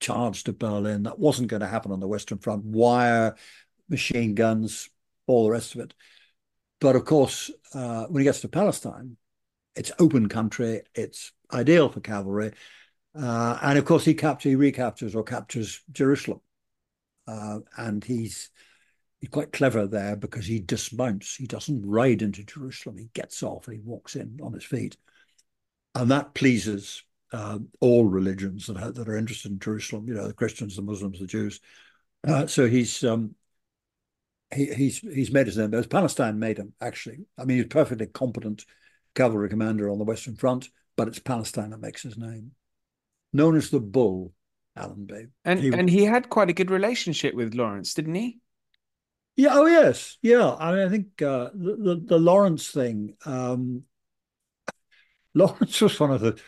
charge 0.00 0.44
to 0.44 0.52
Berlin. 0.52 1.04
That 1.04 1.18
wasn't 1.18 1.48
going 1.48 1.60
to 1.60 1.66
happen 1.68 1.92
on 1.92 2.00
the 2.00 2.08
Western 2.08 2.38
Front. 2.38 2.64
Wire, 2.64 3.36
machine 3.88 4.34
guns, 4.34 4.88
all 5.26 5.44
the 5.44 5.50
rest 5.50 5.74
of 5.74 5.80
it. 5.80 5.94
But 6.80 6.96
of 6.96 7.04
course, 7.04 7.50
uh, 7.74 8.06
when 8.06 8.20
he 8.20 8.24
gets 8.24 8.40
to 8.40 8.48
Palestine, 8.48 9.16
it's 9.76 9.92
open 9.98 10.28
country, 10.28 10.82
it's 10.94 11.32
ideal 11.52 11.88
for 11.88 12.00
cavalry. 12.00 12.52
Uh, 13.14 13.58
and 13.62 13.78
of 13.78 13.84
course, 13.84 14.04
he 14.04 14.14
captures, 14.14 14.50
he 14.50 14.56
recaptures 14.56 15.14
or 15.14 15.22
captures 15.22 15.82
Jerusalem. 15.92 16.40
uh, 17.26 17.60
and 17.76 18.04
he's 18.04 18.50
he's 19.22 19.30
quite 19.30 19.52
clever 19.52 19.86
there 19.86 20.16
because 20.16 20.44
he 20.44 20.58
dismounts. 20.58 21.36
He 21.36 21.46
doesn't 21.46 21.86
ride 21.86 22.22
into 22.22 22.42
Jerusalem. 22.42 22.98
He 22.98 23.08
gets 23.14 23.42
off 23.42 23.68
and 23.68 23.76
he 23.76 23.80
walks 23.80 24.16
in 24.16 24.38
on 24.42 24.52
his 24.52 24.64
feet, 24.64 24.96
and 25.94 26.10
that 26.10 26.34
pleases 26.34 27.04
uh, 27.32 27.60
all 27.80 28.04
religions 28.04 28.66
that 28.66 28.76
are, 28.76 28.90
that 28.90 29.08
are 29.08 29.16
interested 29.16 29.52
in 29.52 29.60
Jerusalem. 29.60 30.08
You 30.08 30.14
know, 30.14 30.26
the 30.26 30.34
Christians, 30.34 30.74
the 30.74 30.82
Muslims, 30.82 31.20
the 31.20 31.26
Jews. 31.26 31.60
Uh, 32.26 32.48
so 32.48 32.66
he's 32.66 33.04
um, 33.04 33.36
he, 34.52 34.66
he's 34.74 34.98
he's 34.98 35.30
made 35.32 35.46
his 35.46 35.56
name. 35.56 35.72
As 35.72 35.86
Palestine 35.86 36.40
made 36.40 36.58
him 36.58 36.72
actually. 36.80 37.20
I 37.38 37.44
mean, 37.44 37.58
he's 37.58 37.66
perfectly 37.66 38.06
competent 38.06 38.66
cavalry 39.14 39.48
commander 39.48 39.88
on 39.88 39.98
the 39.98 40.04
Western 40.04 40.34
Front, 40.34 40.68
but 40.96 41.06
it's 41.06 41.20
Palestine 41.20 41.70
that 41.70 41.80
makes 41.80 42.02
his 42.02 42.18
name. 42.18 42.52
Known 43.32 43.56
as 43.56 43.70
the 43.70 43.80
Bull, 43.80 44.32
Allenby. 44.76 45.28
And 45.44 45.60
he, 45.60 45.72
and 45.72 45.88
he 45.88 46.04
had 46.04 46.28
quite 46.28 46.50
a 46.50 46.52
good 46.52 46.70
relationship 46.70 47.34
with 47.34 47.54
Lawrence, 47.54 47.94
didn't 47.94 48.16
he? 48.16 48.41
Yeah. 49.36 49.50
Oh, 49.52 49.66
yes. 49.66 50.18
Yeah. 50.22 50.54
I 50.54 50.72
mean, 50.72 50.86
I 50.86 50.88
think 50.88 51.22
uh, 51.22 51.50
the, 51.54 51.76
the, 51.76 52.02
the 52.06 52.18
Lawrence 52.18 52.70
thing. 52.70 53.14
Um, 53.24 53.84
Lawrence 55.34 55.80
was 55.80 55.98
one 55.98 56.12
of 56.12 56.20
the. 56.20 56.38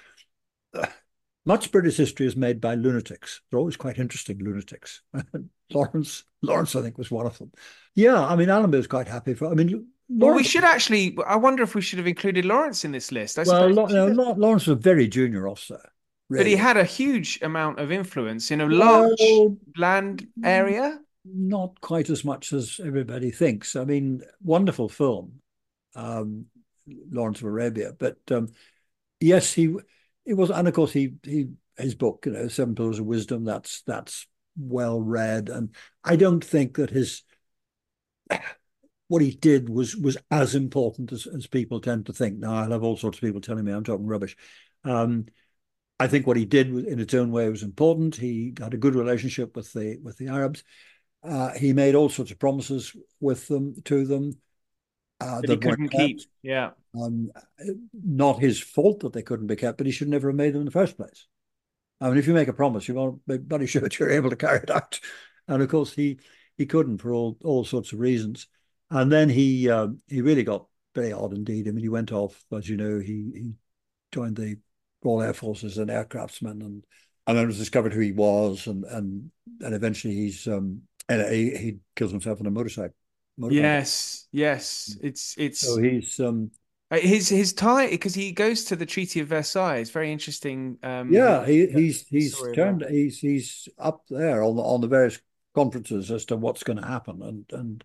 Uh, 0.74 0.86
much 1.46 1.70
British 1.70 1.96
history 1.96 2.26
is 2.26 2.36
made 2.36 2.60
by 2.60 2.74
lunatics. 2.74 3.42
They're 3.50 3.58
always 3.58 3.76
quite 3.76 3.98
interesting 3.98 4.38
lunatics. 4.38 5.02
Lawrence, 5.72 6.24
Lawrence, 6.42 6.76
I 6.76 6.82
think, 6.82 6.98
was 6.98 7.10
one 7.10 7.26
of 7.26 7.38
them. 7.38 7.52
Yeah, 7.94 8.24
I 8.24 8.36
mean, 8.36 8.48
Allenby 8.48 8.78
was 8.78 8.86
quite 8.86 9.08
happy 9.08 9.34
for. 9.34 9.46
I 9.46 9.54
mean, 9.54 9.68
Lawrence, 9.68 9.88
well, 10.08 10.34
we 10.34 10.44
should 10.44 10.64
actually. 10.64 11.16
I 11.26 11.36
wonder 11.36 11.62
if 11.62 11.74
we 11.74 11.80
should 11.80 11.98
have 11.98 12.06
included 12.06 12.44
Lawrence 12.44 12.84
in 12.84 12.92
this 12.92 13.12
list. 13.12 13.38
I 13.38 13.44
well, 13.44 13.68
no, 13.70 14.06
Lawrence 14.32 14.66
was 14.66 14.76
a 14.76 14.80
very 14.80 15.08
junior 15.08 15.48
officer. 15.48 15.80
Really. 16.28 16.44
But 16.44 16.50
he 16.50 16.56
had 16.56 16.76
a 16.76 16.84
huge 16.84 17.38
amount 17.42 17.78
of 17.78 17.92
influence 17.92 18.50
in 18.50 18.60
a 18.60 18.66
large 18.66 19.18
well, 19.20 19.56
land 19.76 20.26
area. 20.42 20.98
Not 21.24 21.80
quite 21.80 22.10
as 22.10 22.24
much 22.24 22.52
as 22.52 22.80
everybody 22.84 23.30
thinks. 23.30 23.76
I 23.76 23.84
mean, 23.84 24.22
wonderful 24.42 24.90
film, 24.90 25.40
um, 25.94 26.46
Lawrence 27.10 27.38
of 27.38 27.46
Arabia. 27.46 27.94
But 27.98 28.18
um, 28.30 28.48
yes, 29.20 29.52
he 29.52 29.74
it 30.26 30.34
was, 30.34 30.50
and 30.50 30.68
of 30.68 30.74
course, 30.74 30.92
he 30.92 31.14
he 31.22 31.48
his 31.78 31.94
book, 31.94 32.24
you 32.26 32.32
know, 32.32 32.48
Seven 32.48 32.74
Pillars 32.74 32.98
of 32.98 33.06
Wisdom. 33.06 33.44
That's 33.44 33.82
that's 33.82 34.26
well 34.58 35.00
read, 35.00 35.48
and 35.48 35.74
I 36.04 36.16
don't 36.16 36.44
think 36.44 36.76
that 36.76 36.90
his 36.90 37.22
what 39.08 39.22
he 39.22 39.32
did 39.32 39.68
was 39.68 39.96
was 39.96 40.16
as 40.30 40.54
important 40.54 41.12
as, 41.12 41.26
as 41.26 41.46
people 41.46 41.80
tend 41.80 42.06
to 42.06 42.12
think. 42.12 42.38
Now 42.38 42.54
I'll 42.54 42.70
have 42.70 42.82
all 42.82 42.96
sorts 42.96 43.18
of 43.18 43.22
people 43.22 43.40
telling 43.40 43.64
me 43.64 43.72
I'm 43.72 43.84
talking 43.84 44.06
rubbish. 44.06 44.36
Um, 44.84 45.26
I 46.00 46.08
think 46.08 46.26
what 46.26 46.36
he 46.36 46.44
did 46.44 46.68
in 46.68 46.98
its 46.98 47.14
own 47.14 47.30
way 47.30 47.48
was 47.48 47.62
important. 47.62 48.16
He 48.16 48.54
had 48.58 48.74
a 48.74 48.78
good 48.78 48.94
relationship 48.94 49.56
with 49.56 49.72
the 49.72 49.98
with 50.02 50.18
the 50.18 50.28
Arabs. 50.28 50.64
Uh, 51.26 51.52
he 51.52 51.72
made 51.72 51.94
all 51.94 52.08
sorts 52.08 52.30
of 52.30 52.38
promises 52.38 52.94
with 53.20 53.48
them 53.48 53.74
to 53.84 54.04
them 54.04 54.36
uh, 55.20 55.40
that, 55.40 55.46
that 55.46 55.52
he 55.52 55.56
couldn't 55.56 55.88
keep. 55.88 56.20
Yeah, 56.42 56.70
um, 56.94 57.30
not 57.92 58.40
his 58.40 58.60
fault 58.60 59.00
that 59.00 59.12
they 59.12 59.22
couldn't 59.22 59.46
be 59.46 59.56
kept, 59.56 59.78
but 59.78 59.86
he 59.86 59.92
should 59.92 60.08
never 60.08 60.28
have 60.28 60.36
made 60.36 60.52
them 60.52 60.60
in 60.60 60.66
the 60.66 60.70
first 60.70 60.96
place. 60.96 61.26
I 62.00 62.08
mean, 62.08 62.18
if 62.18 62.26
you 62.26 62.34
make 62.34 62.48
a 62.48 62.52
promise, 62.52 62.86
you 62.86 62.94
want 62.94 63.14
to 63.14 63.38
be 63.38 63.38
bloody 63.38 63.66
sure 63.66 63.80
that 63.82 63.98
you're 63.98 64.10
able 64.10 64.30
to 64.30 64.36
carry 64.36 64.58
it 64.58 64.70
out. 64.70 65.00
And 65.48 65.62
of 65.62 65.68
course, 65.68 65.94
he 65.94 66.18
he 66.56 66.66
couldn't 66.66 66.98
for 66.98 67.12
all 67.12 67.38
all 67.42 67.64
sorts 67.64 67.92
of 67.92 68.00
reasons. 68.00 68.46
And 68.90 69.10
then 69.10 69.28
he 69.28 69.70
um, 69.70 70.00
he 70.08 70.20
really 70.20 70.44
got 70.44 70.66
very 70.94 71.12
odd 71.12 71.32
indeed. 71.32 71.66
I 71.68 71.70
mean, 71.70 71.82
he 71.82 71.88
went 71.88 72.12
off, 72.12 72.44
as 72.52 72.68
you 72.68 72.76
know, 72.76 72.98
he 72.98 73.30
he 73.34 73.52
joined 74.12 74.36
the 74.36 74.58
Royal 75.02 75.22
Air 75.22 75.32
Force 75.32 75.64
as 75.64 75.78
an 75.78 75.88
aircraftsman, 75.88 76.60
and 76.60 76.84
and 77.26 77.36
then 77.36 77.44
it 77.44 77.48
was 77.48 77.58
discovered 77.58 77.92
who 77.92 78.00
he 78.00 78.12
was, 78.12 78.66
and 78.66 78.84
and 78.84 79.30
and 79.60 79.74
eventually 79.74 80.14
he's 80.14 80.46
um 80.46 80.82
and 81.08 81.34
he, 81.34 81.56
he 81.56 81.78
kills 81.96 82.10
himself 82.10 82.40
on 82.40 82.46
a 82.46 82.50
motorcycle. 82.50 82.94
motorcycle. 83.36 83.62
Yes, 83.62 84.26
yes, 84.32 84.96
it's 85.02 85.34
it's. 85.38 85.60
So 85.60 85.78
he's 85.78 86.18
um 86.20 86.50
uh, 86.90 86.98
his 86.98 87.28
his 87.28 87.52
tie 87.52 87.88
because 87.88 88.14
he 88.14 88.32
goes 88.32 88.64
to 88.64 88.76
the 88.76 88.86
Treaty 88.86 89.20
of 89.20 89.28
Versailles. 89.28 89.78
It's 89.78 89.90
very 89.90 90.12
interesting. 90.12 90.78
Um, 90.82 91.12
yeah, 91.12 91.44
he, 91.44 91.66
he's 91.66 92.06
he's 92.06 92.40
turned 92.54 92.84
he's 92.88 93.18
he's 93.18 93.68
up 93.78 94.04
there 94.08 94.42
on 94.42 94.56
the 94.56 94.62
on 94.62 94.80
the 94.80 94.88
various 94.88 95.18
conferences 95.54 96.10
as 96.10 96.24
to 96.26 96.36
what's 96.36 96.62
going 96.62 96.78
to 96.78 96.86
happen, 96.86 97.22
and 97.22 97.44
and 97.50 97.84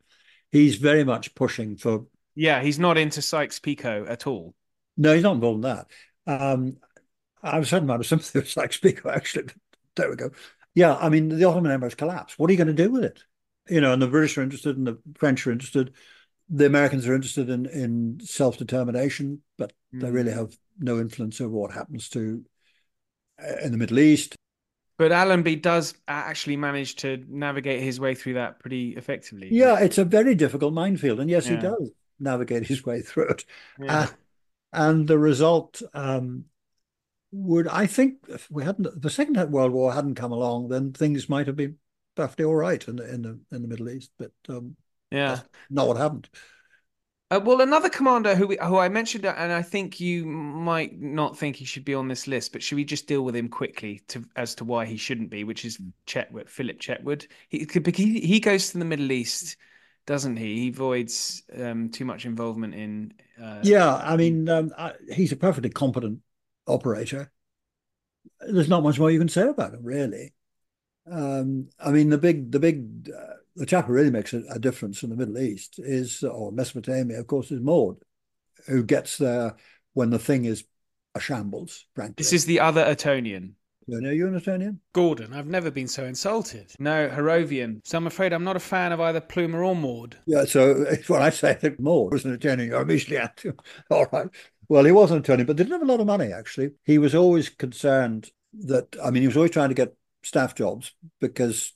he's 0.51 0.75
very 0.75 1.03
much 1.03 1.33
pushing 1.35 1.77
for. 1.77 2.05
Yeah, 2.35 2.61
he's 2.61 2.79
not 2.79 2.97
into 2.97 3.21
Sykes-Picot 3.21 4.07
at 4.07 4.25
all. 4.27 4.53
No, 4.95 5.13
he's 5.13 5.23
not 5.23 5.35
involved 5.35 5.65
in 5.65 5.71
that. 5.73 5.87
Um, 6.25 6.77
I 7.41 7.59
was 7.59 7.69
having 7.69 7.89
of 7.89 8.05
sympathy 8.05 8.39
with 8.39 8.49
Sykes-Picot 8.49 9.11
actually. 9.15 9.49
There 9.95 10.09
we 10.09 10.15
go. 10.15 10.29
Yeah, 10.79 10.95
I 10.95 11.09
mean 11.09 11.27
the 11.27 11.43
Ottoman 11.43 11.73
Empire's 11.73 11.93
collapsed. 11.93 12.39
What 12.39 12.49
are 12.49 12.53
you 12.53 12.57
going 12.57 12.73
to 12.73 12.83
do 12.83 12.89
with 12.89 13.03
it? 13.03 13.21
You 13.67 13.81
know, 13.81 13.91
and 13.91 14.01
the 14.01 14.07
British 14.07 14.37
are 14.37 14.41
interested, 14.41 14.77
and 14.77 14.87
the 14.87 14.97
French 15.15 15.45
are 15.45 15.51
interested. 15.51 15.93
The 16.49 16.65
Americans 16.65 17.05
are 17.05 17.13
interested 17.13 17.49
in 17.49 17.65
in 17.65 18.21
self 18.23 18.57
determination, 18.57 19.41
but 19.57 19.73
mm. 19.93 19.99
they 19.99 20.09
really 20.09 20.31
have 20.31 20.57
no 20.79 21.01
influence 21.01 21.41
over 21.41 21.49
what 21.49 21.73
happens 21.73 22.07
to 22.11 22.45
uh, 23.43 23.57
in 23.61 23.73
the 23.73 23.77
Middle 23.77 23.99
East. 23.99 24.37
But 24.97 25.11
Allenby 25.11 25.57
does 25.57 25.95
actually 26.07 26.55
manage 26.55 26.95
to 26.97 27.25
navigate 27.27 27.83
his 27.83 27.99
way 27.99 28.15
through 28.15 28.35
that 28.35 28.59
pretty 28.59 28.95
effectively. 28.95 29.49
Yeah, 29.51 29.79
it's 29.79 29.97
a 29.97 30.05
very 30.05 30.33
difficult 30.33 30.73
minefield, 30.73 31.19
and 31.19 31.29
yes, 31.29 31.45
yeah. 31.45 31.57
he 31.57 31.61
does 31.61 31.91
navigate 32.21 32.65
his 32.65 32.85
way 32.85 33.01
through 33.01 33.27
it. 33.31 33.45
Yeah. 33.81 33.99
Uh, 33.99 34.07
and 34.71 35.09
the 35.09 35.19
result 35.19 35.81
um, 35.93 36.45
would, 37.31 37.67
I 37.67 37.85
think, 37.85 38.17
if 38.27 38.49
we 38.49 38.63
hadn't 38.63 39.01
the 39.01 39.09
Second 39.09 39.51
World 39.51 39.71
War 39.71 39.93
hadn't 39.93 40.15
come 40.15 40.31
along, 40.31 40.69
then 40.69 40.93
things 40.93 41.29
might 41.29 41.47
have 41.47 41.55
been 41.55 41.77
perfectly 42.15 42.45
all 42.45 42.55
right 42.55 42.85
in 42.87 42.95
the 42.97 43.13
in 43.13 43.21
the 43.21 43.39
in 43.51 43.61
the 43.61 43.67
Middle 43.67 43.89
East. 43.89 44.11
But 44.17 44.31
um, 44.47 44.75
yeah, 45.11 45.41
not 45.69 45.87
what 45.87 45.97
happened. 45.97 46.29
Uh, 47.31 47.39
well, 47.43 47.61
another 47.61 47.89
commander 47.89 48.33
who 48.33 48.47
we, 48.47 48.57
who 48.57 48.77
I 48.77 48.89
mentioned, 48.89 49.23
and 49.23 49.53
I 49.53 49.61
think 49.61 49.99
you 49.99 50.25
might 50.25 50.99
not 50.99 51.37
think 51.37 51.55
he 51.55 51.65
should 51.65 51.85
be 51.85 51.93
on 51.93 52.07
this 52.07 52.25
list, 52.25 52.51
but 52.51 52.63
should 52.63 52.75
we 52.75 52.83
just 52.83 53.05
deal 53.05 53.21
with 53.21 53.35
him 53.35 53.49
quickly 53.49 54.01
to 54.07 54.25
as 54.35 54.55
to 54.55 54.65
why 54.65 54.85
he 54.85 54.97
shouldn't 54.97 55.29
be? 55.29 55.43
Which 55.43 55.63
is 55.63 55.79
Chetwode, 56.07 56.49
Philip 56.49 56.79
Chetwode. 56.79 57.27
He 57.49 57.67
he, 57.95 58.19
he 58.21 58.39
goes 58.39 58.71
to 58.71 58.79
the 58.79 58.85
Middle 58.85 59.11
East, 59.11 59.57
doesn't 60.07 60.37
he? 60.37 60.61
He 60.61 60.69
avoids 60.69 61.43
um, 61.55 61.89
too 61.89 62.05
much 62.05 62.25
involvement 62.25 62.73
in. 62.73 63.13
Uh, 63.39 63.59
yeah, 63.61 63.95
I 63.97 64.17
mean, 64.17 64.49
um, 64.49 64.71
I, 64.75 64.93
he's 65.13 65.31
a 65.31 65.37
perfectly 65.37 65.69
competent 65.69 66.21
operator. 66.69 67.31
There's 68.41 68.69
not 68.69 68.83
much 68.83 68.99
more 68.99 69.11
you 69.11 69.19
can 69.19 69.29
say 69.29 69.47
about 69.47 69.73
him, 69.73 69.83
really. 69.83 70.33
Um, 71.09 71.69
I 71.79 71.91
mean, 71.91 72.09
the 72.09 72.17
big 72.17 72.51
the 72.51 72.59
big 72.59 73.09
uh, 73.09 73.33
the 73.55 73.65
chap 73.65 73.87
who 73.87 73.93
really 73.93 74.11
makes 74.11 74.33
a, 74.33 74.43
a, 74.51 74.59
difference 74.59 75.03
in 75.03 75.09
the 75.09 75.15
Middle 75.15 75.39
East 75.39 75.79
is, 75.79 76.23
or 76.23 76.51
Mesopotamia, 76.51 77.19
of 77.19 77.27
course, 77.27 77.51
is 77.51 77.61
Maude, 77.61 77.97
who 78.67 78.83
gets 78.83 79.17
there 79.17 79.55
when 79.93 80.11
the 80.11 80.19
thing 80.19 80.45
is 80.45 80.63
a 81.15 81.19
shambles, 81.19 81.85
frankly. 81.95 82.15
This 82.17 82.33
is 82.33 82.45
the 82.45 82.59
other 82.59 82.85
Etonian. 82.89 83.55
You 83.87 84.01
know, 84.01 84.11
you're 84.11 84.27
an 84.27 84.37
Etonian? 84.37 84.79
Gordon, 84.93 85.33
I've 85.33 85.47
never 85.47 85.71
been 85.71 85.87
so 85.87 86.05
insulted. 86.05 86.71
No, 86.77 87.09
Harrovian. 87.09 87.81
So 87.83 87.97
I'm 87.97 88.05
afraid 88.05 88.33
I'm 88.33 88.43
not 88.43 88.55
a 88.55 88.59
fan 88.59 88.91
of 88.91 89.01
either 89.01 89.19
Plumer 89.19 89.63
or 89.63 89.75
Maude. 89.75 90.15
Yeah, 90.27 90.45
so 90.45 90.85
when 91.07 91.23
I 91.23 91.31
say 91.31 91.57
that 91.59 91.79
Maude 91.79 92.13
was 92.13 92.23
an 92.23 92.35
Etonian, 92.35 92.69
you're 92.69 92.81
immediately 92.81 93.17
at 93.17 93.39
him. 93.39 93.57
All 93.89 94.05
right. 94.11 94.27
Well, 94.69 94.85
he 94.85 94.91
was 94.91 95.09
an 95.09 95.19
Etonian, 95.19 95.47
but 95.47 95.55
didn't 95.55 95.73
have 95.73 95.81
a 95.81 95.85
lot 95.85 95.99
of 95.99 96.05
money, 96.05 96.31
actually. 96.31 96.71
He 96.85 96.99
was 96.99 97.15
always 97.15 97.49
concerned 97.49 98.29
that, 98.53 98.95
I 99.03 99.09
mean, 99.09 99.23
he 99.23 99.27
was 99.27 99.35
always 99.35 99.51
trying 99.51 99.69
to 99.69 99.75
get 99.75 99.95
staff 100.23 100.53
jobs 100.53 100.93
because 101.19 101.73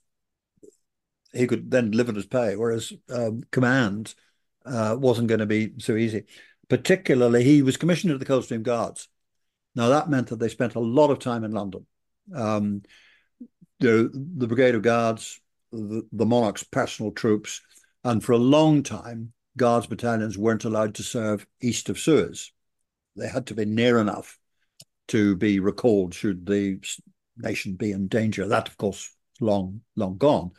he 1.33 1.47
could 1.47 1.71
then 1.71 1.91
live 1.91 2.09
on 2.09 2.15
his 2.15 2.27
pay, 2.27 2.55
whereas 2.55 2.93
um, 3.09 3.43
command 3.51 4.13
uh, 4.65 4.95
wasn't 4.97 5.27
going 5.27 5.39
to 5.39 5.47
be 5.47 5.73
so 5.79 5.95
easy. 5.95 6.25
Particularly, 6.69 7.43
he 7.43 7.63
was 7.63 7.77
commissioned 7.77 8.11
to 8.11 8.17
the 8.19 8.25
Coldstream 8.25 8.61
Guards. 8.61 9.09
Now 9.75 9.89
that 9.89 10.09
meant 10.09 10.27
that 10.27 10.37
they 10.37 10.49
spent 10.49 10.75
a 10.75 10.79
lot 10.79 11.09
of 11.09 11.17
time 11.17 11.43
in 11.43 11.51
London. 11.51 11.87
Um, 12.33 12.83
the 13.79 14.09
the 14.13 14.47
Brigade 14.47 14.75
of 14.75 14.83
Guards, 14.83 15.41
the, 15.71 16.07
the 16.11 16.25
monarch's 16.25 16.63
personal 16.63 17.11
troops, 17.11 17.59
and 18.03 18.23
for 18.23 18.33
a 18.33 18.37
long 18.37 18.83
time, 18.83 19.33
guards 19.57 19.87
battalions 19.87 20.37
weren't 20.37 20.63
allowed 20.63 20.95
to 20.95 21.03
serve 21.03 21.47
east 21.59 21.89
of 21.89 21.99
Suez. 21.99 22.51
They 23.15 23.27
had 23.27 23.47
to 23.47 23.53
be 23.53 23.65
near 23.65 23.99
enough 23.99 24.39
to 25.09 25.35
be 25.35 25.59
recalled 25.59 26.13
should 26.13 26.45
the 26.45 26.79
nation 27.37 27.75
be 27.75 27.91
in 27.91 28.07
danger. 28.07 28.47
That, 28.47 28.67
of 28.67 28.77
course, 28.77 29.15
long 29.39 29.81
long 29.95 30.17
gone. 30.17 30.51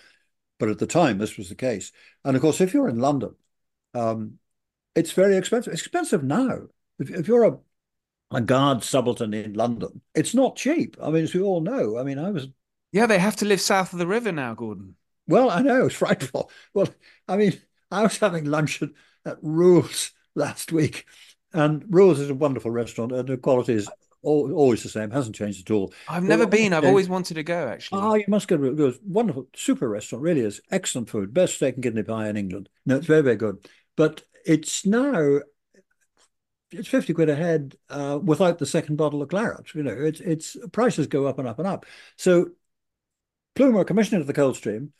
But 0.59 0.69
at 0.69 0.79
the 0.79 0.87
time, 0.87 1.19
this 1.19 1.37
was 1.37 1.49
the 1.49 1.55
case. 1.55 1.93
And 2.25 2.37
of 2.37 2.43
course, 2.43 2.61
if 2.61 2.73
you're 2.73 2.89
in 2.89 2.99
London, 2.99 3.35
um, 3.93 4.39
it's 4.95 5.13
very 5.13 5.37
expensive. 5.37 5.73
It's 5.73 5.83
expensive 5.83 6.23
now. 6.23 6.59
If, 6.99 7.11
if 7.11 7.29
you're 7.29 7.45
a, 7.45 7.59
a 8.31 8.41
guard 8.41 8.85
subaltern 8.85 9.35
in 9.35 9.55
London, 9.55 10.01
it's 10.15 10.35
not 10.35 10.57
cheap. 10.57 10.97
I 11.03 11.11
mean, 11.11 11.25
as 11.25 11.35
we 11.35 11.41
all 11.41 11.61
know, 11.61 11.99
I 11.99 12.05
mean, 12.05 12.19
I 12.19 12.31
was. 12.31 12.49
Yeah, 12.93 13.07
they 13.07 13.19
have 13.19 13.37
to 13.37 13.45
live 13.45 13.61
south 13.61 13.93
of 13.93 13.99
the 13.99 14.07
river 14.07 14.31
now, 14.31 14.55
Gordon. 14.55 14.95
Well, 15.27 15.51
I 15.51 15.63
know 15.63 15.87
it's 15.87 15.95
frightful. 15.97 16.51
Well, 16.73 16.89
I 17.27 17.37
mean, 17.37 17.61
I 17.91 18.03
was 18.03 18.19
having 18.19 18.45
lunch 18.45 18.83
at, 18.83 18.91
at 19.25 19.39
Rules 19.43 20.13
last 20.35 20.71
week, 20.71 21.07
and 21.55 21.85
Rules 21.89 22.21
is 22.21 22.31
a 22.31 22.35
wonderful 22.35 22.71
restaurant, 22.71 23.13
and 23.13 23.29
the 23.29 23.37
quality 23.37 23.73
is 23.73 23.89
always 24.23 24.83
the 24.83 24.89
same, 24.89 25.11
hasn't 25.11 25.37
changed 25.37 25.69
at 25.69 25.75
all. 25.75 25.93
I've 26.09 26.23
never 26.23 26.45
well, 26.45 26.51
been. 26.51 26.73
I've 26.73 26.85
always 26.85 27.09
wanted 27.09 27.35
to 27.35 27.43
go. 27.43 27.69
Actually, 27.69 28.01
oh, 28.03 28.15
you 28.15 28.25
must 28.29 28.49
go. 28.49 28.63
It 28.63 28.77
was 28.77 28.99
wonderful, 29.07 29.49
super 29.55 29.89
restaurant. 29.89 30.23
Really 30.23 30.41
is 30.41 30.61
excellent 30.71 31.09
food. 31.09 31.33
Best 31.33 31.55
steak 31.55 31.75
and 31.75 31.83
kidney 31.83 32.03
pie 32.03 32.29
in 32.29 32.37
England. 32.37 32.69
No, 32.85 32.97
it's 32.97 33.07
very 33.07 33.23
very 33.23 33.37
good. 33.37 33.69
But 33.97 34.23
it's 34.45 34.85
now 34.85 35.41
it's 36.71 36.89
50 36.89 37.15
quid 37.15 37.29
a 37.29 37.37
head 37.37 37.77
uh, 37.89 38.19
without 38.23 38.59
the 38.59 38.67
second 38.67 38.97
bottle 38.97 39.23
of 39.23 39.29
claret. 39.29 39.75
You 39.75 39.83
know, 39.83 39.93
it's 39.93 40.21
it's 40.21 40.57
prices 40.73 41.07
go 41.07 41.27
up 41.27 41.39
and 41.39 41.49
up 41.49 41.59
and 41.59 41.69
up. 41.69 41.87
So 42.17 42.51
Plumer 43.55 43.85
commissioner 43.85 44.21
of 44.21 44.27
the 44.27 44.33
Coldstream, 44.33 44.93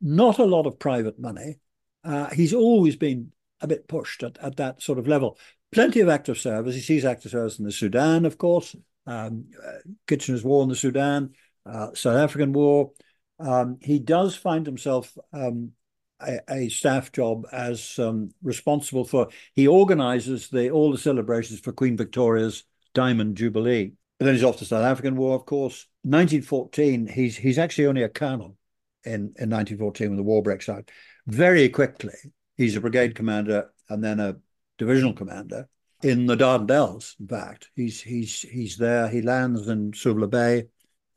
not 0.00 0.38
a 0.38 0.44
lot 0.44 0.66
of 0.66 0.78
private 0.78 1.18
money. 1.18 1.60
Uh, 2.02 2.30
he's 2.30 2.54
always 2.54 2.96
been 2.96 3.32
a 3.60 3.66
bit 3.66 3.86
pushed 3.88 4.22
at, 4.22 4.38
at 4.38 4.56
that 4.56 4.82
sort 4.82 4.98
of 4.98 5.06
level. 5.06 5.38
Plenty 5.72 6.00
of 6.00 6.08
active 6.08 6.38
service. 6.38 6.74
He 6.74 6.80
sees 6.80 7.04
active 7.04 7.30
service 7.30 7.58
in 7.58 7.64
the 7.64 7.72
Sudan, 7.72 8.24
of 8.24 8.38
course, 8.38 8.74
um, 9.06 9.46
uh, 9.64 9.78
Kitchener's 10.06 10.42
War 10.42 10.62
in 10.64 10.68
the 10.68 10.76
Sudan, 10.76 11.34
uh, 11.64 11.94
South 11.94 12.16
African 12.16 12.52
War. 12.52 12.92
Um, 13.38 13.78
he 13.80 13.98
does 13.98 14.34
find 14.34 14.66
himself 14.66 15.16
um, 15.32 15.72
a, 16.20 16.40
a, 16.48 16.68
staff 16.68 17.12
job 17.12 17.46
as 17.52 17.98
um, 17.98 18.34
responsible 18.42 19.04
for. 19.04 19.28
He 19.54 19.66
organises 19.66 20.48
the 20.48 20.70
all 20.70 20.92
the 20.92 20.98
celebrations 20.98 21.60
for 21.60 21.72
Queen 21.72 21.96
Victoria's 21.96 22.64
Diamond 22.92 23.36
Jubilee. 23.36 23.92
And 24.18 24.26
then 24.26 24.34
he's 24.34 24.44
off 24.44 24.58
to 24.58 24.64
South 24.66 24.84
African 24.84 25.16
War, 25.16 25.34
of 25.34 25.46
course. 25.46 25.86
1914, 26.02 27.06
he's 27.06 27.36
he's 27.36 27.58
actually 27.58 27.86
only 27.86 28.02
a 28.02 28.08
colonel 28.08 28.56
in, 29.04 29.32
in 29.38 29.48
1914 29.48 30.08
when 30.08 30.16
the 30.16 30.22
war 30.22 30.42
breaks 30.42 30.68
out. 30.68 30.90
Very 31.26 31.68
quickly, 31.68 32.14
he's 32.56 32.76
a 32.76 32.80
brigade 32.80 33.14
commander 33.14 33.70
and 33.88 34.04
then 34.04 34.20
a 34.20 34.36
divisional 34.80 35.12
commander 35.12 35.68
in 36.02 36.26
the 36.26 36.36
Dardanelles. 36.36 37.14
In 37.20 37.28
fact, 37.28 37.70
he's 37.76 38.00
he's 38.00 38.40
he's 38.42 38.76
there. 38.78 39.08
He 39.08 39.22
lands 39.22 39.68
in 39.68 39.92
Suvla 39.92 40.28
Bay. 40.28 40.68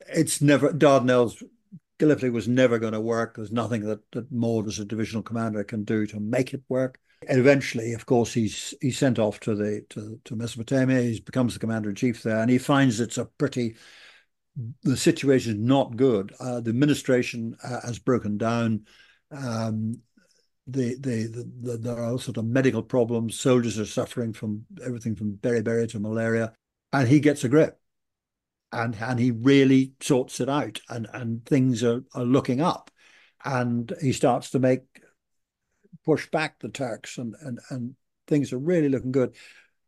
It's 0.08 0.40
never 0.40 0.70
Dardanelles. 0.70 1.42
Gallipoli 1.98 2.30
was 2.30 2.46
never 2.46 2.78
going 2.78 2.92
to 2.92 3.00
work. 3.00 3.36
There's 3.36 3.50
nothing 3.50 3.82
that 3.86 4.00
that 4.12 4.30
Maude 4.30 4.68
as 4.68 4.78
a 4.78 4.84
divisional 4.84 5.22
commander 5.22 5.64
can 5.64 5.84
do 5.84 6.06
to 6.06 6.20
make 6.20 6.52
it 6.52 6.62
work. 6.68 7.00
And 7.26 7.40
eventually, 7.40 7.94
of 7.94 8.04
course, 8.04 8.34
he's 8.34 8.74
he's 8.82 8.98
sent 8.98 9.18
off 9.18 9.40
to 9.40 9.54
the 9.54 9.84
to, 9.90 10.20
to 10.24 10.36
Mesopotamia. 10.36 11.00
He 11.00 11.20
becomes 11.20 11.54
the 11.54 11.60
commander 11.60 11.88
in 11.88 11.96
chief 11.96 12.22
there, 12.22 12.40
and 12.40 12.50
he 12.50 12.58
finds 12.58 13.00
it's 13.00 13.18
a 13.18 13.24
pretty 13.24 13.76
the 14.82 14.96
situation 14.96 15.52
is 15.52 15.58
not 15.58 15.96
good. 15.96 16.32
Uh, 16.38 16.60
the 16.60 16.70
administration 16.70 17.56
uh, 17.64 17.80
has 17.84 17.98
broken 17.98 18.36
down. 18.38 18.86
Um, 19.32 20.00
the, 20.66 20.94
the, 20.94 21.26
the, 21.26 21.50
the, 21.60 21.76
there 21.76 21.98
are 21.98 22.18
sort 22.18 22.36
of 22.36 22.46
medical 22.46 22.82
problems. 22.82 23.38
Soldiers 23.38 23.78
are 23.78 23.86
suffering 23.86 24.32
from 24.32 24.64
everything 24.84 25.14
from 25.14 25.36
beriberi 25.36 25.88
to 25.90 26.00
malaria, 26.00 26.52
and 26.92 27.08
he 27.08 27.20
gets 27.20 27.44
a 27.44 27.48
grip, 27.48 27.78
and 28.72 28.96
and 28.96 29.18
he 29.18 29.30
really 29.30 29.92
sorts 30.00 30.40
it 30.40 30.48
out, 30.48 30.80
and 30.88 31.06
and 31.12 31.44
things 31.44 31.84
are, 31.84 32.02
are 32.14 32.24
looking 32.24 32.60
up, 32.60 32.90
and 33.44 33.92
he 34.00 34.12
starts 34.12 34.50
to 34.50 34.58
make 34.58 34.82
push 36.04 36.30
back 36.30 36.58
the 36.60 36.68
Turks, 36.68 37.18
and 37.18 37.34
and 37.42 37.58
and 37.70 37.94
things 38.26 38.52
are 38.52 38.58
really 38.58 38.88
looking 38.88 39.12
good. 39.12 39.34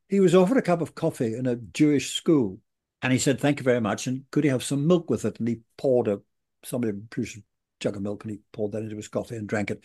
He 0.08 0.20
was 0.20 0.34
offered 0.34 0.58
a 0.58 0.62
cup 0.62 0.82
of 0.82 0.94
coffee 0.94 1.34
in 1.34 1.46
a 1.46 1.56
Jewish 1.56 2.12
school, 2.12 2.60
and 3.00 3.12
he 3.12 3.18
said, 3.18 3.40
"Thank 3.40 3.60
you 3.60 3.64
very 3.64 3.80
much." 3.80 4.06
And 4.06 4.24
could 4.30 4.44
he 4.44 4.50
have 4.50 4.62
some 4.62 4.86
milk 4.86 5.08
with 5.08 5.24
it? 5.24 5.38
And 5.38 5.48
he 5.48 5.60
poured 5.78 6.08
a 6.08 6.20
somebody 6.62 6.92
produced 7.08 7.38
a 7.38 7.42
jug 7.80 7.96
of 7.96 8.02
milk, 8.02 8.24
and 8.24 8.32
he 8.32 8.40
poured 8.52 8.72
that 8.72 8.82
into 8.82 8.96
his 8.96 9.08
coffee 9.08 9.36
and 9.36 9.48
drank 9.48 9.70
it 9.70 9.82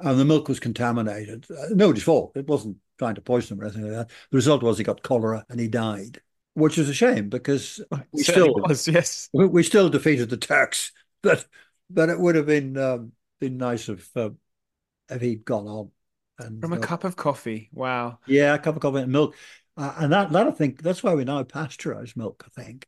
and 0.00 0.18
the 0.18 0.24
milk 0.24 0.48
was 0.48 0.60
contaminated. 0.60 1.46
Uh, 1.50 1.66
nobody's 1.70 2.02
fault. 2.02 2.32
It 2.34 2.48
wasn't 2.48 2.78
trying 2.98 3.14
to 3.14 3.20
poison 3.20 3.56
him 3.56 3.62
or 3.62 3.66
anything 3.66 3.82
like 3.82 3.92
that. 3.92 4.10
The 4.30 4.36
result 4.36 4.62
was 4.62 4.78
he 4.78 4.84
got 4.84 5.02
cholera 5.02 5.44
and 5.48 5.60
he 5.60 5.68
died, 5.68 6.20
which 6.54 6.78
is 6.78 6.88
a 6.88 6.94
shame 6.94 7.28
because 7.28 7.80
we 8.12 8.22
still 8.22 8.54
was, 8.54 8.88
yes 8.88 9.28
we, 9.32 9.46
we, 9.46 9.62
still 9.62 9.88
defeated 9.88 10.30
the 10.30 10.36
Turks, 10.36 10.92
but 11.22 11.46
but 11.90 12.08
it 12.08 12.18
would 12.18 12.34
have 12.34 12.46
been 12.46 12.76
um, 12.76 13.12
been 13.40 13.56
nice 13.56 13.88
if 13.88 14.14
uh, 14.16 14.30
if 15.08 15.20
he'd 15.20 15.44
gone 15.44 15.66
on. 15.66 15.90
And, 16.38 16.60
From 16.60 16.72
a 16.72 16.76
uh, 16.76 16.80
cup 16.80 17.04
of 17.04 17.14
coffee, 17.14 17.70
wow. 17.72 18.18
Yeah, 18.26 18.54
a 18.54 18.58
cup 18.58 18.74
of 18.74 18.82
coffee 18.82 18.98
and 18.98 19.12
milk, 19.12 19.36
uh, 19.76 19.94
and 19.98 20.12
that 20.12 20.32
that 20.32 20.48
I 20.48 20.50
think 20.50 20.82
that's 20.82 21.02
why 21.02 21.14
we 21.14 21.24
now 21.24 21.42
pasteurize 21.44 22.16
milk. 22.16 22.44
I 22.46 22.62
think. 22.62 22.86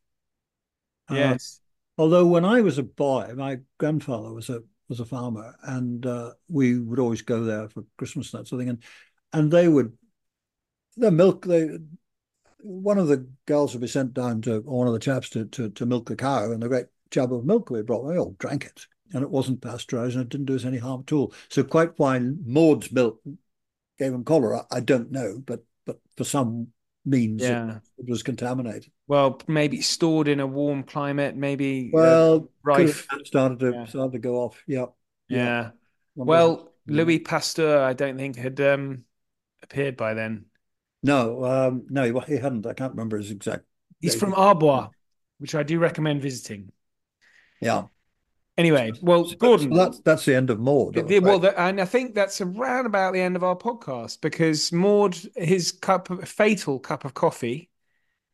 Yes. 1.09 1.61
although 1.97 2.27
when 2.27 2.45
I 2.45 2.63
was 2.63 2.79
a 2.79 2.83
boy, 2.83 3.33
my 3.37 3.61
grandfather 3.79 4.33
was 4.33 4.51
a 4.51 4.65
was 4.89 5.01
a 5.01 5.05
farmer, 5.05 5.55
and 5.63 6.05
uh, 6.07 6.33
we 6.49 6.79
would 6.79 6.99
always 6.99 7.23
go 7.23 7.45
there 7.45 7.69
for 7.69 7.85
Christmas 7.97 8.33
and 8.33 8.41
that 8.41 8.49
sort 8.49 8.61
of 8.61 8.67
thing. 8.67 8.71
And 8.71 8.83
and 9.33 9.51
they 9.51 9.69
would 9.69 9.93
the 10.97 11.11
milk 11.11 11.45
they 11.45 11.79
one 12.67 12.99
of 12.99 13.07
the 13.07 13.29
girls 13.47 13.73
would 13.73 13.81
be 13.81 13.87
sent 13.87 14.13
down 14.13 14.43
to 14.43 14.61
one 14.61 14.89
of 14.89 14.93
the 14.93 14.99
chaps 14.99 15.29
to, 15.31 15.45
to, 15.47 15.71
to 15.71 15.87
milk 15.87 16.09
the 16.09 16.17
cow, 16.17 16.51
and 16.51 16.63
the 16.63 16.69
great 16.69 16.87
jug 17.11 17.33
of 17.33 17.45
milk 17.45 17.71
we 17.71 17.83
brought, 17.83 18.05
we 18.05 18.19
all 18.19 18.35
drank 18.39 18.65
it, 18.65 18.87
and 19.13 19.23
it 19.23 19.31
wasn't 19.31 19.63
pasteurized, 19.63 20.17
and 20.17 20.25
it 20.25 20.29
didn't 20.29 20.47
do 20.47 20.57
us 20.57 20.65
any 20.65 20.79
harm 20.79 21.05
at 21.07 21.13
all. 21.13 21.33
So 21.49 21.63
quite 21.63 21.93
why 21.97 22.19
Maude's 22.19 22.91
milk 22.91 23.21
gave 23.99 24.13
him 24.13 24.25
cholera, 24.25 24.67
I 24.71 24.81
don't 24.81 25.13
know, 25.13 25.41
but 25.45 25.65
but 25.85 26.01
for 26.17 26.25
some 26.25 26.69
means 27.05 27.43
yeah. 27.43 27.77
it, 27.77 27.83
it 27.99 28.09
was 28.09 28.23
contaminated. 28.23 28.91
Well, 29.09 29.41
maybe 29.47 29.81
stored 29.83 30.27
in 30.27 30.41
a 30.41 30.47
warm 30.47 30.83
climate, 30.83 31.37
maybe 31.37 31.91
well, 31.93 32.35
uh, 32.35 32.41
rife 32.65 33.07
started 33.25 33.61
to 33.61 33.73
yeah. 33.73 33.85
started 33.87 34.13
to 34.13 34.19
go 34.19 34.37
off. 34.37 34.63
Yeah, 34.67 34.87
yeah. 35.29 35.39
yeah. 35.39 35.71
Well, 36.17 36.73
Louis 36.87 37.21
Pasteur, 37.21 37.83
I 37.83 37.93
don't 37.93 38.17
think 38.17 38.37
had 38.37 38.61
um, 38.61 39.05
appeared 39.63 39.97
by 39.97 40.15
then. 40.15 40.47
No, 41.03 41.45
um, 41.45 41.87
no, 41.89 42.03
he, 42.03 42.35
he 42.35 42.41
hadn't. 42.41 42.67
I 42.67 42.73
can't 42.73 42.93
remember 42.93 43.17
his 43.17 43.31
exact. 43.31 43.65
He's 44.01 44.15
date. 44.15 44.21
from 44.21 44.35
Arbois, 44.35 44.89
which 45.39 45.55
I 45.55 45.63
do 45.63 45.79
recommend 45.79 46.23
visiting. 46.23 46.73
Yeah. 47.61 47.85
Anyway, 48.59 48.91
well, 49.03 49.31
Gordon, 49.39 49.71
so 49.71 49.77
that's 49.77 50.01
that's 50.01 50.25
the 50.25 50.35
end 50.35 50.49
of 50.49 50.59
Maude. 50.59 50.95
The, 51.07 51.21
well, 51.21 51.39
the, 51.39 51.59
and 51.61 51.79
I 51.79 51.85
think 51.85 52.15
that's 52.15 52.41
around 52.41 52.87
about 52.87 53.13
the 53.13 53.21
end 53.21 53.37
of 53.37 53.45
our 53.45 53.57
podcast 53.57 54.23
because 54.23 54.73
Maude, 54.73 55.17
his 55.37 55.73
cup, 55.73 56.09
of, 56.09 56.27
fatal 56.27 56.79
cup 56.79 57.05
of 57.05 57.13
coffee, 57.13 57.69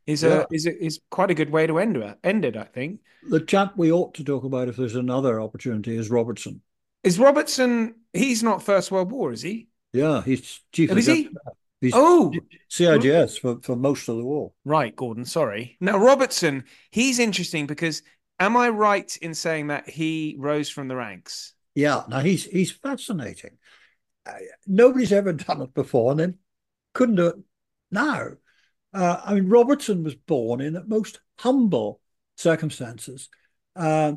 is 0.07 0.23
yeah. 0.23 0.45
a 0.51 0.55
is 0.55 0.67
a, 0.67 0.85
is 0.85 1.01
quite 1.11 1.31
a 1.31 1.35
good 1.35 1.51
way 1.51 1.67
to 1.67 1.79
end 1.79 1.97
it. 1.97 2.19
End 2.25 2.45
it, 2.45 2.57
I 2.57 2.65
think. 2.65 3.01
The 3.29 3.41
chap 3.41 3.75
we 3.77 3.93
ought 3.93 4.15
to 4.15 4.25
talk 4.25 4.45
about 4.45 4.69
if 4.69 4.77
there's 4.77 4.97
another 4.97 5.41
opportunity 5.41 5.97
is 5.97 6.11
Robertson. 6.11 6.61
Is 7.03 7.19
Robertson? 7.19 7.95
He's 8.13 8.43
not 8.43 8.63
First 8.63 8.91
World 8.91 9.11
War, 9.11 9.33
is 9.33 9.43
he? 9.43 9.69
Yeah, 9.93 10.23
he's 10.23 10.61
chief. 10.73 10.91
Oh, 10.93 10.97
is 10.97 11.07
he? 11.07 11.29
He's 11.81 11.93
oh, 11.97 12.33
CIGS 12.71 13.41
for, 13.41 13.61
for 13.61 13.75
most 13.75 14.09
of 14.09 14.17
the 14.17 14.25
war. 14.25 14.53
Right, 14.65 14.95
Gordon. 14.95 15.25
Sorry. 15.25 15.77
Now 15.81 15.99
Robertson, 15.99 16.65
he's 16.93 17.19
interesting 17.19 17.67
because 17.67 18.03
am 18.39 18.57
I 18.57 18.69
right 18.69 19.15
in 19.17 19.35
saying 19.35 19.67
that 19.67 19.89
he 19.89 20.37
rose 20.39 20.71
from 20.71 20.87
the 20.87 20.95
ranks? 20.95 21.55
Yeah. 21.75 22.03
Now 22.09 22.21
he's 22.21 22.45
he's 22.45 22.71
fascinating. 22.71 23.59
Uh, 24.25 24.35
nobody's 24.67 25.13
ever 25.13 25.33
done 25.33 25.63
it 25.63 25.75
before, 25.75 26.13
and 26.13 26.21
then 26.21 26.39
couldn't 26.95 27.17
do 27.17 27.27
it 27.27 27.37
now. 27.91 28.29
Uh, 28.93 29.20
I 29.24 29.34
mean, 29.34 29.49
Robertson 29.49 30.03
was 30.03 30.14
born 30.14 30.61
in 30.61 30.74
the 30.74 30.84
most 30.84 31.20
humble 31.38 32.01
circumstances. 32.36 33.28
Uh, 33.74 34.14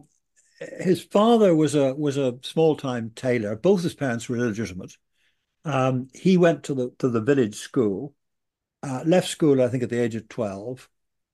his 0.79 1.03
father 1.03 1.55
was 1.55 1.75
a 1.75 1.93
was 1.95 2.17
a 2.17 2.37
small 2.41 2.75
time 2.75 3.11
tailor. 3.15 3.55
Both 3.55 3.83
his 3.83 3.93
parents 3.95 4.27
were 4.27 4.37
illegitimate. 4.37 4.95
Um, 5.63 6.09
he 6.13 6.37
went 6.37 6.63
to 6.65 6.73
the 6.73 6.91
to 6.99 7.09
the 7.09 7.21
village 7.21 7.55
school, 7.55 8.13
uh, 8.83 9.03
left 9.05 9.29
school 9.29 9.61
I 9.61 9.67
think 9.67 9.83
at 9.83 9.89
the 9.89 10.01
age 10.01 10.15
of 10.15 10.29
twelve, 10.29 10.89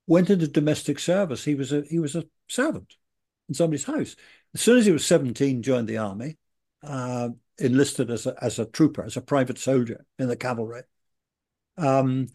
went 0.08 0.30
into 0.30 0.48
domestic 0.48 1.00
service. 1.00 1.44
He 1.44 1.56
was 1.56 1.72
a 1.72 1.82
he 1.82 2.00
was 2.00 2.16
a 2.16 2.26
servant 2.48 2.96
in 3.50 3.56
somebody's 3.56 3.86
house. 3.86 4.16
As 4.54 4.62
soon 4.62 4.78
as 4.78 4.86
he 4.86 4.92
was 4.92 5.06
seventeen, 5.06 5.62
joined 5.64 5.88
the 5.88 5.98
army, 5.98 6.38
uh, 6.84 7.30
enlisted 7.58 8.10
as 8.12 8.26
a 8.26 8.36
as 8.42 8.60
a 8.60 8.66
trooper, 8.66 9.04
as 9.04 9.18
a 9.18 9.22
private 9.22 9.58
soldier 9.58 10.06
in 10.20 10.28
the 10.28 10.36
cavalry. 10.36 10.84
Um, 11.78 12.28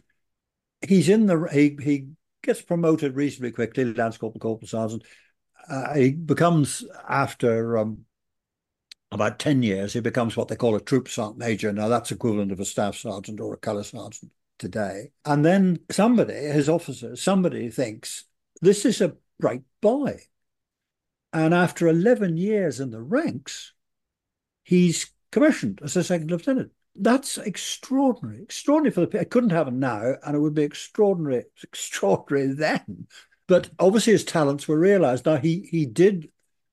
he's 0.80 1.08
in 1.08 1.26
the 1.26 1.48
he 1.52 1.76
he 1.82 2.08
gets 2.42 2.62
promoted 2.62 3.16
reasonably 3.16 3.52
quickly, 3.52 3.84
lance 3.84 4.18
corporal, 4.18 4.40
corporal 4.40 4.68
sergeant. 4.68 5.04
Uh, 5.68 5.94
he 5.94 6.12
becomes 6.12 6.84
after 7.08 7.78
um, 7.78 8.04
about 9.10 9.38
ten 9.38 9.62
years, 9.62 9.92
he 9.92 10.00
becomes 10.00 10.36
what 10.36 10.48
they 10.48 10.56
call 10.56 10.76
a 10.76 10.80
troop 10.80 11.08
sergeant 11.08 11.38
major. 11.38 11.72
Now 11.72 11.88
that's 11.88 12.12
equivalent 12.12 12.52
of 12.52 12.60
a 12.60 12.64
staff 12.64 12.96
sergeant 12.96 13.40
or 13.40 13.54
a 13.54 13.58
colour 13.58 13.82
sergeant 13.82 14.32
today. 14.58 15.10
And 15.24 15.44
then 15.44 15.80
somebody, 15.90 16.34
his 16.34 16.68
officer, 16.68 17.16
somebody 17.16 17.68
thinks 17.70 18.24
this 18.62 18.84
is 18.84 19.00
a 19.00 19.16
bright 19.38 19.62
boy, 19.80 20.20
and 21.32 21.52
after 21.52 21.88
eleven 21.88 22.36
years 22.36 22.80
in 22.80 22.90
the 22.90 23.02
ranks, 23.02 23.72
he's 24.62 25.10
commissioned 25.32 25.80
as 25.82 25.96
a 25.96 26.04
second 26.04 26.30
lieutenant 26.30 26.70
that's 26.98 27.38
extraordinary, 27.38 28.42
extraordinary 28.42 28.92
for 28.92 29.06
the. 29.06 29.20
It 29.20 29.30
couldn't 29.30 29.50
happen 29.50 29.78
now, 29.78 30.14
and 30.24 30.36
it 30.36 30.40
would 30.40 30.54
be 30.54 30.62
extraordinary, 30.62 31.44
extraordinary 31.62 32.54
then. 32.54 33.06
But 33.46 33.70
obviously, 33.78 34.12
his 34.12 34.24
talents 34.24 34.66
were 34.66 34.78
realised. 34.78 35.26
Now 35.26 35.36
he 35.36 35.68
he 35.70 35.86
did, 35.86 36.30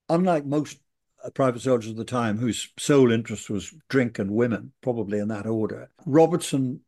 unlike 0.09 0.45
most 0.45 0.79
uh, 1.23 1.29
private 1.29 1.61
soldiers 1.61 1.91
of 1.91 1.97
the 1.97 2.05
time, 2.05 2.37
whose 2.37 2.71
sole 2.77 3.11
interest 3.11 3.49
was 3.49 3.73
drink 3.89 4.19
and 4.19 4.31
women, 4.31 4.73
probably 4.81 5.19
in 5.19 5.27
that 5.29 5.45
order. 5.45 5.89
Robertson 6.05 6.81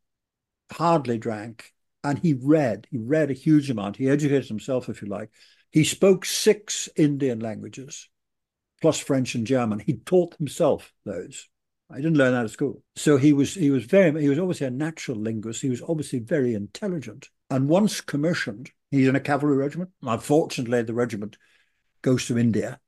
hardly 0.71 1.17
drank 1.17 1.73
and 2.05 2.19
he 2.19 2.33
read. 2.33 2.87
He 2.91 2.97
read 2.97 3.31
a 3.31 3.33
huge 3.33 3.69
amount. 3.69 3.97
He 3.97 4.09
educated 4.09 4.47
himself, 4.47 4.89
if 4.89 5.01
you 5.01 5.07
like. 5.07 5.31
He 5.71 5.83
spoke 5.83 6.23
six 6.23 6.87
Indian 6.95 7.39
languages, 7.39 8.07
plus 8.81 8.99
French 8.99 9.35
and 9.35 9.45
German. 9.45 9.79
He 9.79 9.93
taught 9.97 10.35
himself 10.37 10.93
those. 11.03 11.49
I 11.89 11.97
didn't 11.97 12.17
learn 12.17 12.33
that 12.33 12.45
at 12.45 12.51
school. 12.51 12.81
So 12.95 13.17
he 13.17 13.33
was 13.33 13.53
he 13.53 13.69
was 13.69 13.85
very 13.85 14.19
he 14.21 14.29
was 14.29 14.39
obviously 14.39 14.67
a 14.67 14.71
natural 14.71 15.17
linguist. 15.17 15.61
He 15.61 15.69
was 15.69 15.81
obviously 15.87 16.19
very 16.19 16.53
intelligent. 16.53 17.29
And 17.49 17.69
once 17.69 18.01
commissioned, 18.01 18.71
he's 18.89 19.07
in 19.07 19.15
a 19.15 19.19
cavalry 19.19 19.57
regiment. 19.57 19.91
Unfortunately, 20.01 20.81
the 20.81 20.93
regiment 20.93 21.37
goes 22.01 22.25
to 22.27 22.37
India, 22.37 22.79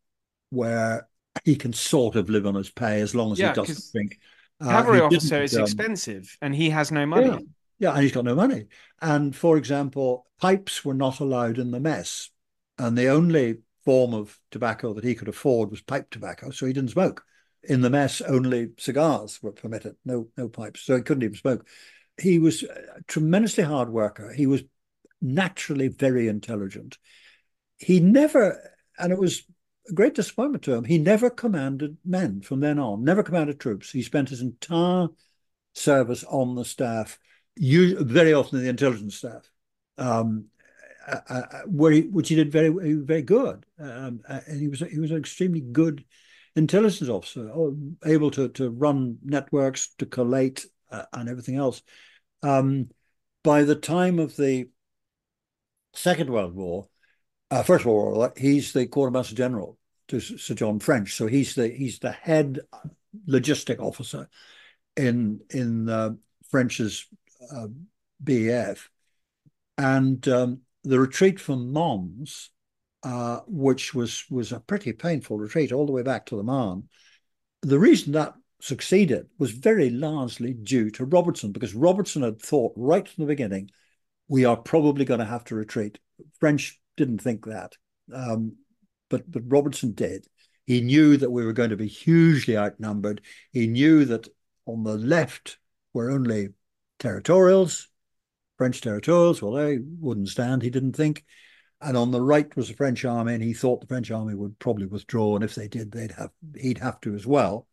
where 0.49 1.07
he 1.45 1.55
can 1.55 1.73
sort 1.73 2.15
of 2.15 2.29
live 2.29 2.47
on 2.47 2.55
his 2.55 2.69
pay 2.69 3.01
as 3.01 3.13
long 3.13 3.31
as 3.31 3.39
Yeah, 3.39 3.49
he 3.49 3.55
doesn't 3.55 3.91
drink. 3.91 4.19
Uh, 4.59 4.69
Cavalry 4.69 4.97
he 4.97 5.03
officer 5.03 5.43
is 5.43 5.55
um, 5.55 5.63
expensive, 5.63 6.35
and 6.41 6.55
he 6.55 6.71
has 6.71 6.91
no 6.91 7.05
money. 7.05 7.27
Yeah. 7.27 7.39
Yeah, 7.79 7.91
and 7.93 8.01
he's 8.01 8.11
got 8.11 8.25
no 8.25 8.33
money. 8.33 8.65
And 9.03 9.35
for 9.35 9.55
example, 9.55 10.25
pipes 10.41 10.83
were 10.83 10.95
not 10.95 11.19
allowed 11.19 11.59
in 11.59 11.69
the 11.69 11.79
mess. 11.79 12.31
And 12.79 12.97
the 12.97 13.09
only 13.09 13.57
form 13.85 14.15
of 14.15 14.39
tobacco 14.49 14.93
that 14.93 15.03
he 15.03 15.13
could 15.13 15.27
afford 15.27 15.69
was 15.69 15.81
pipe 15.81 16.09
tobacco. 16.09 16.49
So 16.49 16.65
he 16.65 16.73
didn't 16.73 16.89
smoke. 16.89 17.23
In 17.63 17.81
the 17.81 17.89
mess, 17.89 18.21
only 18.21 18.69
cigars 18.77 19.41
were 19.41 19.51
permitted, 19.51 19.95
no, 20.05 20.27
no 20.37 20.47
pipes. 20.47 20.81
So 20.81 20.95
he 20.95 21.01
couldn't 21.01 21.23
even 21.23 21.35
smoke. 21.35 21.67
He 22.19 22.39
was 22.39 22.63
a 22.63 23.01
tremendously 23.07 23.63
hard 23.63 23.89
worker. 23.89 24.31
He 24.31 24.47
was 24.47 24.63
naturally 25.21 25.87
very 25.87 26.27
intelligent. 26.27 26.97
He 27.77 27.99
never, 27.99 28.73
and 28.97 29.11
it 29.11 29.19
was 29.19 29.43
a 29.89 29.93
great 29.93 30.15
disappointment 30.15 30.63
to 30.63 30.73
him, 30.73 30.83
he 30.83 30.97
never 30.97 31.29
commanded 31.29 31.97
men 32.03 32.41
from 32.41 32.59
then 32.59 32.79
on, 32.79 33.03
never 33.03 33.23
commanded 33.23 33.59
troops. 33.59 33.91
He 33.91 34.01
spent 34.01 34.29
his 34.29 34.41
entire 34.41 35.07
service 35.73 36.23
on 36.23 36.55
the 36.55 36.65
staff, 36.65 37.19
very 37.57 38.33
often 38.33 38.61
the 38.61 38.69
intelligence 38.69 39.15
staff, 39.15 39.49
um, 39.97 40.45
uh, 41.07 41.19
uh, 41.29 41.61
where 41.65 41.91
he, 41.91 42.01
which 42.01 42.29
he 42.29 42.35
did 42.35 42.51
very 42.51 42.69
very 42.93 43.21
good, 43.21 43.65
um, 43.79 44.21
uh, 44.27 44.41
and 44.47 44.59
he 44.59 44.67
was 44.67 44.79
he 44.79 44.99
was 44.99 45.11
an 45.11 45.17
extremely 45.17 45.61
good 45.61 46.03
intelligence 46.57 47.09
officer, 47.09 47.49
oh, 47.53 47.77
able 48.05 48.31
to 48.31 48.49
to 48.49 48.69
run 48.69 49.17
networks, 49.23 49.93
to 49.99 50.05
collate, 50.05 50.65
uh, 50.91 51.03
and 51.13 51.29
everything 51.29 51.55
else. 51.55 51.81
Um, 52.43 52.89
by 53.43 53.63
the 53.63 53.75
time 53.75 54.19
of 54.19 54.35
the 54.35 54.69
Second 55.93 56.29
World 56.29 56.53
War, 56.53 56.87
uh, 57.51 57.63
First 57.63 57.85
World 57.85 58.17
War, 58.17 58.33
he's 58.37 58.73
the 58.73 58.87
quartermaster 58.87 59.35
general 59.35 59.77
to 60.09 60.19
Sir 60.19 60.53
John 60.53 60.79
French, 60.79 61.15
so 61.15 61.27
he's 61.27 61.55
the 61.55 61.67
he's 61.69 61.99
the 61.99 62.11
head 62.11 62.59
logistic 63.27 63.79
officer 63.79 64.29
in 64.95 65.41
in 65.49 65.89
uh, 65.89 66.11
French's 66.49 67.07
uh, 67.51 67.67
and 69.77 70.27
um, 70.27 70.61
the 70.83 70.99
retreat 70.99 71.39
from 71.39 71.71
Mons, 71.71 72.49
uh, 73.03 73.39
which 73.47 73.93
was 73.93 74.25
was 74.29 74.51
a 74.51 74.59
pretty 74.59 74.93
painful 74.93 75.37
retreat 75.37 75.71
all 75.71 75.85
the 75.85 75.91
way 75.91 76.03
back 76.03 76.25
to 76.27 76.35
the 76.35 76.43
Marne. 76.43 76.89
The 77.61 77.79
reason 77.79 78.13
that 78.13 78.33
succeeded 78.61 79.27
was 79.37 79.51
very 79.51 79.89
largely 79.89 80.53
due 80.53 80.89
to 80.91 81.05
Robertson, 81.05 81.51
because 81.51 81.75
Robertson 81.75 82.23
had 82.23 82.41
thought 82.41 82.73
right 82.75 83.07
from 83.07 83.23
the 83.23 83.27
beginning, 83.27 83.69
we 84.27 84.45
are 84.45 84.57
probably 84.57 85.05
going 85.05 85.19
to 85.19 85.25
have 85.25 85.43
to 85.45 85.55
retreat. 85.55 85.99
French 86.39 86.79
didn't 86.95 87.19
think 87.19 87.45
that, 87.45 87.75
um, 88.13 88.55
but 89.09 89.29
but 89.29 89.43
Robertson 89.45 89.93
did. 89.93 90.25
He 90.65 90.81
knew 90.81 91.15
that 91.17 91.31
we 91.31 91.45
were 91.45 91.53
going 91.53 91.69
to 91.69 91.77
be 91.77 91.87
hugely 91.87 92.57
outnumbered. 92.57 93.21
He 93.53 93.67
knew 93.67 94.03
that 94.05 94.27
on 94.65 94.83
the 94.83 94.97
left 94.97 95.59
were 95.93 96.11
only 96.11 96.49
territorials, 96.99 97.87
French 98.57 98.81
territorials. 98.81 99.41
Well, 99.41 99.53
they 99.53 99.77
wouldn't 99.77 100.27
stand, 100.27 100.61
he 100.61 100.69
didn't 100.69 100.95
think. 100.97 101.23
And 101.79 101.95
on 101.95 102.11
the 102.11 102.21
right 102.21 102.53
was 102.55 102.69
the 102.69 102.73
French 102.73 103.05
army, 103.05 103.33
and 103.35 103.43
he 103.43 103.53
thought 103.53 103.81
the 103.81 103.87
French 103.87 104.09
army 104.09 104.33
would 104.33 104.57
probably 104.59 104.87
withdraw, 104.87 105.35
and 105.35 105.43
if 105.43 105.55
they 105.55 105.67
did, 105.67 105.91
they'd 105.91 106.11
have 106.11 106.31
he'd 106.55 106.79
have 106.79 106.99
to 107.01 107.13
as 107.13 107.25
well. 107.27 107.67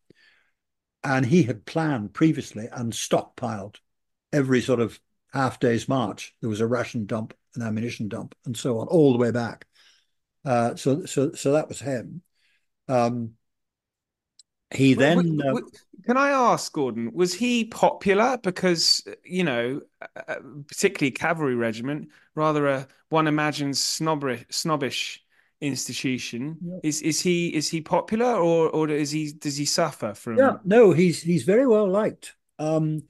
And 1.03 1.25
he 1.25 1.43
had 1.43 1.67
planned 1.67 2.15
previously 2.15 2.69
and 2.71 2.93
stockpiled 2.93 3.77
every 4.33 4.61
sort 4.61 4.81
of 4.81 4.99
half 5.33 5.59
day's 5.59 5.89
march. 5.89 6.35
There 6.41 6.51
was 6.51 6.61
a 6.61 6.67
ration 6.67 7.07
dump, 7.07 7.35
an 7.55 7.63
ammunition 7.63 8.09
dump, 8.09 8.35
and 8.45 8.57
so 8.57 8.79
on, 8.79 8.89
all 8.89 9.13
the 9.13 9.19
way 9.19 9.31
back. 9.31 9.67
Uh, 10.45 10.77
so, 10.77 11.05
so, 11.07 11.33
so 11.33 11.53
that 11.53 11.69
was 11.69 11.81
him. 11.81 12.23
Um, 12.89 13.35
he 14.73 14.95
then 14.95 15.17
w- 15.19 15.41
uh, 15.41 15.45
w- 15.47 15.71
can 16.07 16.17
I 16.17 16.31
ask, 16.31 16.73
Gordon, 16.73 17.13
was 17.15 17.35
he 17.35 17.65
popular? 17.65 18.39
Because, 18.39 19.03
you 19.25 19.45
know, 19.45 19.81
uh, 20.29 20.37
particularly 20.67 21.11
cavalry 21.13 21.55
regiment, 21.55 22.11
rather 22.35 22.67
a 22.67 22.89
one 23.09 23.27
imagines 23.27 23.81
snobbish, 23.81 24.45
snobbish 24.51 25.23
institution. 25.61 26.59
Yeah. 26.63 26.79
Is 26.83 27.01
is 27.03 27.21
he 27.21 27.55
is 27.55 27.69
he 27.69 27.81
popular 27.81 28.35
or 28.35 28.69
or 28.69 28.91
is 28.91 29.11
he 29.11 29.33
does 29.33 29.57
he 29.57 29.65
suffer 29.65 30.15
from 30.15 30.39
Yeah, 30.39 30.57
no, 30.65 30.93
he's 30.93 31.23
he's 31.23 31.45
very 31.45 31.67
well 31.67 31.89
liked. 31.89 32.35
Um, 32.59 33.05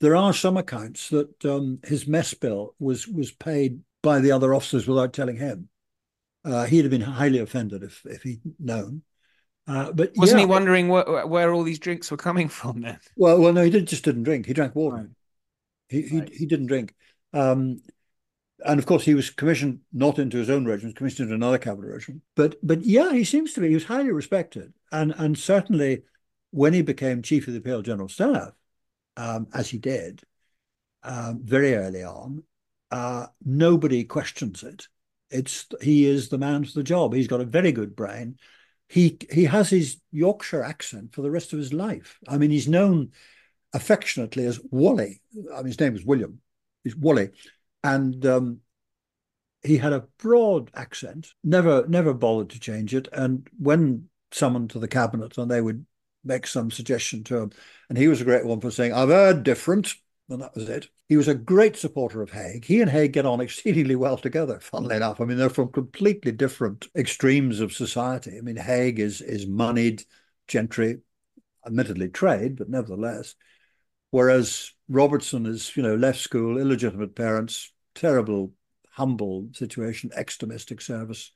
there 0.00 0.16
are 0.16 0.32
some 0.32 0.56
accounts 0.56 1.10
that 1.10 1.44
um, 1.44 1.78
his 1.84 2.08
mess 2.08 2.34
bill 2.34 2.74
was 2.80 3.06
was 3.06 3.30
paid 3.30 3.80
by 4.02 4.18
the 4.18 4.32
other 4.32 4.52
officers 4.54 4.88
without 4.88 5.12
telling 5.12 5.36
him. 5.36 5.68
Uh, 6.44 6.64
he'd 6.64 6.82
have 6.82 6.90
been 6.90 7.00
highly 7.02 7.38
offended 7.38 7.84
if 7.84 8.04
if 8.04 8.22
he'd 8.24 8.40
known. 8.58 9.02
Uh, 9.66 9.92
but 9.92 10.12
Wasn't 10.16 10.40
yeah, 10.40 10.46
he 10.46 10.50
wondering 10.50 10.88
where, 10.88 11.26
where 11.26 11.52
all 11.52 11.62
these 11.62 11.78
drinks 11.78 12.10
were 12.10 12.16
coming 12.16 12.48
from 12.48 12.80
then? 12.80 12.98
Well, 13.16 13.40
well, 13.40 13.52
no, 13.52 13.62
he 13.62 13.70
did, 13.70 13.86
just 13.86 14.04
didn't 14.04 14.24
drink. 14.24 14.46
He 14.46 14.52
drank 14.52 14.74
water. 14.74 14.96
Right. 14.96 15.06
He, 15.88 16.02
he 16.02 16.22
he 16.32 16.46
didn't 16.46 16.66
drink. 16.66 16.94
Um, 17.32 17.80
and 18.64 18.78
of 18.78 18.86
course, 18.86 19.04
he 19.04 19.14
was 19.14 19.30
commissioned 19.30 19.80
not 19.92 20.18
into 20.18 20.38
his 20.38 20.50
own 20.50 20.64
regiment, 20.64 20.96
commissioned 20.96 21.26
into 21.26 21.34
another 21.34 21.58
cavalry 21.58 21.92
regiment. 21.92 22.22
But 22.34 22.56
but 22.62 22.82
yeah, 22.82 23.12
he 23.12 23.24
seems 23.24 23.52
to 23.52 23.60
be. 23.60 23.68
He 23.68 23.74
was 23.74 23.84
highly 23.84 24.10
respected, 24.10 24.72
and 24.90 25.14
and 25.16 25.38
certainly 25.38 26.02
when 26.50 26.72
he 26.72 26.82
became 26.82 27.22
chief 27.22 27.46
of 27.46 27.54
the 27.54 27.58
Imperial 27.58 27.82
General 27.82 28.08
Staff, 28.08 28.52
um, 29.16 29.48
as 29.54 29.70
he 29.70 29.78
did 29.78 30.22
um, 31.02 31.40
very 31.42 31.74
early 31.74 32.04
on, 32.04 32.42
uh, 32.90 33.26
nobody 33.44 34.04
questions 34.04 34.62
it. 34.62 34.88
It's 35.30 35.66
he 35.80 36.06
is 36.06 36.28
the 36.28 36.38
man 36.38 36.64
for 36.64 36.72
the 36.72 36.82
job. 36.82 37.14
He's 37.14 37.28
got 37.28 37.40
a 37.40 37.46
very 37.46 37.72
good 37.72 37.96
brain. 37.96 38.38
He 38.92 39.16
he 39.30 39.44
has 39.44 39.70
his 39.70 39.96
Yorkshire 40.10 40.62
accent 40.62 41.14
for 41.14 41.22
the 41.22 41.30
rest 41.30 41.54
of 41.54 41.58
his 41.58 41.72
life. 41.72 42.18
I 42.28 42.36
mean, 42.36 42.50
he's 42.50 42.68
known 42.68 43.12
affectionately 43.72 44.44
as 44.44 44.60
Wally. 44.70 45.22
I 45.50 45.56
mean, 45.56 45.68
his 45.68 45.80
name 45.80 45.94
was 45.94 46.04
William. 46.04 46.42
He's 46.84 46.94
Wally, 46.94 47.30
and 47.82 48.26
um, 48.26 48.60
he 49.62 49.78
had 49.78 49.94
a 49.94 50.04
broad 50.18 50.70
accent. 50.74 51.28
Never 51.42 51.86
never 51.88 52.12
bothered 52.12 52.50
to 52.50 52.60
change 52.60 52.94
it. 52.94 53.08
And 53.14 53.48
when 53.58 54.10
summoned 54.30 54.68
to 54.72 54.78
the 54.78 54.88
cabinet, 54.88 55.38
and 55.38 55.50
they 55.50 55.62
would 55.62 55.86
make 56.22 56.46
some 56.46 56.70
suggestion 56.70 57.24
to 57.24 57.38
him, 57.38 57.52
and 57.88 57.96
he 57.96 58.08
was 58.08 58.20
a 58.20 58.26
great 58.26 58.44
one 58.44 58.60
for 58.60 58.70
saying, 58.70 58.92
"I've 58.92 59.08
heard 59.08 59.42
different." 59.42 59.94
And 60.28 60.40
that 60.40 60.54
was 60.54 60.68
it. 60.68 60.88
He 61.08 61.16
was 61.16 61.28
a 61.28 61.34
great 61.34 61.76
supporter 61.76 62.22
of 62.22 62.30
Haig. 62.30 62.64
He 62.64 62.80
and 62.80 62.90
Haig 62.90 63.12
get 63.12 63.26
on 63.26 63.40
exceedingly 63.40 63.96
well 63.96 64.16
together, 64.16 64.60
funnily 64.60 64.96
enough. 64.96 65.20
I 65.20 65.24
mean, 65.24 65.36
they're 65.36 65.50
from 65.50 65.70
completely 65.70 66.32
different 66.32 66.86
extremes 66.96 67.60
of 67.60 67.72
society. 67.72 68.38
I 68.38 68.40
mean, 68.40 68.56
Haig 68.56 68.98
is 68.98 69.20
is 69.20 69.46
moneyed 69.46 70.04
gentry, 70.48 71.00
admittedly 71.66 72.08
trade, 72.08 72.56
but 72.56 72.70
nevertheless. 72.70 73.34
Whereas 74.10 74.72
Robertson 74.88 75.46
is, 75.46 75.76
you 75.76 75.82
know, 75.82 75.96
left 75.96 76.20
school, 76.20 76.58
illegitimate 76.58 77.14
parents, 77.14 77.72
terrible, 77.94 78.52
humble 78.90 79.48
situation, 79.54 80.10
ex-domestic 80.14 80.80
service. 80.80 81.32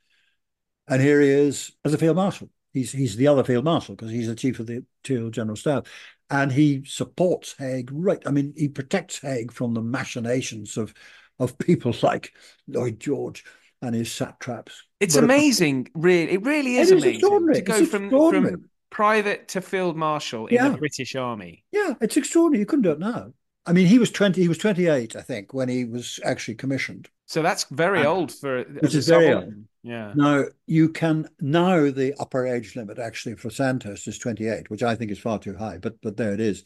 And 0.88 1.02
here 1.02 1.20
he 1.20 1.28
is 1.28 1.72
as 1.84 1.92
a 1.92 1.98
field 1.98 2.16
marshal. 2.16 2.50
He's 2.72 2.92
he's 2.92 3.16
the 3.16 3.28
other 3.28 3.44
field 3.44 3.64
marshal 3.64 3.96
because 3.96 4.10
he's 4.12 4.28
the 4.28 4.34
chief 4.34 4.60
of 4.60 4.66
the 4.66 4.84
General 5.02 5.56
Staff. 5.56 5.84
And 6.28 6.50
he 6.50 6.82
supports 6.84 7.54
Haig 7.58 7.90
right. 7.92 8.20
I 8.26 8.30
mean, 8.32 8.52
he 8.56 8.68
protects 8.68 9.20
Haig 9.20 9.52
from 9.52 9.74
the 9.74 9.82
machinations 9.82 10.76
of 10.76 10.92
of 11.38 11.56
people 11.58 11.94
like 12.02 12.32
Lloyd 12.66 12.98
George 12.98 13.44
and 13.82 13.94
his 13.94 14.10
satraps. 14.10 14.82
It's 15.00 15.14
But 15.14 15.24
amazing, 15.24 15.88
really. 15.94 16.32
It 16.32 16.42
really 16.44 16.76
is 16.76 16.90
It 16.90 16.96
is 16.96 17.02
amazing 17.02 17.20
extraordinary. 17.20 17.54
to 17.56 17.62
go 17.62 17.84
from 17.86 18.10
from 18.10 18.70
private 18.90 19.48
to 19.48 19.60
field 19.60 19.96
marshal 19.96 20.46
in 20.46 20.54
Yeah. 20.54 20.70
the 20.70 20.78
British 20.78 21.14
Army. 21.14 21.64
Yeah, 21.70 21.94
it's 22.00 22.16
extraordinary. 22.16 22.60
You 22.60 22.66
couldn't 22.66 22.82
do 22.82 22.92
it 22.92 22.98
now. 22.98 23.32
I 23.66 23.72
mean, 23.72 23.86
he 23.86 23.98
was 23.98 24.10
20, 24.10 24.40
he 24.40 24.48
was 24.48 24.58
28, 24.58 25.16
I 25.16 25.22
think, 25.22 25.52
when 25.52 25.68
he 25.68 25.84
was 25.84 26.20
actually 26.24 26.54
commissioned. 26.54 27.08
So 27.26 27.42
that's 27.42 27.64
very 27.64 28.04
Uh, 28.04 28.10
old 28.10 28.32
for 28.32 28.62
Which 28.64 28.94
is 28.94 29.06
very 29.08 29.26
subaltern. 29.26 29.68
Yeah. 29.82 30.12
Now, 30.14 30.44
you 30.66 30.88
can, 30.90 31.28
now 31.40 31.90
the 31.90 32.14
upper 32.18 32.46
age 32.46 32.76
limit 32.76 32.98
actually 32.98 33.36
for 33.36 33.50
Sandhurst 33.50 34.06
is 34.08 34.18
28, 34.18 34.70
which 34.70 34.82
I 34.82 34.94
think 34.94 35.10
is 35.10 35.18
far 35.18 35.38
too 35.38 35.56
high, 35.56 35.78
but 35.78 36.00
but 36.00 36.16
there 36.16 36.32
it 36.32 36.40
is. 36.40 36.64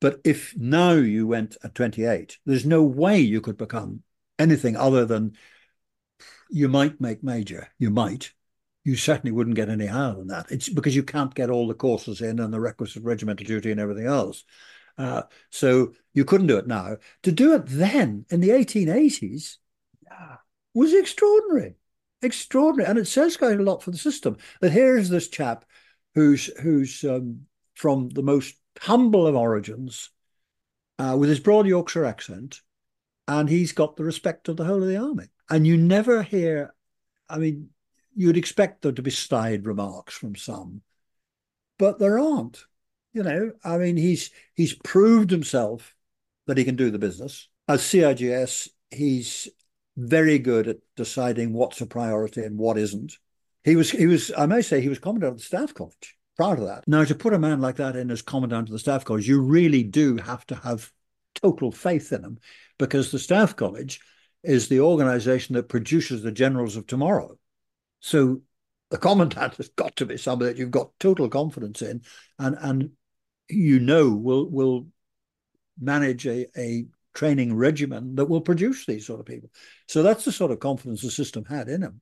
But 0.00 0.20
if 0.24 0.56
now 0.56 0.92
you 0.92 1.26
went 1.26 1.56
at 1.62 1.74
28, 1.74 2.38
there's 2.46 2.64
no 2.66 2.82
way 2.82 3.18
you 3.18 3.40
could 3.40 3.56
become 3.58 4.02
anything 4.38 4.76
other 4.76 5.04
than 5.04 5.36
you 6.48 6.68
might 6.68 7.00
make 7.00 7.22
major. 7.22 7.68
You 7.78 7.90
might. 7.90 8.32
You 8.84 8.96
certainly 8.96 9.32
wouldn't 9.32 9.56
get 9.56 9.68
any 9.68 9.86
higher 9.86 10.14
than 10.14 10.28
that. 10.28 10.50
It's 10.50 10.68
because 10.68 10.96
you 10.96 11.02
can't 11.02 11.34
get 11.34 11.50
all 11.50 11.68
the 11.68 11.74
courses 11.74 12.22
in 12.22 12.38
and 12.38 12.52
the 12.52 12.60
requisite 12.60 13.02
regimental 13.04 13.46
duty 13.46 13.70
and 13.70 13.80
everything 13.80 14.06
else. 14.06 14.44
Uh, 15.00 15.22
so 15.48 15.94
you 16.12 16.24
couldn't 16.26 16.48
do 16.48 16.58
it 16.58 16.66
now. 16.66 16.96
To 17.22 17.32
do 17.32 17.54
it 17.54 17.62
then 17.66 18.26
in 18.28 18.40
the 18.40 18.50
1880s 18.50 19.56
was 20.74 20.94
extraordinary, 20.94 21.76
extraordinary, 22.22 22.88
and 22.88 22.98
it 22.98 23.06
says 23.06 23.36
quite 23.36 23.58
a 23.58 23.62
lot 23.62 23.82
for 23.82 23.90
the 23.90 23.98
system. 23.98 24.36
That 24.60 24.72
here's 24.72 25.08
this 25.08 25.28
chap 25.28 25.64
who's 26.14 26.46
who's 26.60 27.02
um, 27.04 27.46
from 27.74 28.10
the 28.10 28.22
most 28.22 28.56
humble 28.78 29.26
of 29.26 29.34
origins, 29.34 30.10
uh, 30.98 31.16
with 31.18 31.30
his 31.30 31.40
broad 31.40 31.66
Yorkshire 31.66 32.04
accent, 32.04 32.60
and 33.26 33.48
he's 33.48 33.72
got 33.72 33.96
the 33.96 34.04
respect 34.04 34.48
of 34.48 34.56
the 34.56 34.64
whole 34.64 34.82
of 34.82 34.88
the 34.88 34.96
army. 34.96 35.28
And 35.48 35.66
you 35.66 35.76
never 35.76 36.22
hear, 36.22 36.74
I 37.28 37.38
mean, 37.38 37.70
you'd 38.14 38.36
expect 38.36 38.82
there 38.82 38.92
to 38.92 39.02
be 39.02 39.10
snide 39.10 39.66
remarks 39.66 40.14
from 40.14 40.36
some, 40.36 40.82
but 41.78 41.98
there 41.98 42.18
aren't. 42.18 42.64
You 43.12 43.22
know, 43.24 43.52
I 43.64 43.78
mean, 43.78 43.96
he's 43.96 44.30
he's 44.54 44.74
proved 44.74 45.30
himself 45.30 45.94
that 46.46 46.58
he 46.58 46.64
can 46.64 46.76
do 46.76 46.90
the 46.90 46.98
business. 46.98 47.48
As 47.68 47.82
CIGS, 47.82 48.68
he's 48.90 49.48
very 49.96 50.38
good 50.38 50.68
at 50.68 50.78
deciding 50.96 51.52
what's 51.52 51.80
a 51.80 51.86
priority 51.86 52.42
and 52.42 52.58
what 52.58 52.78
isn't. 52.78 53.16
He 53.64 53.76
was 53.76 53.90
he 53.90 54.06
was 54.06 54.32
I 54.36 54.46
may 54.46 54.62
say 54.62 54.80
he 54.80 54.88
was 54.88 54.98
commandant 54.98 55.32
of 55.32 55.38
the 55.38 55.44
staff 55.44 55.74
college 55.74 56.16
prior 56.36 56.56
to 56.56 56.64
that. 56.64 56.86
Now 56.88 57.04
to 57.04 57.14
put 57.14 57.34
a 57.34 57.38
man 57.38 57.60
like 57.60 57.76
that 57.76 57.96
in 57.96 58.10
as 58.10 58.22
commandant 58.22 58.68
of 58.68 58.72
the 58.72 58.78
staff 58.78 59.04
college, 59.04 59.28
you 59.28 59.40
really 59.40 59.82
do 59.82 60.16
have 60.16 60.46
to 60.46 60.54
have 60.54 60.90
total 61.34 61.70
faith 61.70 62.12
in 62.12 62.24
him 62.24 62.38
because 62.78 63.10
the 63.10 63.18
staff 63.18 63.56
college 63.56 64.00
is 64.42 64.68
the 64.68 64.80
organization 64.80 65.54
that 65.54 65.68
produces 65.68 66.22
the 66.22 66.32
generals 66.32 66.76
of 66.76 66.86
tomorrow. 66.86 67.36
So 68.00 68.40
the 68.90 68.98
commandant 68.98 69.54
has 69.56 69.68
got 69.68 69.96
to 69.96 70.06
be 70.06 70.16
somebody 70.16 70.52
that 70.52 70.58
you've 70.58 70.70
got 70.70 70.98
total 70.98 71.28
confidence 71.28 71.82
in 71.82 72.02
and 72.38 72.56
and 72.60 72.90
you 73.50 73.80
know 73.80 74.10
will 74.10 74.48
will 74.48 74.86
manage 75.80 76.26
a, 76.26 76.46
a 76.56 76.86
training 77.14 77.54
regimen 77.54 78.14
that 78.16 78.26
will 78.26 78.40
produce 78.40 78.86
these 78.86 79.06
sort 79.06 79.20
of 79.20 79.26
people. 79.26 79.50
So 79.88 80.02
that's 80.02 80.24
the 80.24 80.32
sort 80.32 80.50
of 80.50 80.60
confidence 80.60 81.02
the 81.02 81.10
system 81.10 81.44
had 81.44 81.68
in 81.68 81.82
him. 81.82 82.00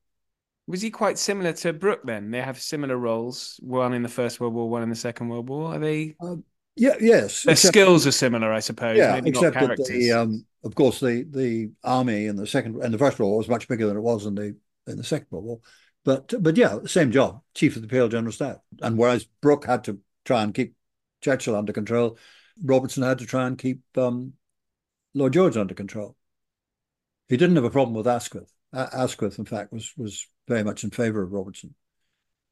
Was 0.66 0.82
he 0.82 0.90
quite 0.90 1.18
similar 1.18 1.52
to 1.54 1.72
Brooke 1.72 2.02
then? 2.04 2.30
They 2.30 2.42
have 2.42 2.60
similar 2.60 2.96
roles, 2.96 3.58
one 3.62 3.94
in 3.94 4.02
the 4.02 4.08
First 4.08 4.38
World 4.38 4.52
War, 4.52 4.68
one 4.68 4.82
in 4.82 4.90
the 4.90 4.96
Second 4.96 5.28
World 5.28 5.48
War. 5.48 5.74
Are 5.74 5.78
they? 5.78 6.14
Um, 6.20 6.44
yeah, 6.76 6.94
yes. 7.00 7.44
Their 7.44 7.52
except, 7.52 7.72
skills 7.72 8.06
are 8.06 8.12
similar, 8.12 8.52
I 8.52 8.60
suppose. 8.60 8.98
Yeah, 8.98 9.14
Maybe 9.14 9.30
except 9.30 9.58
that 9.58 9.82
the, 9.88 10.12
um, 10.12 10.44
of 10.62 10.74
course, 10.74 11.00
the 11.00 11.24
the 11.28 11.70
army 11.82 12.26
in 12.26 12.36
the 12.36 12.46
second 12.46 12.82
and 12.82 12.92
the 12.92 12.98
First 12.98 13.18
World 13.18 13.30
War 13.30 13.38
was 13.38 13.48
much 13.48 13.66
bigger 13.66 13.86
than 13.86 13.96
it 13.96 14.02
was 14.02 14.26
in 14.26 14.34
the 14.34 14.56
in 14.86 14.98
the 14.98 15.04
Second 15.04 15.28
World 15.30 15.44
War. 15.44 15.60
But 16.04 16.34
but 16.42 16.56
yeah, 16.56 16.78
same 16.84 17.12
job, 17.12 17.40
chief 17.54 17.74
of 17.76 17.82
the 17.82 17.86
Imperial 17.86 18.08
General 18.08 18.32
Staff. 18.32 18.58
And 18.82 18.98
whereas 18.98 19.24
Brooke 19.40 19.64
had 19.64 19.84
to 19.84 19.98
try 20.24 20.42
and 20.42 20.54
keep 20.54 20.74
Churchill 21.20 21.56
under 21.56 21.72
control, 21.72 22.18
Robertson 22.62 23.02
had 23.02 23.18
to 23.18 23.26
try 23.26 23.46
and 23.46 23.58
keep 23.58 23.80
um, 23.96 24.34
Lloyd 25.14 25.32
George 25.32 25.56
under 25.56 25.74
control. 25.74 26.16
He 27.28 27.36
didn't 27.36 27.56
have 27.56 27.64
a 27.64 27.70
problem 27.70 27.94
with 27.94 28.06
Asquith. 28.06 28.52
Asquith, 28.72 29.38
in 29.38 29.44
fact, 29.44 29.72
was 29.72 29.92
was 29.96 30.26
very 30.46 30.62
much 30.62 30.84
in 30.84 30.90
favour 30.90 31.22
of 31.22 31.32
Robertson. 31.32 31.74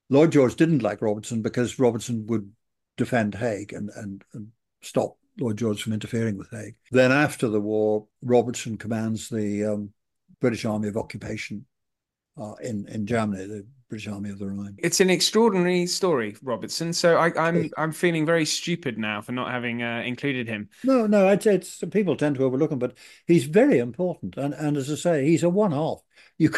Lloyd 0.09 0.33
George 0.33 0.55
didn't 0.57 0.83
like 0.83 1.03
Robertson 1.03 1.43
because 1.43 1.79
Robertson 1.79 2.27
would 2.27 2.53
defend 2.97 3.35
Haig 3.35 3.73
and, 3.73 3.91
and, 3.97 4.23
and 4.33 4.49
stop 4.81 5.17
Lloyd 5.39 5.59
George 5.59 5.83
from 5.83 5.93
interfering 5.93 6.39
with 6.39 6.51
Haig. 6.51 6.77
Then 6.91 7.13
after 7.13 7.49
the 7.49 7.61
war, 7.61 8.07
Robertson 8.23 8.79
commands 8.79 9.29
the 9.29 9.65
um, 9.65 9.93
British 10.41 10.65
Army 10.65 10.89
of 10.89 10.97
Occupation 10.97 11.67
uh, 12.41 12.55
in 12.63 12.87
in 12.89 13.07
Germany, 13.07 13.47
the 13.47 13.67
British 13.89 14.09
Army 14.09 14.31
of 14.31 14.39
the 14.39 14.47
Rhine. 14.47 14.77
It's 14.79 15.01
an 15.01 15.11
extraordinary 15.11 15.87
story, 15.87 16.37
Robertson. 16.43 16.93
So 16.93 17.17
I, 17.17 17.29
am 17.29 17.35
I'm, 17.37 17.71
I'm 17.77 17.93
feeling 17.93 18.27
very 18.27 18.45
stupid 18.45 18.99
now 18.99 19.21
for 19.21 19.33
not 19.33 19.51
having 19.51 19.83
uh, 19.83 20.03
included 20.05 20.49
him. 20.49 20.69
No, 20.85 21.07
no, 21.07 21.29
I'd 21.29 21.43
say 21.43 21.55
it's 21.55 21.83
people 21.91 22.17
tend 22.17 22.37
to 22.37 22.45
overlook 22.45 22.73
him, 22.73 22.79
but 22.79 22.97
he's 23.27 23.45
very 23.45 23.79
important. 23.79 24.37
And 24.37 24.55
and 24.55 24.77
as 24.77 24.91
I 24.91 24.97
say, 24.97 25.27
he's 25.27 25.43
a 25.43 25.49
one-off. 25.49 26.03
You 26.39 26.51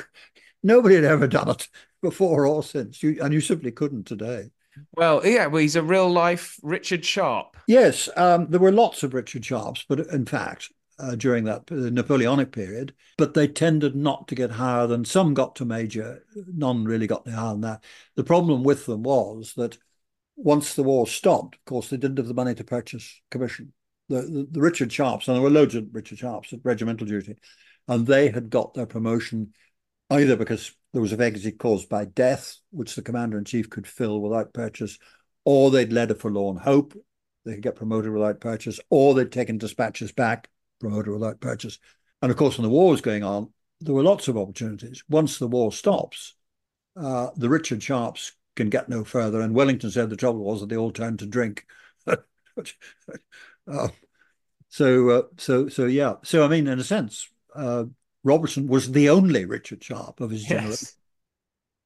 nobody 0.62 0.94
had 0.94 1.04
ever 1.04 1.26
done 1.26 1.50
it 1.50 1.68
before 2.02 2.46
or 2.46 2.62
since, 2.62 3.02
you, 3.02 3.18
and 3.22 3.34
you 3.34 3.40
simply 3.40 3.72
couldn't 3.72 4.06
today. 4.06 4.50
Well, 4.94 5.26
yeah, 5.26 5.46
well, 5.46 5.62
he's 5.62 5.76
a 5.76 5.82
real 5.82 6.10
life 6.10 6.58
Richard 6.62 7.04
Sharpe. 7.04 7.56
Yes, 7.66 8.08
um, 8.16 8.46
there 8.48 8.60
were 8.60 8.72
lots 8.72 9.02
of 9.02 9.14
Richard 9.14 9.42
Sharpes, 9.42 9.84
but 9.88 10.00
in 10.00 10.24
fact, 10.24 10.70
uh, 10.98 11.14
during 11.14 11.44
that 11.44 11.66
the 11.66 11.90
Napoleonic 11.90 12.52
period, 12.52 12.94
but 13.16 13.34
they 13.34 13.48
tended 13.48 13.94
not 13.94 14.28
to 14.28 14.34
get 14.34 14.50
higher 14.50 14.86
than 14.86 15.04
some 15.04 15.34
got 15.34 15.56
to 15.56 15.64
major. 15.64 16.24
None 16.34 16.84
really 16.84 17.06
got 17.06 17.28
higher 17.28 17.52
than 17.52 17.60
that. 17.62 17.84
The 18.16 18.24
problem 18.24 18.64
with 18.64 18.86
them 18.86 19.02
was 19.02 19.54
that 19.54 19.78
once 20.36 20.74
the 20.74 20.82
war 20.82 21.06
stopped, 21.06 21.56
of 21.56 21.64
course, 21.64 21.88
they 21.88 21.96
didn't 21.96 22.18
have 22.18 22.28
the 22.28 22.34
money 22.34 22.54
to 22.54 22.64
purchase 22.64 23.20
commission. 23.30 23.72
The, 24.08 24.22
the, 24.22 24.48
the 24.50 24.60
Richard 24.60 24.90
Sharpes, 24.90 25.28
and 25.28 25.36
there 25.36 25.42
were 25.42 25.50
loads 25.50 25.74
of 25.74 25.88
Richard 25.92 26.18
Sharpes 26.18 26.52
at 26.52 26.60
regimental 26.64 27.06
duty, 27.06 27.36
and 27.86 28.06
they 28.06 28.30
had 28.30 28.50
got 28.50 28.74
their 28.74 28.86
promotion 28.86 29.52
either 30.10 30.36
because 30.36 30.72
there 30.92 31.02
was 31.02 31.12
a 31.12 31.16
vacancy 31.16 31.52
caused 31.52 31.88
by 31.88 32.06
death, 32.06 32.56
which 32.70 32.94
the 32.94 33.02
commander 33.02 33.36
in 33.36 33.44
chief 33.44 33.68
could 33.68 33.86
fill 33.86 34.20
without 34.20 34.54
purchase, 34.54 34.98
or 35.44 35.70
they'd 35.70 35.92
led 35.92 36.10
a 36.10 36.14
forlorn 36.14 36.56
hope, 36.56 36.94
they 37.44 37.54
could 37.54 37.62
get 37.62 37.76
promoted 37.76 38.12
without 38.12 38.40
purchase, 38.40 38.80
or 38.90 39.14
they'd 39.14 39.32
taken 39.32 39.58
dispatches 39.58 40.12
back 40.12 40.48
promoter 40.78 41.12
without 41.12 41.40
purchase. 41.40 41.78
And 42.22 42.30
of 42.30 42.36
course, 42.36 42.58
when 42.58 42.64
the 42.64 42.70
war 42.70 42.90
was 42.90 43.00
going 43.00 43.22
on, 43.22 43.52
there 43.80 43.94
were 43.94 44.02
lots 44.02 44.28
of 44.28 44.36
opportunities. 44.36 45.04
Once 45.08 45.38
the 45.38 45.46
war 45.46 45.72
stops, 45.72 46.34
uh, 46.96 47.28
the 47.36 47.48
Richard 47.48 47.80
Sharpes 47.80 48.32
can 48.56 48.68
get 48.68 48.88
no 48.88 49.04
further. 49.04 49.40
And 49.40 49.54
Wellington 49.54 49.90
said 49.90 50.10
the 50.10 50.16
trouble 50.16 50.44
was 50.44 50.60
that 50.60 50.68
they 50.68 50.76
all 50.76 50.90
turned 50.90 51.20
to 51.20 51.26
drink. 51.26 51.64
uh, 52.06 52.16
so, 54.68 55.10
uh, 55.10 55.22
so, 55.36 55.68
so, 55.68 55.86
yeah. 55.86 56.14
So, 56.24 56.44
I 56.44 56.48
mean, 56.48 56.66
in 56.66 56.78
a 56.78 56.84
sense, 56.84 57.28
uh, 57.54 57.84
Robertson 58.24 58.66
was 58.66 58.90
the 58.90 59.10
only 59.10 59.44
Richard 59.44 59.82
Sharpe 59.82 60.20
of 60.20 60.30
his 60.30 60.42
yes. 60.42 60.50
generation. 60.50 60.88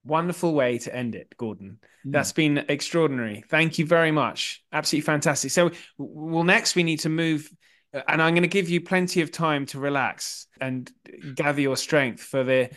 Wonderful 0.05 0.55
way 0.55 0.78
to 0.78 0.95
end 0.95 1.14
it, 1.14 1.34
Gordon. 1.36 1.78
Mm. 2.05 2.12
That's 2.12 2.32
been 2.32 2.64
extraordinary. 2.68 3.45
Thank 3.49 3.78
you 3.78 3.86
very 3.86 4.11
much. 4.11 4.64
Absolutely 4.72 5.05
fantastic. 5.05 5.51
So, 5.53 5.70
well, 5.99 6.43
next 6.43 6.74
we 6.74 6.82
need 6.82 7.01
to 7.01 7.09
move 7.09 7.51
and 7.93 8.22
I'm 8.22 8.34
going 8.34 8.43
to 8.43 8.49
give 8.49 8.68
you 8.68 8.80
plenty 8.80 9.20
of 9.20 9.30
time 9.30 9.66
to 9.66 9.78
relax 9.78 10.47
and 10.61 10.90
gather 11.34 11.61
your 11.61 11.76
strength 11.76 12.22
for 12.22 12.43
the, 12.43 12.70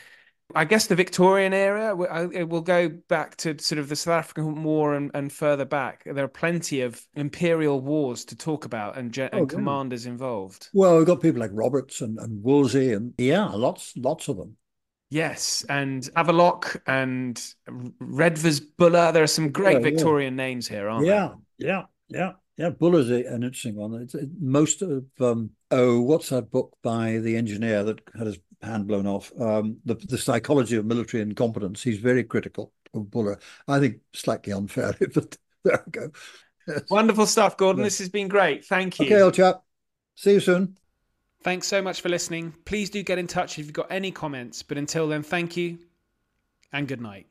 I 0.54 0.66
guess, 0.66 0.88
the 0.88 0.96
Victorian 0.96 1.54
era. 1.54 1.96
It 2.34 2.50
will 2.50 2.62
go 2.62 2.90
back 2.90 3.38
to 3.38 3.58
sort 3.60 3.80
of 3.80 3.90
the 3.90 3.96
South 3.96 4.16
African 4.16 4.64
War 4.64 4.94
and, 4.94 5.12
and 5.14 5.32
further 5.32 5.66
back. 5.66 6.04
There 6.06 6.26
are 6.26 6.28
plenty 6.28 6.82
of 6.82 7.02
imperial 7.16 7.80
wars 7.80 8.26
to 8.26 8.36
talk 8.36 8.66
about 8.66 8.98
and, 8.98 9.18
and 9.18 9.30
oh, 9.34 9.46
commanders 9.46 10.06
involved. 10.06 10.70
Well, 10.74 10.98
we've 10.98 11.08
got 11.08 11.22
people 11.22 11.42
like 11.42 11.52
Roberts 11.54 12.02
and, 12.02 12.20
and 12.20 12.44
Wolseley, 12.44 12.94
and 12.94 13.14
yeah, 13.18 13.46
lots, 13.46 13.94
lots 13.96 14.28
of 14.28 14.38
them. 14.38 14.58
Yes, 15.12 15.64
and 15.70 16.10
Havelock 16.16 16.82
and 16.88 17.42
Redvers 18.02 18.60
Buller. 18.78 19.12
There 19.12 19.24
are 19.24 19.28
some 19.28 19.52
great 19.52 19.78
yeah, 19.78 19.92
Victorian 19.92 20.34
yeah. 20.34 20.44
names 20.44 20.68
here, 20.68 20.90
aren't 20.90 21.06
yeah, 21.06 21.14
there? 21.14 21.70
Yeah, 21.70 21.84
yeah, 22.10 22.20
yeah. 22.20 22.32
Yeah, 22.58 22.70
Buller's 22.70 23.10
an 23.10 23.44
interesting 23.44 23.76
one. 23.76 23.96
It's, 23.96 24.16
it, 24.16 24.30
most 24.40 24.82
of 24.82 25.06
um, 25.20 25.52
oh, 25.72 26.00
what's 26.02 26.30
that 26.30 26.52
book 26.52 26.78
by 26.82 27.18
the 27.18 27.36
engineer 27.36 27.84
that 27.84 28.00
had 28.18 28.28
his 28.28 28.40
hand 28.62 28.88
blown 28.88 29.06
off? 29.08 29.32
Um, 29.40 29.78
the 29.84 29.96
the 29.96 30.18
psychology 30.18 30.78
of 30.78 30.86
military 30.86 31.22
incompetence. 31.22 31.84
He's 31.84 32.00
very 32.00 32.24
critical 32.24 32.72
of 32.94 33.12
Buller. 33.12 33.40
I 33.68 33.80
think 33.80 33.98
slightly 34.14 34.54
unfairly, 34.54 35.08
but 35.14 35.38
there 35.64 35.84
we 35.86 35.92
go. 35.92 36.10
Yes. 36.68 36.82
Wonderful 36.90 37.26
stuff, 37.26 37.58
Gordon. 37.58 37.84
This 37.84 38.00
has 38.00 38.10
been 38.10 38.28
great. 38.28 38.66
Thank 38.66 39.00
you. 39.00 39.06
Okay, 39.06 39.22
old 39.22 39.34
chap. 39.34 39.62
See 40.16 40.34
you 40.34 40.40
soon. 40.40 40.78
Thanks 41.44 41.68
so 41.68 41.82
much 41.82 42.02
for 42.02 42.10
listening. 42.10 42.56
Please 42.66 42.90
do 42.90 43.04
get 43.04 43.20
in 43.20 43.28
touch 43.28 43.60
if 43.60 43.66
you've 43.66 43.74
got 43.74 43.92
any 43.92 44.12
comments. 44.12 44.64
But 44.64 44.80
until 44.80 45.08
then, 45.08 45.22
thank 45.22 45.56
you 45.56 45.78
and 46.74 46.88
good 46.88 47.02
night. 47.02 47.28